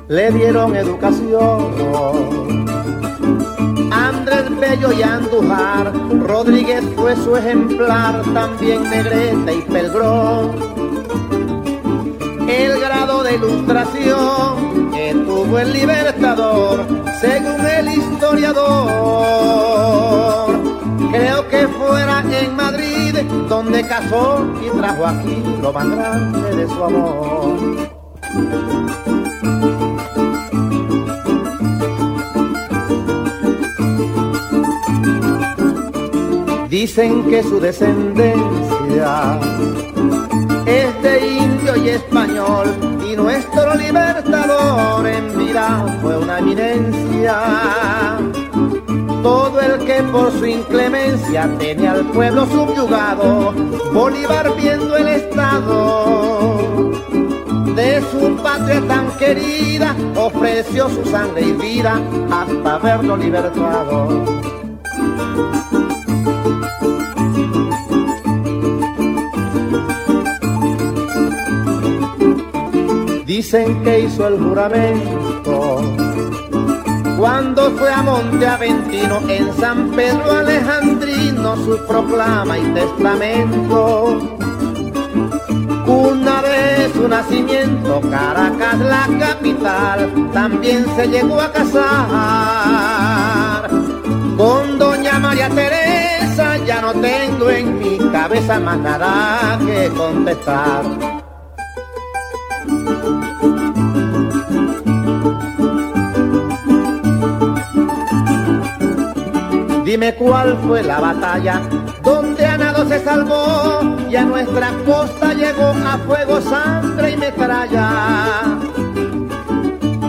Le 0.07 0.31
dieron 0.31 0.75
educación. 0.75 2.65
Andrés 3.91 4.59
Bello 4.59 4.91
y 4.93 5.01
Andújar, 5.03 5.93
Rodríguez 6.19 6.83
fue 6.95 7.15
su 7.15 7.35
ejemplar, 7.35 8.23
también 8.33 8.83
Negreta 8.89 9.51
y 9.51 9.61
Pelgrón. 9.61 10.55
El 12.47 12.79
grado 12.79 13.23
de 13.23 13.35
ilustración 13.35 14.91
que 14.91 15.13
tuvo 15.13 15.59
el 15.59 15.73
libertador, 15.73 16.87
según 17.19 17.65
el 17.65 17.89
historiador, 17.89 18.57
creo 21.11 21.47
que 21.49 21.67
fuera 21.67 22.23
en 22.31 22.55
Madrid 22.55 23.13
donde 23.49 23.85
casó 23.85 24.45
y 24.61 24.69
trajo 24.77 25.05
aquí 25.05 25.43
lo 25.61 25.73
más 25.73 25.89
grande 25.89 26.55
de 26.55 26.67
su 26.67 26.83
amor. 26.83 27.57
Dicen 36.79 37.27
que 37.27 37.41
su 37.41 37.59
descendencia 37.59 39.39
es 40.67 41.01
de 41.01 41.27
indio 41.27 41.75
y 41.75 41.89
español 41.89 42.67
y 43.03 43.15
nuestro 43.15 43.73
libertador 43.73 45.07
en 45.07 45.39
vida 45.39 45.97
fue 46.03 46.19
una 46.19 46.37
eminencia. 46.37 47.39
Todo 49.23 49.59
el 49.59 49.85
que 49.87 50.03
por 50.03 50.31
su 50.33 50.45
inclemencia 50.45 51.49
tenía 51.57 51.93
al 51.93 52.05
pueblo 52.11 52.45
subyugado, 52.45 53.55
Bolívar 53.91 54.55
viendo 54.55 54.97
el 54.97 55.07
estado 55.07 56.91
de 57.75 58.03
su 58.11 58.35
patria 58.43 58.81
tan 58.87 59.09
querida, 59.17 59.95
ofreció 60.15 60.89
su 60.89 61.03
sangre 61.05 61.41
y 61.41 61.53
vida 61.53 61.99
hasta 62.29 62.77
verlo 62.77 63.17
libertado. 63.17 64.37
Dicen 73.37 73.83
que 73.83 73.99
hizo 73.99 74.27
el 74.27 74.39
juramento 74.39 75.79
cuando 77.19 77.69
fue 77.77 77.93
a 77.93 78.01
Monte 78.01 78.47
Aventino 78.47 79.19
en 79.29 79.53
San 79.53 79.91
Pedro 79.91 80.39
Alejandrino 80.39 81.55
su 81.57 81.77
proclama 81.85 82.57
y 82.57 82.63
testamento. 82.73 84.17
Una 85.85 86.41
vez 86.41 86.91
su 86.93 87.07
nacimiento, 87.07 88.01
Caracas 88.09 88.79
la 88.79 89.07
capital, 89.19 90.31
también 90.33 90.87
se 90.95 91.07
llegó 91.07 91.39
a 91.39 91.51
casar 91.51 91.77
con 94.35 94.79
doña 94.79 95.19
María 95.19 95.49
Teresa. 95.49 96.57
Ya 96.65 96.81
no 96.81 96.91
tengo 96.93 97.51
en 97.51 97.77
mi 97.77 97.99
cabeza 98.11 98.59
más 98.59 98.79
nada 98.79 99.59
que 99.63 99.89
contestar. 99.89 101.17
Dime 109.97 110.13
cuál 110.13 110.55
fue 110.67 110.83
la 110.83 110.99
batalla 110.99 111.59
donde 112.03 112.45
a 112.45 112.55
nado 112.55 112.87
se 112.87 113.03
salvó 113.03 113.81
y 114.07 114.15
a 114.15 114.25
nuestra 114.25 114.69
costa 114.85 115.33
llegó 115.33 115.69
a 115.69 115.97
fuego, 116.05 116.39
sangre 116.39 117.13
y 117.13 117.17
metralla. 117.17 118.59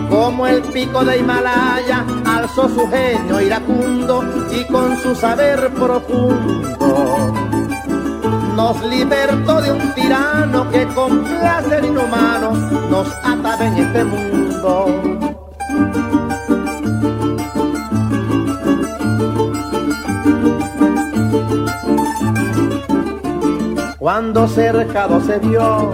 Como 0.07 0.45
el 0.45 0.61
pico 0.61 1.03
de 1.03 1.17
Himalaya 1.17 2.05
alzó 2.23 2.69
su 2.69 2.87
genio 2.87 3.41
iracundo 3.41 4.23
y 4.51 4.63
con 4.71 4.95
su 5.01 5.15
saber 5.15 5.71
profundo 5.71 7.33
nos 8.55 8.85
libertó 8.85 9.59
de 9.59 9.71
un 9.71 9.95
tirano 9.95 10.69
que 10.69 10.85
con 10.89 11.23
placer 11.23 11.83
inhumano 11.83 12.51
nos 12.91 13.07
ataba 13.23 13.65
en 13.65 13.77
este 13.77 14.03
mundo. 14.03 15.18
Cuando 24.19 24.49
cercado 24.49 25.21
se 25.21 25.39
vio 25.39 25.89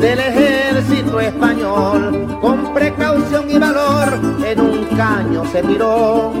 del 0.00 0.18
ejército 0.18 1.20
español, 1.20 2.36
con 2.40 2.74
precaución 2.74 3.48
y 3.48 3.56
valor 3.56 4.18
en 4.44 4.60
un 4.60 4.86
caño 4.96 5.44
se 5.52 5.62
tiró. 5.62 6.32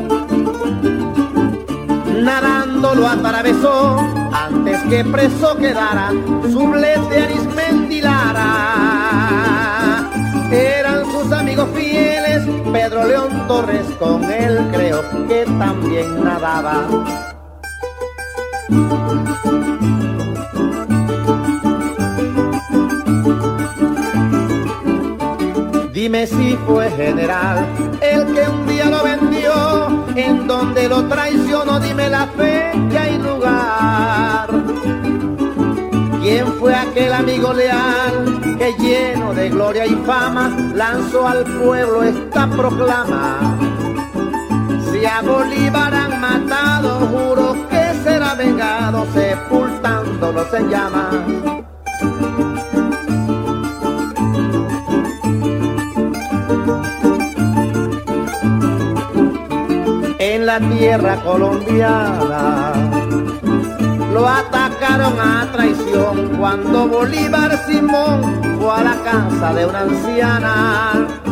Nadando 2.20 2.96
lo 2.96 3.06
atravesó 3.06 3.98
antes 4.32 4.82
que 4.90 5.04
preso 5.04 5.56
quedara 5.56 6.10
su 6.50 6.66
blete 6.66 7.22
Arismendi 7.22 8.00
Lara. 8.00 8.50
Eran 10.50 11.04
sus 11.12 11.30
amigos 11.30 11.68
fieles, 11.76 12.42
Pedro 12.72 13.06
León 13.06 13.46
Torres, 13.46 13.86
con 14.00 14.24
él 14.24 14.68
creo 14.72 15.04
que 15.28 15.44
también 15.44 16.24
nadaba. 16.24 17.35
Dime 25.92 26.26
si 26.26 26.56
fue 26.66 26.90
general 26.90 27.64
el 28.00 28.34
que 28.34 28.48
un 28.48 28.66
día 28.66 28.86
lo 28.86 29.04
vendió, 29.04 30.04
en 30.16 30.46
donde 30.48 30.88
lo 30.88 31.06
traicionó, 31.06 31.78
dime 31.78 32.08
la 32.08 32.26
fecha 32.26 33.08
y 33.08 33.18
lugar. 33.18 34.48
¿Quién 36.20 36.46
fue 36.58 36.74
aquel 36.74 37.12
amigo 37.12 37.52
leal 37.52 38.56
que 38.58 38.72
lleno 38.80 39.32
de 39.32 39.48
gloria 39.48 39.86
y 39.86 39.94
fama 40.04 40.72
lanzó 40.74 41.28
al 41.28 41.44
pueblo 41.44 42.02
esta 42.02 42.48
proclama? 42.48 43.56
Si 44.90 45.04
a 45.06 45.22
Bolívar 45.22 45.94
han 45.94 46.20
matado, 46.20 47.00
juro 47.06 47.65
vengado 48.36 49.06
sepultándolos 49.14 50.52
en 50.54 50.68
llamas. 50.68 51.14
En 60.18 60.46
la 60.46 60.60
tierra 60.60 61.16
colombiana 61.22 62.72
lo 64.12 64.28
atacaron 64.28 65.18
a 65.20 65.48
traición 65.52 66.36
cuando 66.38 66.88
Bolívar 66.88 67.58
Simón 67.66 68.58
fue 68.58 68.70
a 68.70 68.84
la 68.84 68.96
casa 69.02 69.54
de 69.54 69.66
una 69.66 69.80
anciana. 69.80 71.25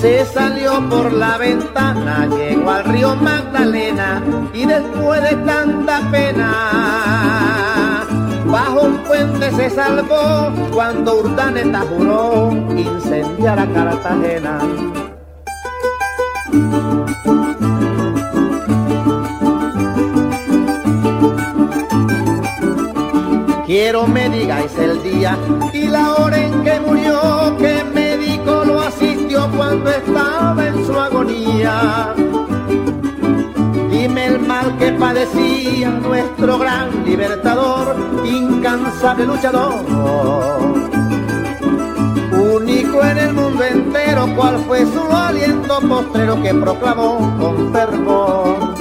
Se 0.00 0.24
salió 0.24 0.88
por 0.88 1.12
la 1.12 1.36
ventana, 1.36 2.26
llegó 2.26 2.70
al 2.70 2.84
río 2.84 3.14
Magdalena 3.16 4.22
y 4.54 4.64
después 4.64 5.22
de 5.22 5.36
tanta 5.44 6.00
pena 6.10 8.06
bajo 8.46 8.80
un 8.80 8.96
puente 8.98 9.50
se 9.52 9.68
salvó 9.70 10.50
cuando 10.72 11.20
Urdaneta 11.20 11.80
juró 11.80 12.50
incendiar 12.76 13.58
a 13.58 13.66
Cartagena. 13.66 14.58
Quiero 23.66 24.06
me 24.06 24.28
digáis 24.28 24.76
el 24.78 25.02
día 25.02 25.38
y 25.72 25.86
la 25.86 26.14
hora 26.14 26.38
en 26.38 26.64
que 26.64 26.80
murió, 26.80 27.56
que 27.56 27.79
Dime 33.90 34.26
el 34.26 34.38
mal 34.40 34.78
que 34.78 34.92
padecía 34.92 35.90
nuestro 35.90 36.58
gran 36.58 37.04
libertador, 37.04 37.96
incansable 38.24 39.26
luchador. 39.26 39.74
Único 42.32 43.04
en 43.04 43.18
el 43.18 43.32
mundo 43.34 43.64
entero, 43.64 44.26
cual 44.36 44.58
fue 44.66 44.86
su 44.86 45.02
aliento 45.14 45.80
postrero 45.80 46.40
que 46.40 46.54
proclamó 46.54 47.18
con 47.38 47.72
fervor. 47.72 48.74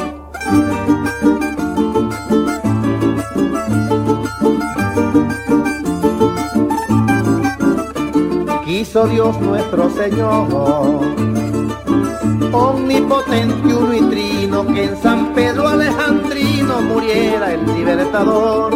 Quiso 8.63 9.07
Dios 9.07 9.39
nuestro 9.41 9.89
Señor, 9.89 11.01
omnipotente, 12.51 13.73
uno 13.73 13.93
y 13.93 14.01
trino, 14.01 14.65
que 14.67 14.85
en 14.85 15.01
San 15.01 15.33
Pedro 15.33 15.67
Alejandrino 15.67 16.81
muriera 16.81 17.53
el 17.53 17.65
libertador. 17.65 18.73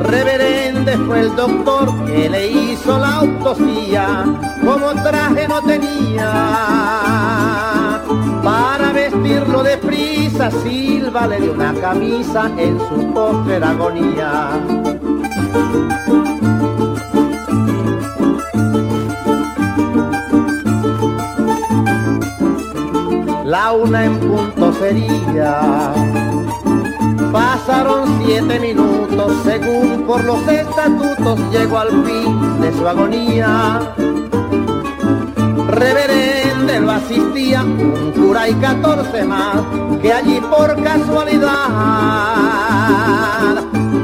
Reverende 0.00 0.96
fue 0.98 1.20
el 1.20 1.34
doctor 1.34 1.92
que 2.04 2.28
le 2.28 2.48
hizo 2.48 2.98
la 2.98 3.16
autopsia, 3.16 4.24
como 4.64 4.92
traje 5.02 5.48
no 5.48 5.62
tenía. 5.62 6.32
Para 8.42 8.92
vestirlo 8.92 9.62
de 9.62 9.76
prisa, 9.78 10.50
Silva 10.50 11.26
le 11.26 11.40
dio 11.40 11.52
una 11.52 11.74
camisa 11.74 12.50
en 12.56 12.78
su 12.78 13.12
postre 13.12 13.56
agonía. 13.56 14.50
La 23.56 23.72
una 23.72 24.04
en 24.04 24.18
punto 24.20 24.70
sería. 24.74 25.94
Pasaron 27.32 28.20
siete 28.22 28.60
minutos, 28.60 29.32
según 29.44 30.04
por 30.06 30.22
los 30.24 30.46
estatutos 30.46 31.40
llegó 31.50 31.78
al 31.78 32.04
fin 32.04 32.60
de 32.60 32.70
su 32.76 32.86
agonía. 32.86 33.94
Reverende 35.68 36.80
lo 36.80 36.90
asistía 36.92 37.62
un 37.62 38.12
cura 38.12 38.46
y 38.46 38.54
catorce 38.56 39.24
más, 39.24 39.62
que 40.02 40.12
allí 40.12 40.38
por 40.54 40.68
casualidad, 40.82 41.54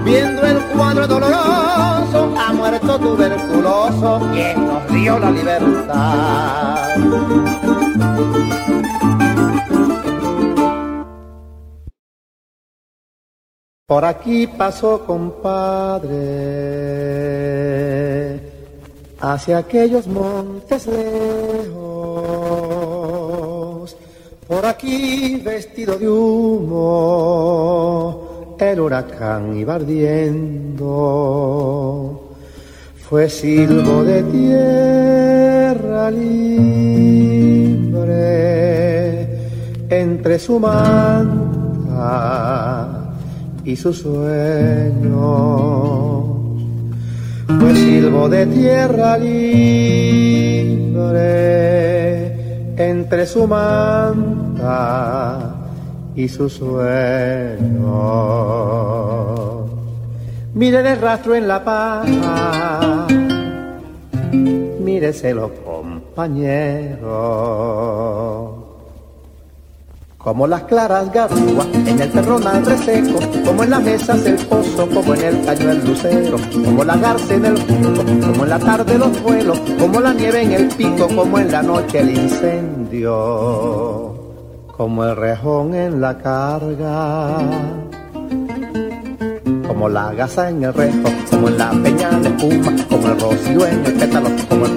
viendo 0.02 0.46
el 0.46 0.58
cuadro 0.74 1.06
doloroso, 1.06 2.34
ha 2.42 2.52
muerto 2.54 2.98
tuberculoso, 2.98 4.28
quien 4.32 4.66
nos 4.66 4.88
dio 4.88 5.18
la 5.18 5.30
libertad. 5.30 6.72
Por 13.92 14.04
aquí 14.06 14.46
pasó, 14.46 15.04
compadre, 15.04 16.14
hacia 19.20 19.58
aquellos 19.58 20.06
montes 20.06 20.86
lejos. 20.86 21.76
Por 24.48 24.64
aquí, 24.64 25.42
vestido 25.44 25.98
de 25.98 26.08
humo, 26.08 26.96
el 28.58 28.80
huracán 28.80 29.58
iba 29.58 29.74
ardiendo. 29.74 30.88
Fue 32.96 33.28
silbo 33.28 34.04
de 34.04 34.22
tierra 34.22 36.10
libre 36.10 36.48
entre 39.90 40.38
su 40.38 40.58
manta 40.58 41.42
y 43.64 43.76
sus 43.76 43.98
sueños. 43.98 45.22
Fue 47.60 47.74
silbo 47.74 48.28
de 48.28 48.46
tierra 48.46 49.16
libre 49.18 49.52
entre 52.76 53.26
su 53.26 53.46
manta 53.46 55.54
y 56.14 56.28
sus 56.28 56.52
sueños. 56.54 56.82
Mire 60.54 60.92
el 60.92 61.00
rastro 61.00 61.34
en 61.34 61.48
la 61.48 61.64
paja, 61.64 63.06
míreselo 64.80 65.50
compañero 65.64 67.02
como 70.22 70.46
las 70.46 70.62
claras 70.64 71.12
garúas 71.12 71.66
en 71.74 72.00
el 72.00 72.12
terronal 72.12 72.64
reseco, 72.64 73.18
como 73.44 73.64
en 73.64 73.70
las 73.70 73.82
mesas 73.82 74.24
el 74.24 74.36
pozo, 74.36 74.88
como 74.88 75.14
en 75.14 75.22
el 75.22 75.44
caño 75.44 75.70
el 75.70 75.84
lucero, 75.84 76.36
como 76.64 76.84
la 76.84 76.96
garza 76.96 77.34
en 77.34 77.44
el 77.44 77.60
junco, 77.60 78.04
como 78.04 78.44
en 78.44 78.50
la 78.50 78.58
tarde 78.58 78.98
los 78.98 79.22
vuelos, 79.22 79.60
como 79.78 80.00
la 80.00 80.14
nieve 80.14 80.42
en 80.42 80.52
el 80.52 80.68
pico, 80.68 81.08
como 81.08 81.38
en 81.38 81.50
la 81.50 81.62
noche 81.62 82.00
el 82.00 82.10
incendio, 82.16 83.14
como 84.76 85.04
el 85.04 85.16
rejón 85.16 85.74
en 85.74 86.00
la 86.00 86.16
carga 86.18 87.38
como 89.82 89.88
la 89.88 90.12
gasa 90.12 90.48
en 90.50 90.62
el 90.62 90.72
rejo, 90.74 91.08
como 91.30 91.48
en 91.48 91.58
la 91.58 91.70
peña 91.70 92.10
de 92.10 92.28
espuma, 92.28 92.72
como 92.88 93.08
el 93.08 93.18
rocío 93.18 93.66
en 93.66 93.84
el 93.86 93.94
pétalo, 93.94 94.28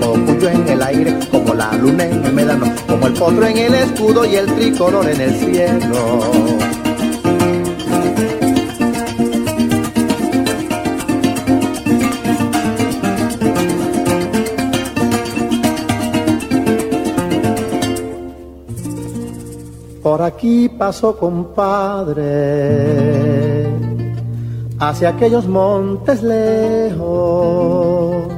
como 0.06 0.32
en 0.48 0.68
el 0.68 0.84
aire, 0.84 1.18
como 1.32 1.56
la 1.56 1.74
luna 1.74 2.06
en 2.06 2.24
el 2.24 2.34
médano, 2.34 2.68
como 2.88 3.08
el 3.08 3.14
potro 3.14 3.48
en 3.48 3.58
el 3.58 3.74
escudo 3.74 4.24
y 4.26 4.36
el 4.36 4.46
tricolor 4.46 5.10
en 5.10 5.22
el 5.22 5.34
cielo. 5.34 6.22
Por 20.04 20.22
aquí 20.22 20.70
pasó 20.70 21.18
compadre 21.18 22.26
hacia 24.78 25.10
aquellos 25.10 25.48
montes 25.48 26.22
lejos. 26.22 28.35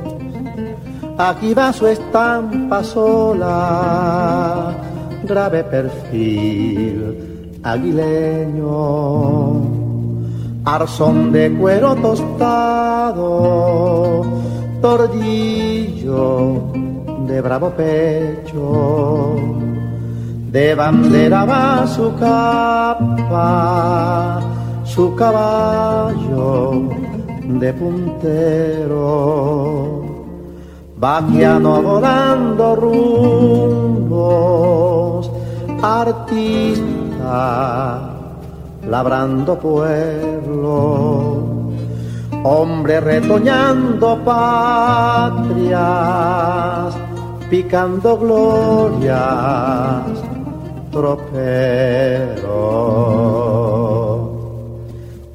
Aquí 1.17 1.53
va 1.53 1.73
su 1.73 1.87
estampa 1.87 2.83
sola, 2.83 4.73
grave 5.23 5.63
perfil 5.63 7.59
aguileño, 7.63 8.67
arzón 10.63 11.31
de 11.31 11.51
cuero 11.57 11.95
tostado, 11.95 13.25
tordillo 14.81 16.61
de 17.27 17.41
bravo 17.41 17.71
pecho, 17.71 19.35
de 20.51 20.75
bandera 20.75 21.45
va 21.45 21.87
su 21.87 22.13
capa. 22.15 23.47
Su 24.97 25.13
caballo 25.15 26.89
de 27.43 27.73
puntero, 27.73 28.97
vaquiano 30.97 31.81
volando 31.81 32.75
rumbos, 32.75 34.11
artista 35.81 36.87
labrando 38.87 39.57
pueblo, 39.59 41.43
hombre 42.43 42.99
retoñando 42.99 44.17
patrias, 44.23 45.75
picando 47.49 48.17
glorias, 48.17 50.03
tropero. 50.91 52.47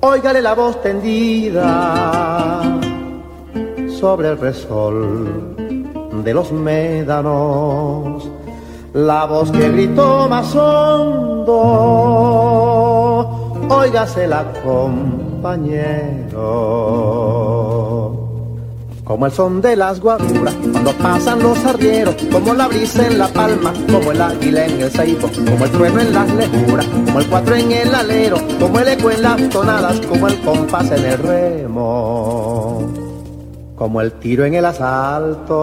Óigale 0.01 0.43
la 0.43 0.55
voz 0.55 0.83
tendida 0.83 2.61
sobre 3.89 4.31
el 4.31 4.39
resol 4.39 5.52
de 6.25 6.35
los 6.35 6.53
médanos, 6.53 8.29
la 8.95 9.25
voz 9.25 9.51
que 9.51 9.69
gritó 9.71 10.29
más 10.29 10.55
hondo, 10.55 11.53
óigasela 13.69 14.53
compañero. 14.63 16.43
Como 19.05 19.27
el 19.27 19.33
son 19.33 19.61
de 19.61 19.75
las 19.77 20.01
guaduras 20.01 20.55
cuando 20.71 20.93
pasan 20.93 21.43
los 21.43 21.59
arrieros, 21.65 22.15
como 22.31 22.55
la 22.55 22.69
brisa 22.69 23.07
en 23.07 23.19
la 23.19 23.29
palma, 23.29 23.73
como 23.91 24.13
el 24.13 24.23
águila 24.23 24.65
en 24.65 24.81
el 24.81 24.91
ceibo, 24.91 25.29
como 25.29 25.65
el 25.65 25.71
trueno 25.73 26.01
en 26.01 26.15
las 26.15 26.33
lejuras, 26.33 26.87
como 26.87 27.19
el 27.19 27.27
cuatro 27.27 27.57
en 27.57 27.73
el 27.73 27.95
alero, 27.95 28.37
como 28.61 28.79
el 28.79 28.89
eco 28.89 29.11
en 29.11 29.23
las 29.23 29.49
tonadas, 29.51 30.01
como 30.07 30.29
el 30.29 30.41
compás 30.41 30.91
en 30.93 31.05
el 31.05 31.19
remo, 31.19 33.02
como 33.83 34.01
el 34.01 34.13
tiro 34.13 34.45
en 34.45 34.55
el 34.55 34.65
asalto 34.65 35.59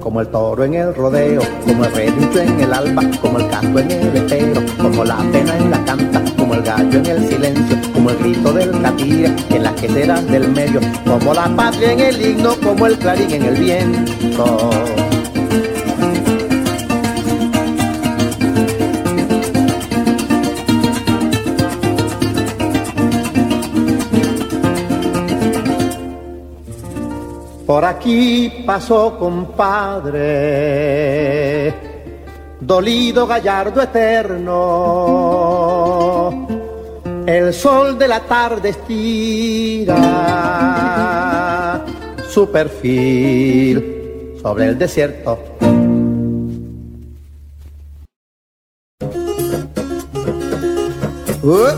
como 0.00 0.22
el 0.22 0.28
toro 0.28 0.64
en 0.64 0.72
el 0.72 0.94
rodeo, 0.94 1.42
como 1.66 1.84
el 1.84 1.92
relincho 1.92 2.40
en 2.40 2.58
el 2.58 2.72
alba, 2.72 3.02
como 3.20 3.38
el 3.38 3.46
canto 3.50 3.80
en 3.80 3.90
el 3.90 4.16
estero, 4.16 4.62
como 4.80 5.04
la 5.04 5.18
pena 5.30 5.58
en 5.58 5.70
la 5.70 5.84
canta, 5.84 6.24
como 6.38 6.54
el 6.54 6.62
gallo 6.62 6.98
en 7.00 7.06
el 7.06 7.28
silencio, 7.28 7.76
como 7.92 8.08
el 8.08 8.16
grito 8.16 8.50
del 8.54 8.80
catire 8.80 9.36
en 9.50 9.62
las 9.62 9.74
queseras 9.74 10.26
del 10.26 10.48
medio, 10.48 10.80
como 11.04 11.34
la 11.34 11.54
patria 11.54 11.92
en 11.92 12.00
el 12.00 12.26
himno, 12.26 12.56
como 12.56 12.86
el 12.86 12.96
clarín 12.96 13.30
en 13.30 13.42
el 13.42 13.56
viento. 13.56 14.70
Por 27.70 27.84
aquí 27.84 28.64
pasó 28.66 29.16
compadre, 29.16 30.18
dolido 32.58 33.28
gallardo 33.28 33.80
eterno. 33.80 34.58
El 37.24 37.54
sol 37.54 37.96
de 37.96 38.08
la 38.08 38.18
tarde 38.22 38.70
estira 38.70 39.94
su 42.28 42.50
perfil 42.50 44.34
sobre 44.42 44.66
el 44.66 44.76
desierto. 44.76 45.38
Uh. 51.44 51.68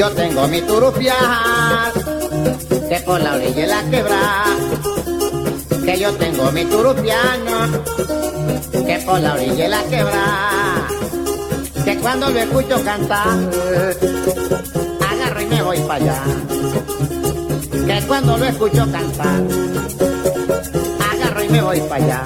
Yo 0.00 0.08
tengo 0.12 0.48
mi 0.48 0.62
turupial, 0.62 1.92
que 2.88 3.00
por 3.00 3.20
la 3.20 3.34
orilla 3.34 3.66
la 3.66 3.90
quebra. 3.90 4.44
Que 5.84 5.98
yo 5.98 6.10
tengo 6.14 6.50
mi 6.52 6.64
turupiano, 6.64 7.84
que 8.86 8.98
por 9.04 9.20
la 9.20 9.34
orilla 9.34 9.68
la 9.68 9.82
quebra. 9.82 10.88
Que 11.84 11.98
cuando 11.98 12.30
lo 12.30 12.38
escucho 12.40 12.82
cantar, 12.82 13.28
agarro 15.10 15.42
y 15.42 15.46
me 15.46 15.62
voy 15.64 15.78
para 15.80 16.02
allá. 16.02 16.22
Que 17.86 18.06
cuando 18.06 18.38
lo 18.38 18.44
escucho 18.46 18.90
cantar, 18.90 19.42
agarro 21.12 21.44
y 21.44 21.48
me 21.50 21.60
voy 21.60 21.80
para 21.82 22.04
allá. 22.04 22.24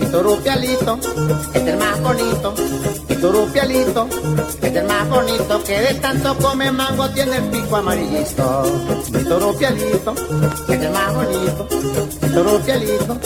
Mi 0.00 0.06
turupialito 0.06 0.98
es 1.54 1.62
el 1.62 1.76
más 1.76 2.00
bonito 2.00 2.54
turupialito, 3.20 4.08
es 4.62 4.74
el 4.74 4.84
más 4.86 5.08
bonito 5.08 5.62
que 5.62 5.80
de 5.80 5.94
tanto 5.94 6.36
come 6.38 6.72
mango 6.72 7.08
tiene 7.10 7.36
el 7.36 7.44
pico 7.44 7.76
amarillito. 7.76 8.62
Mi 9.12 9.24
turupialito, 9.24 10.14
es 10.68 10.82
el 10.82 10.90
más 10.90 11.14
bonito, 11.14 11.68
mi 12.22 12.28
turupialito, 12.30 13.18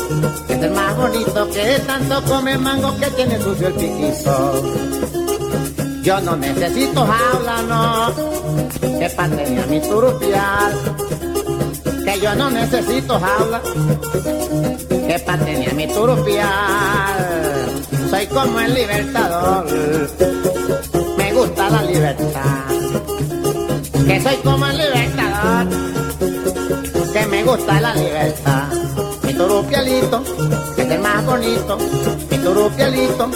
es 0.48 0.62
el 0.62 0.70
más 0.72 0.96
bonito 0.96 1.48
que 1.50 1.64
de 1.64 1.78
tanto 1.80 2.22
come 2.24 2.58
mango 2.58 2.96
que 2.96 3.06
tiene 3.10 3.40
sucio 3.40 3.68
el 3.68 3.74
piquito. 3.74 4.62
Yo 6.02 6.20
no 6.20 6.36
necesito 6.36 7.06
jaula, 7.06 7.62
no, 7.62 8.98
que 8.98 9.08
para 9.10 9.66
mi 9.68 9.80
turupial. 9.80 10.72
Que 12.04 12.20
yo 12.20 12.34
no 12.34 12.50
necesito 12.50 13.18
jaula, 13.18 13.62
que 15.06 15.18
para 15.20 15.44
mi 15.44 15.86
turupial 15.86 17.64
soy 18.10 18.26
como 18.26 18.60
el 18.60 18.74
libertador, 18.74 19.66
me 21.18 21.32
gusta 21.32 21.70
la 21.70 21.82
libertad. 21.82 22.64
Que 24.06 24.20
soy 24.20 24.36
como 24.36 24.66
el 24.66 24.78
libertador, 24.78 25.66
que 27.12 27.26
me 27.26 27.44
gusta 27.44 27.80
la 27.80 27.94
libertad. 27.94 28.68
Mi 29.24 29.34
turupialito, 29.34 30.22
que 30.76 30.82
es 30.82 30.90
el 30.90 31.00
más 31.00 31.24
bonito, 31.24 31.78
mi 32.30 32.38
turupialito, 32.38 33.30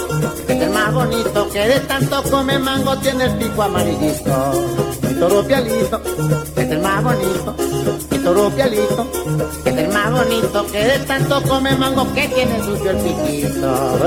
que 0.46 0.52
es 0.52 0.62
el 0.62 0.70
más 0.70 0.92
bonito, 0.94 1.48
que 1.50 1.60
de 1.60 1.80
tanto 1.80 2.22
come 2.30 2.58
mango 2.58 2.96
tiene 2.98 3.24
el 3.24 3.32
pico 3.36 3.62
amarillito. 3.62 4.52
Mi 5.02 5.14
turupialito, 5.14 6.02
que 6.54 6.62
es 6.62 6.70
el 6.70 6.80
más 6.80 7.02
bonito, 7.02 7.56
turupialito, 8.28 9.10
que 9.64 9.70
es 9.70 9.76
el 9.76 9.88
más 9.88 10.12
bonito, 10.12 10.66
que 10.66 10.84
de 10.84 10.98
tanto 11.00 11.42
come 11.42 11.74
mango 11.76 12.12
que 12.12 12.28
tiene 12.28 12.62
sucio 12.62 12.90
el 12.90 12.96
piquito. 12.98 13.98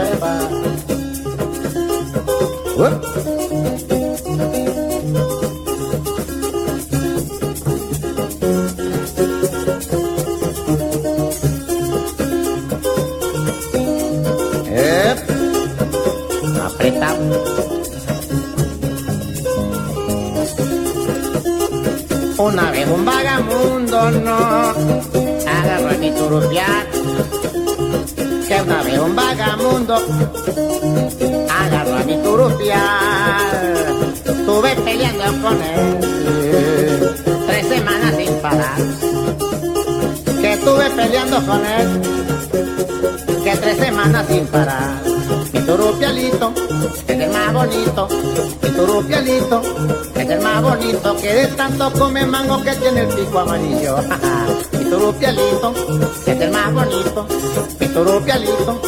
Turupial. 26.32 26.88
Que 28.48 28.62
una 28.62 28.84
vez 28.84 29.00
un 29.00 29.16
vagamundo 29.16 29.96
agarró 31.50 31.96
a 31.96 32.04
mi 32.04 32.16
turupial. 32.24 34.14
Estuve 34.26 34.76
peleando 34.78 35.42
con 35.42 35.61
que 51.22 51.34
de 51.34 51.48
tanto 51.48 51.92
come 51.94 52.26
mango 52.26 52.62
que 52.64 52.72
tiene 52.74 53.02
el 53.02 53.08
pico 53.08 53.40
amarillo. 53.40 53.98
mi 54.74 54.86
turupialito 54.86 55.74
es 56.26 56.42
el 56.42 56.52
más 56.52 56.74
bonito, 56.74 57.28
mi 57.80 57.88
turupialito 57.88 58.82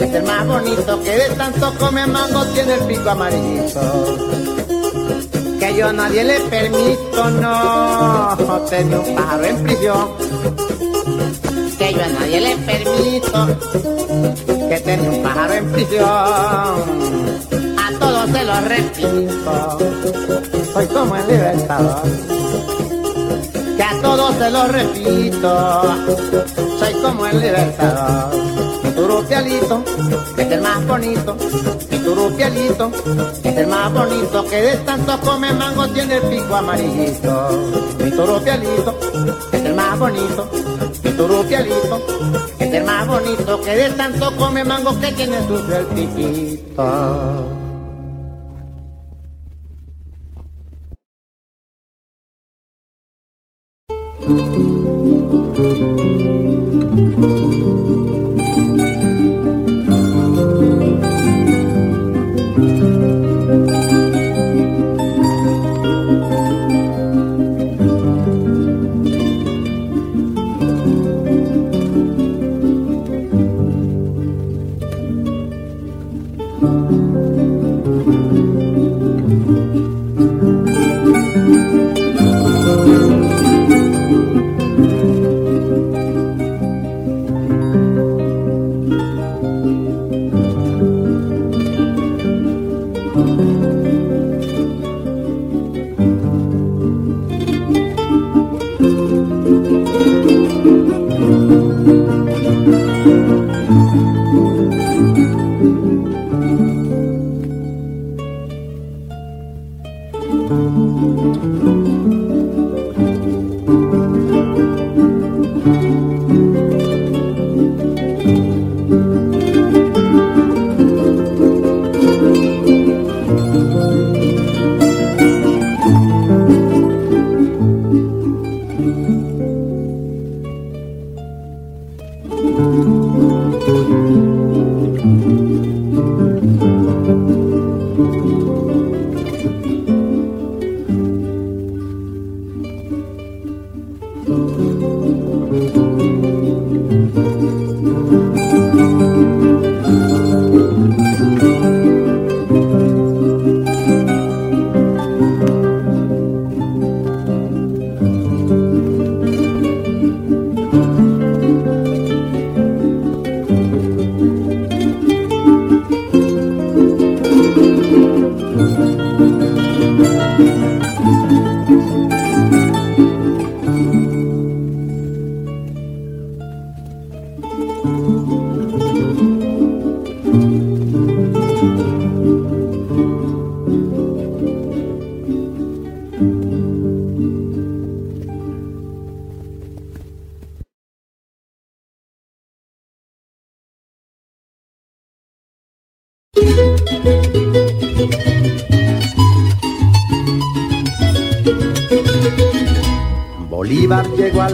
es 0.00 0.14
el 0.14 0.22
más 0.24 0.46
bonito, 0.46 1.02
que 1.02 1.10
de 1.10 1.28
tanto 1.36 1.72
come 1.78 2.06
mango 2.06 2.44
tiene 2.46 2.74
el 2.74 2.80
pico 2.80 3.10
amarillito. 3.10 3.80
Que 5.60 5.74
yo 5.74 5.88
a 5.88 5.92
nadie 5.92 6.24
le 6.24 6.40
permito, 6.40 7.30
no, 7.30 8.36
tener 8.68 8.98
un 8.98 9.14
pájaro 9.14 9.44
en 9.44 9.62
prisión 9.62 10.08
que 11.78 11.92
yo 11.92 12.02
a 12.02 12.08
nadie 12.08 12.40
le 12.40 12.56
permito 12.56 13.46
que 14.68 14.80
tenga 14.80 15.10
un 15.10 15.22
pájaro 15.22 15.52
en 15.54 15.72
prisión. 15.72 16.06
A 16.06 17.98
todos 17.98 18.30
se 18.30 18.44
lo 18.44 18.60
repito, 18.60 19.78
soy 20.76 20.86
como 20.88 21.16
el 21.16 21.26
libertador. 21.26 22.02
Que 23.76 23.82
a 23.82 24.02
todos 24.02 24.34
se 24.36 24.50
lo 24.50 24.68
repito, 24.68 25.82
soy 26.78 26.92
como 27.00 27.26
el 27.26 27.40
libertador. 27.40 28.36
Mi 28.84 28.90
turupialito 28.90 29.82
es 30.36 30.52
el 30.52 30.60
más 30.60 30.86
bonito, 30.86 31.36
mi 31.90 31.98
turupialito 31.98 32.90
es 33.42 33.56
el 33.56 33.66
más 33.68 33.90
bonito 33.90 34.44
que 34.44 34.56
de 34.56 34.76
tanto 34.78 35.18
come 35.20 35.50
mango 35.54 35.88
tiene 35.88 36.16
el 36.16 36.22
pico 36.22 36.54
amarillito. 36.54 37.50
Mi 37.98 38.10
turupialito 38.10 38.98
es 39.52 39.64
el 39.64 39.74
más 39.74 39.98
bonito 39.98 40.50
mi 41.02 41.10
turupialito 41.12 42.02
es 42.58 42.74
el 42.74 42.84
más 42.84 43.06
bonito 43.06 43.60
que 43.62 43.76
de 43.76 43.90
tanto 43.90 44.36
come 44.36 44.62
mango 44.62 44.98
que 45.00 45.12
tiene 45.12 45.38
su 45.46 45.54
el 45.54 45.86
piquito. 45.86 47.55
Thank 54.18 54.56
you. 57.20 57.45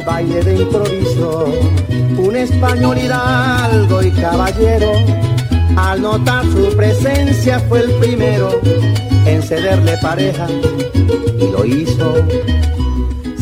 Baile 0.05 0.42
de 0.42 0.62
improviso, 0.62 1.46
un 2.18 2.36
español 2.36 2.98
hidalgo 2.98 4.03
y 4.03 4.11
caballero. 4.12 4.92
Al 5.76 6.03
notar 6.03 6.44
su 6.46 6.74
presencia 6.76 7.59
fue 7.61 7.80
el 7.80 7.92
primero 7.92 8.61
en 9.26 9.42
cederle 9.42 9.96
pareja 10.03 10.46
y 11.38 11.50
lo 11.50 11.64
hizo 11.64 12.14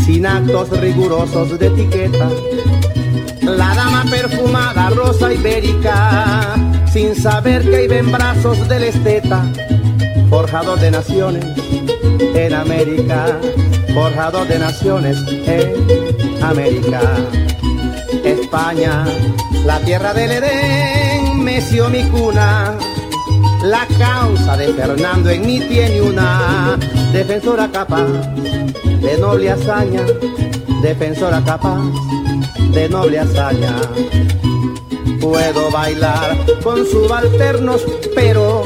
sin 0.05 0.27
actos 0.27 0.71
rigurosos 0.81 1.59
de 1.59 1.67
etiqueta. 1.67 2.29
La 3.43 3.75
dama 3.75 4.05
perfumada, 4.11 4.91
rosa 4.91 5.33
ibérica, 5.33 6.55
sin 6.93 7.15
saber 7.15 7.69
que 7.69 7.85
iba 7.85 7.97
en 7.97 8.13
brazos 8.13 8.69
del 8.69 8.85
esteta, 8.85 9.45
forjador 10.29 10.79
de 10.79 10.91
naciones 10.93 11.45
en 12.35 12.55
América, 12.55 13.39
forjador 13.95 14.47
de 14.49 14.59
naciones 14.59 15.19
en 15.47 16.43
América. 16.43 17.01
España, 18.25 19.05
la 19.65 19.79
tierra 19.81 20.13
del 20.15 20.33
Edén, 20.33 21.43
meció 21.43 21.89
mi 21.89 22.03
cuna. 22.05 22.77
La 23.63 23.87
causa 23.99 24.57
de 24.57 24.73
Fernando 24.73 25.31
en 25.31 25.47
mí 25.47 25.61
tiene 25.61 26.01
una 26.01 26.79
defensora 27.13 27.71
capaz 27.71 28.07
de 29.01 29.19
noble 29.19 29.51
hazaña, 29.51 30.03
defensora 30.83 31.43
capaz 31.45 31.83
de 32.73 32.89
noble 32.89 33.19
hazaña. 33.19 33.77
Puedo 35.21 35.71
bailar 35.71 36.39
con 36.63 36.87
subalternos, 36.87 37.83
pero 38.15 38.65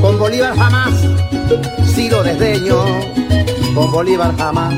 con 0.00 0.18
Bolívar 0.18 0.56
jamás, 0.56 0.92
si 1.94 2.08
lo 2.08 2.22
desdeño, 2.22 2.84
con 3.74 3.90
Bolívar 3.90 4.36
jamás, 4.36 4.74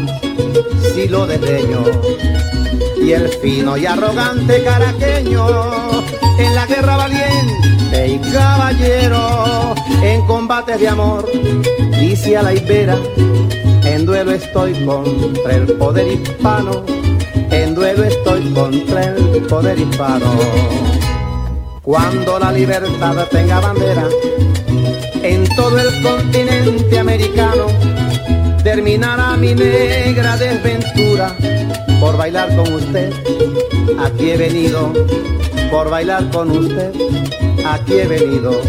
si 0.94 1.08
lo 1.08 1.26
desdeño. 1.26 1.82
Y 3.02 3.12
el 3.12 3.28
fino 3.28 3.76
y 3.76 3.86
arrogante 3.86 4.64
caraqueño, 4.64 5.46
en 6.38 6.54
la 6.54 6.66
guerra 6.66 6.96
valiente 6.96 8.08
y 8.08 8.18
caballero, 8.32 9.74
en 10.02 10.26
combates 10.26 10.80
de 10.80 10.88
amor, 10.88 11.30
dice 12.00 12.36
a 12.36 12.42
la 12.42 12.54
ibera, 12.54 12.96
en 13.84 14.06
duelo 14.06 14.32
estoy 14.32 14.72
contra 14.84 15.56
el 15.56 15.72
poder 15.74 16.08
hispano, 16.08 16.84
en 17.50 17.74
duelo 17.74 18.04
estoy 18.04 18.52
contra 18.52 19.04
el 19.04 19.42
poder 19.46 19.78
hispano. 19.78 20.32
Cuando 21.82 22.38
la 22.38 22.50
libertad 22.50 23.28
tenga 23.30 23.60
bandera 23.60 24.08
el 25.78 26.02
continente 26.02 26.98
americano, 26.98 27.66
terminará 28.62 29.36
mi 29.36 29.54
negra 29.54 30.36
desventura 30.36 31.34
por 32.00 32.16
bailar 32.16 32.54
con 32.56 32.72
usted. 32.72 33.12
Aquí 33.98 34.30
he 34.30 34.36
venido 34.36 34.92
por 35.70 35.90
bailar 35.90 36.28
con 36.30 36.50
usted. 36.50 36.92
Aquí 37.66 37.94
he 37.94 38.06
venido. 38.06 38.60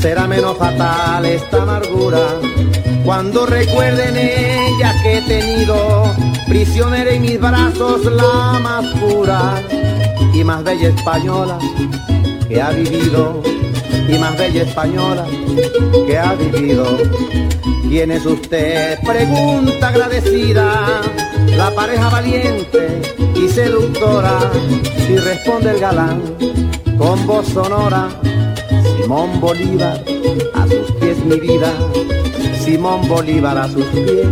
Será 0.00 0.26
menos 0.26 0.56
fatal 0.56 1.24
esta 1.24 1.62
amargura 1.62 2.40
cuando 3.04 3.46
recuerden 3.46 4.16
ella 4.16 4.94
que 5.02 5.18
he 5.18 5.22
tenido 5.22 6.14
prisionera 6.48 7.12
en 7.12 7.22
mis 7.22 7.40
brazos 7.40 8.04
la 8.04 8.58
más 8.60 8.84
pura 9.00 9.62
y 10.34 10.44
más 10.44 10.62
bella 10.64 10.88
española 10.88 11.58
que 12.48 12.60
ha 12.60 12.70
vivido 12.70 13.42
y 14.08 14.18
más 14.18 14.36
bella 14.38 14.62
española 14.62 15.26
que 16.06 16.18
ha 16.18 16.34
vivido. 16.34 16.86
¿Quién 17.88 18.10
es 18.10 18.26
usted? 18.26 18.98
Pregunta 19.04 19.88
agradecida, 19.88 21.00
la 21.56 21.70
pareja 21.74 22.08
valiente 22.10 23.00
y 23.34 23.48
seductora. 23.48 24.38
Y 25.08 25.16
responde 25.18 25.70
el 25.70 25.80
galán 25.80 26.20
con 26.98 27.26
voz 27.26 27.46
sonora, 27.46 28.08
Simón 28.96 29.40
Bolívar, 29.40 30.02
a 30.54 30.66
sus 30.66 30.90
pies 30.92 31.18
mi 31.24 31.38
vida. 31.38 31.72
Simón 32.64 33.08
Bolívar, 33.08 33.56
a 33.58 33.68
sus 33.68 33.84
pies 33.86 34.26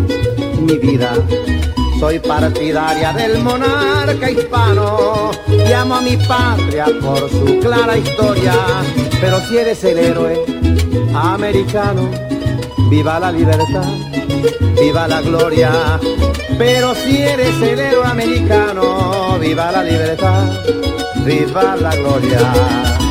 mi 0.61 0.77
vida. 0.79 1.12
Soy 2.01 2.18
partidaria 2.18 3.12
del 3.12 3.39
monarca 3.39 4.31
hispano 4.31 5.31
y 5.47 5.72
amo 5.72 5.95
a 5.95 6.01
mi 6.01 6.16
patria 6.16 6.87
por 7.01 7.31
su 7.31 7.61
clara 7.61 7.97
historia. 7.97 8.53
Pero 9.21 9.41
si 9.41 9.59
eres 9.59 9.83
el 9.85 9.99
héroe 9.99 10.45
americano, 11.15 12.11
viva 12.91 13.19
la 13.19 13.33
libertad, 13.33 13.85
viva 14.81 15.09
la 15.09 15.21
gloria. 15.21 16.01
Pero 16.59 16.95
si 16.95 17.23
eres 17.23 17.61
el 17.62 17.79
héroe 17.79 18.07
americano, 18.07 19.39
viva 19.41 19.73
la 19.73 19.83
libertad, 19.83 20.45
viva 21.25 21.77
la 21.77 21.95
gloria. 21.97 23.04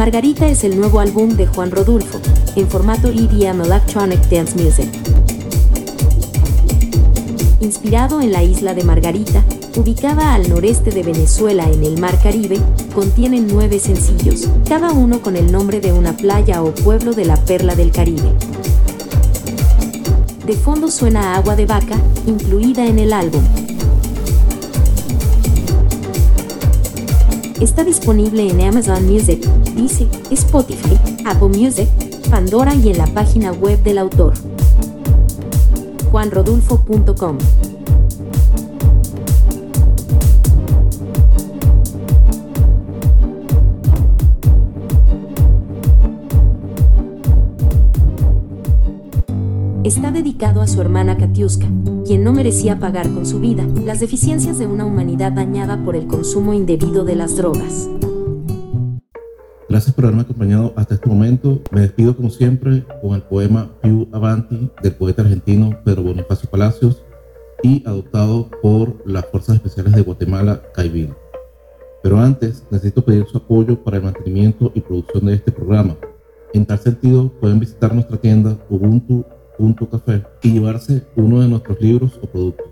Margarita 0.00 0.48
es 0.48 0.64
el 0.64 0.80
nuevo 0.80 0.98
álbum 0.98 1.36
de 1.36 1.46
Juan 1.46 1.70
Rodulfo, 1.70 2.18
en 2.56 2.66
formato 2.68 3.08
EDM 3.08 3.60
Electronic 3.60 4.30
Dance 4.30 4.56
Music. 4.56 4.88
Inspirado 7.60 8.22
en 8.22 8.32
la 8.32 8.42
isla 8.42 8.72
de 8.72 8.82
Margarita, 8.82 9.44
ubicada 9.76 10.32
al 10.32 10.48
noreste 10.48 10.90
de 10.90 11.02
Venezuela 11.02 11.70
en 11.70 11.84
el 11.84 12.00
Mar 12.00 12.18
Caribe, 12.22 12.58
contiene 12.94 13.42
nueve 13.42 13.78
sencillos, 13.78 14.48
cada 14.66 14.90
uno 14.92 15.20
con 15.20 15.36
el 15.36 15.52
nombre 15.52 15.80
de 15.80 15.92
una 15.92 16.16
playa 16.16 16.62
o 16.62 16.74
pueblo 16.74 17.12
de 17.12 17.26
la 17.26 17.36
perla 17.36 17.74
del 17.74 17.90
Caribe. 17.92 18.32
De 20.46 20.54
fondo 20.54 20.90
suena 20.90 21.34
Agua 21.36 21.56
de 21.56 21.66
Vaca, 21.66 22.00
incluida 22.26 22.86
en 22.86 23.00
el 23.00 23.12
álbum. 23.12 23.42
Está 27.60 27.84
disponible 27.84 28.48
en 28.48 28.58
Amazon 28.62 29.06
Music, 29.06 29.44
Deezer, 29.76 30.08
Spotify, 30.30 30.98
Apple 31.26 31.48
Music, 31.48 31.88
Pandora 32.30 32.74
y 32.74 32.88
en 32.88 32.96
la 32.96 33.06
página 33.08 33.52
web 33.52 33.82
del 33.82 33.98
autor. 33.98 34.32
juanrodulfo.com 36.10 37.36
dedicado 50.22 50.60
a 50.60 50.66
su 50.66 50.82
hermana 50.82 51.16
Katiuska, 51.16 51.66
quien 52.04 52.22
no 52.22 52.34
merecía 52.34 52.78
pagar 52.78 53.08
con 53.08 53.24
su 53.24 53.40
vida 53.40 53.66
las 53.86 54.00
deficiencias 54.00 54.58
de 54.58 54.66
una 54.66 54.84
humanidad 54.84 55.32
dañada 55.32 55.82
por 55.82 55.96
el 55.96 56.06
consumo 56.06 56.52
indebido 56.52 57.06
de 57.06 57.16
las 57.16 57.38
drogas. 57.38 57.88
Gracias 59.70 59.94
por 59.94 60.04
haberme 60.04 60.22
acompañado 60.22 60.74
hasta 60.76 60.96
este 60.96 61.08
momento. 61.08 61.62
Me 61.70 61.80
despido 61.80 62.14
como 62.14 62.28
siempre 62.28 62.84
con 63.00 63.14
el 63.14 63.22
poema 63.22 63.70
Più 63.80 64.08
Avanti 64.12 64.70
del 64.82 64.94
poeta 64.94 65.22
argentino 65.22 65.70
Pedro 65.86 66.02
Bonifacio 66.02 66.50
Palacios 66.50 67.02
y 67.62 67.82
adoptado 67.86 68.50
por 68.60 69.02
las 69.06 69.24
Fuerzas 69.24 69.56
Especiales 69.56 69.94
de 69.94 70.02
Guatemala, 70.02 70.60
CAIBIL. 70.74 71.14
Pero 72.02 72.18
antes 72.18 72.66
necesito 72.70 73.02
pedir 73.02 73.24
su 73.24 73.38
apoyo 73.38 73.82
para 73.82 73.96
el 73.96 74.02
mantenimiento 74.02 74.70
y 74.74 74.82
producción 74.82 75.24
de 75.24 75.34
este 75.34 75.50
programa. 75.50 75.96
En 76.52 76.66
tal 76.66 76.78
sentido, 76.78 77.32
pueden 77.40 77.58
visitar 77.58 77.94
nuestra 77.94 78.18
tienda 78.18 78.58
Ubuntu 78.68 79.24
café 79.90 80.24
y 80.42 80.52
llevarse 80.52 81.02
uno 81.16 81.40
de 81.40 81.48
nuestros 81.48 81.80
libros 81.80 82.18
o 82.22 82.26
productos 82.26 82.66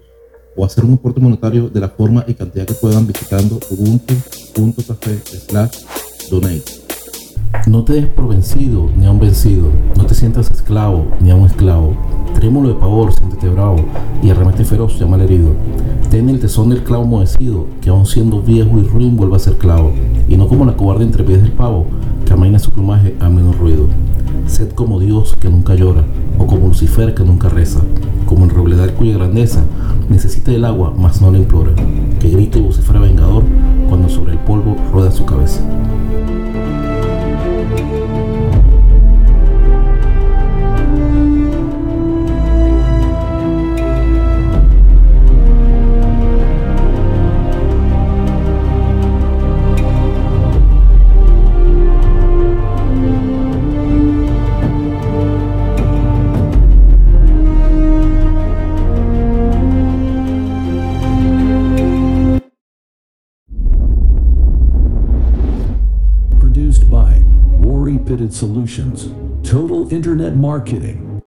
o 0.57 0.65
hacer 0.65 0.85
un 0.85 0.95
aporte 0.95 1.21
monetario 1.21 1.69
de 1.69 1.81
la 1.81 1.89
forma 1.89 2.25
y 2.27 2.35
cantidad 2.35 2.67
que 2.67 2.75
puedan 2.75 3.07
visitando 3.07 3.61
ubuntu.café 3.71 5.19
slash 5.25 5.85
donate. 6.31 6.78
No 7.67 7.83
te 7.83 7.95
des 7.95 8.07
por 8.07 8.29
vencido 8.29 8.89
ni 8.99 9.07
a 9.07 9.11
un 9.11 9.21
vencido, 9.21 9.69
no 9.97 10.05
te 10.05 10.15
sientas 10.15 10.51
esclavo 10.51 11.07
ni 11.21 11.31
a 11.31 11.35
un 11.35 11.47
esclavo. 11.47 11.95
Trémulo 12.35 12.69
de 12.69 12.75
pavor, 12.75 13.13
siéntete 13.13 13.49
bravo 13.49 13.77
y 14.23 14.31
arremete 14.31 14.65
feroz, 14.65 14.99
llama 14.99 15.17
al 15.17 15.23
herido. 15.23 15.51
Ten 16.11 16.29
el 16.29 16.41
tesón 16.41 16.69
del 16.71 16.85
clavo 16.85 17.05
modecido, 17.05 17.67
que 17.81 17.91
aun 17.91 18.07
siendo 18.07 18.43
viejo 18.43 18.79
y 18.79 18.83
ruin 18.83 19.17
vuelve 19.17 19.37
a 19.37 19.39
ser 19.39 19.57
clavo, 19.57 19.93
y 20.29 20.37
no 20.37 20.47
como 20.47 20.67
la 20.67 20.77
cobarde 20.77 21.05
entre 21.05 21.25
pies 21.25 21.43
del 21.43 21.53
pavo, 21.53 21.87
que 22.27 22.33
amaina 22.33 22.59
su 22.59 22.71
plumaje 22.71 23.17
a 23.21 23.29
menos 23.29 23.59
ruido. 23.59 23.87
Sed 24.47 24.71
como 24.73 25.01
Dios 25.01 25.35
que 25.39 25.49
nunca 25.49 25.75
llora, 25.75 26.05
o 26.39 26.47
como 26.47 26.69
Lucifer 26.69 27.15
que 27.15 27.25
nunca 27.25 27.49
reza, 27.49 27.81
como 28.27 28.45
el 28.45 28.51
robledal 28.51 28.93
cuya 28.95 29.15
grandeza 29.15 29.63
necesita 30.09 30.53
el 30.53 30.65
agua, 30.65 30.95
mas 30.97 31.21
no 31.21 31.31
la 31.31 31.39
implora, 31.39 31.73
que 32.21 32.29
grite 32.31 32.59
y 32.59 32.63
vocifera 32.63 33.01
vengador 33.01 33.45
cuando 33.89 34.09
sobre 34.09 34.33
el 34.33 34.39
polvo 34.39 34.77
rueda 34.93 35.11
su 35.11 35.25
cabeza. 35.25 35.61
Solutions, 68.09 69.11
Total 69.47 69.93
Internet 69.93 70.35
Marketing. 70.35 71.09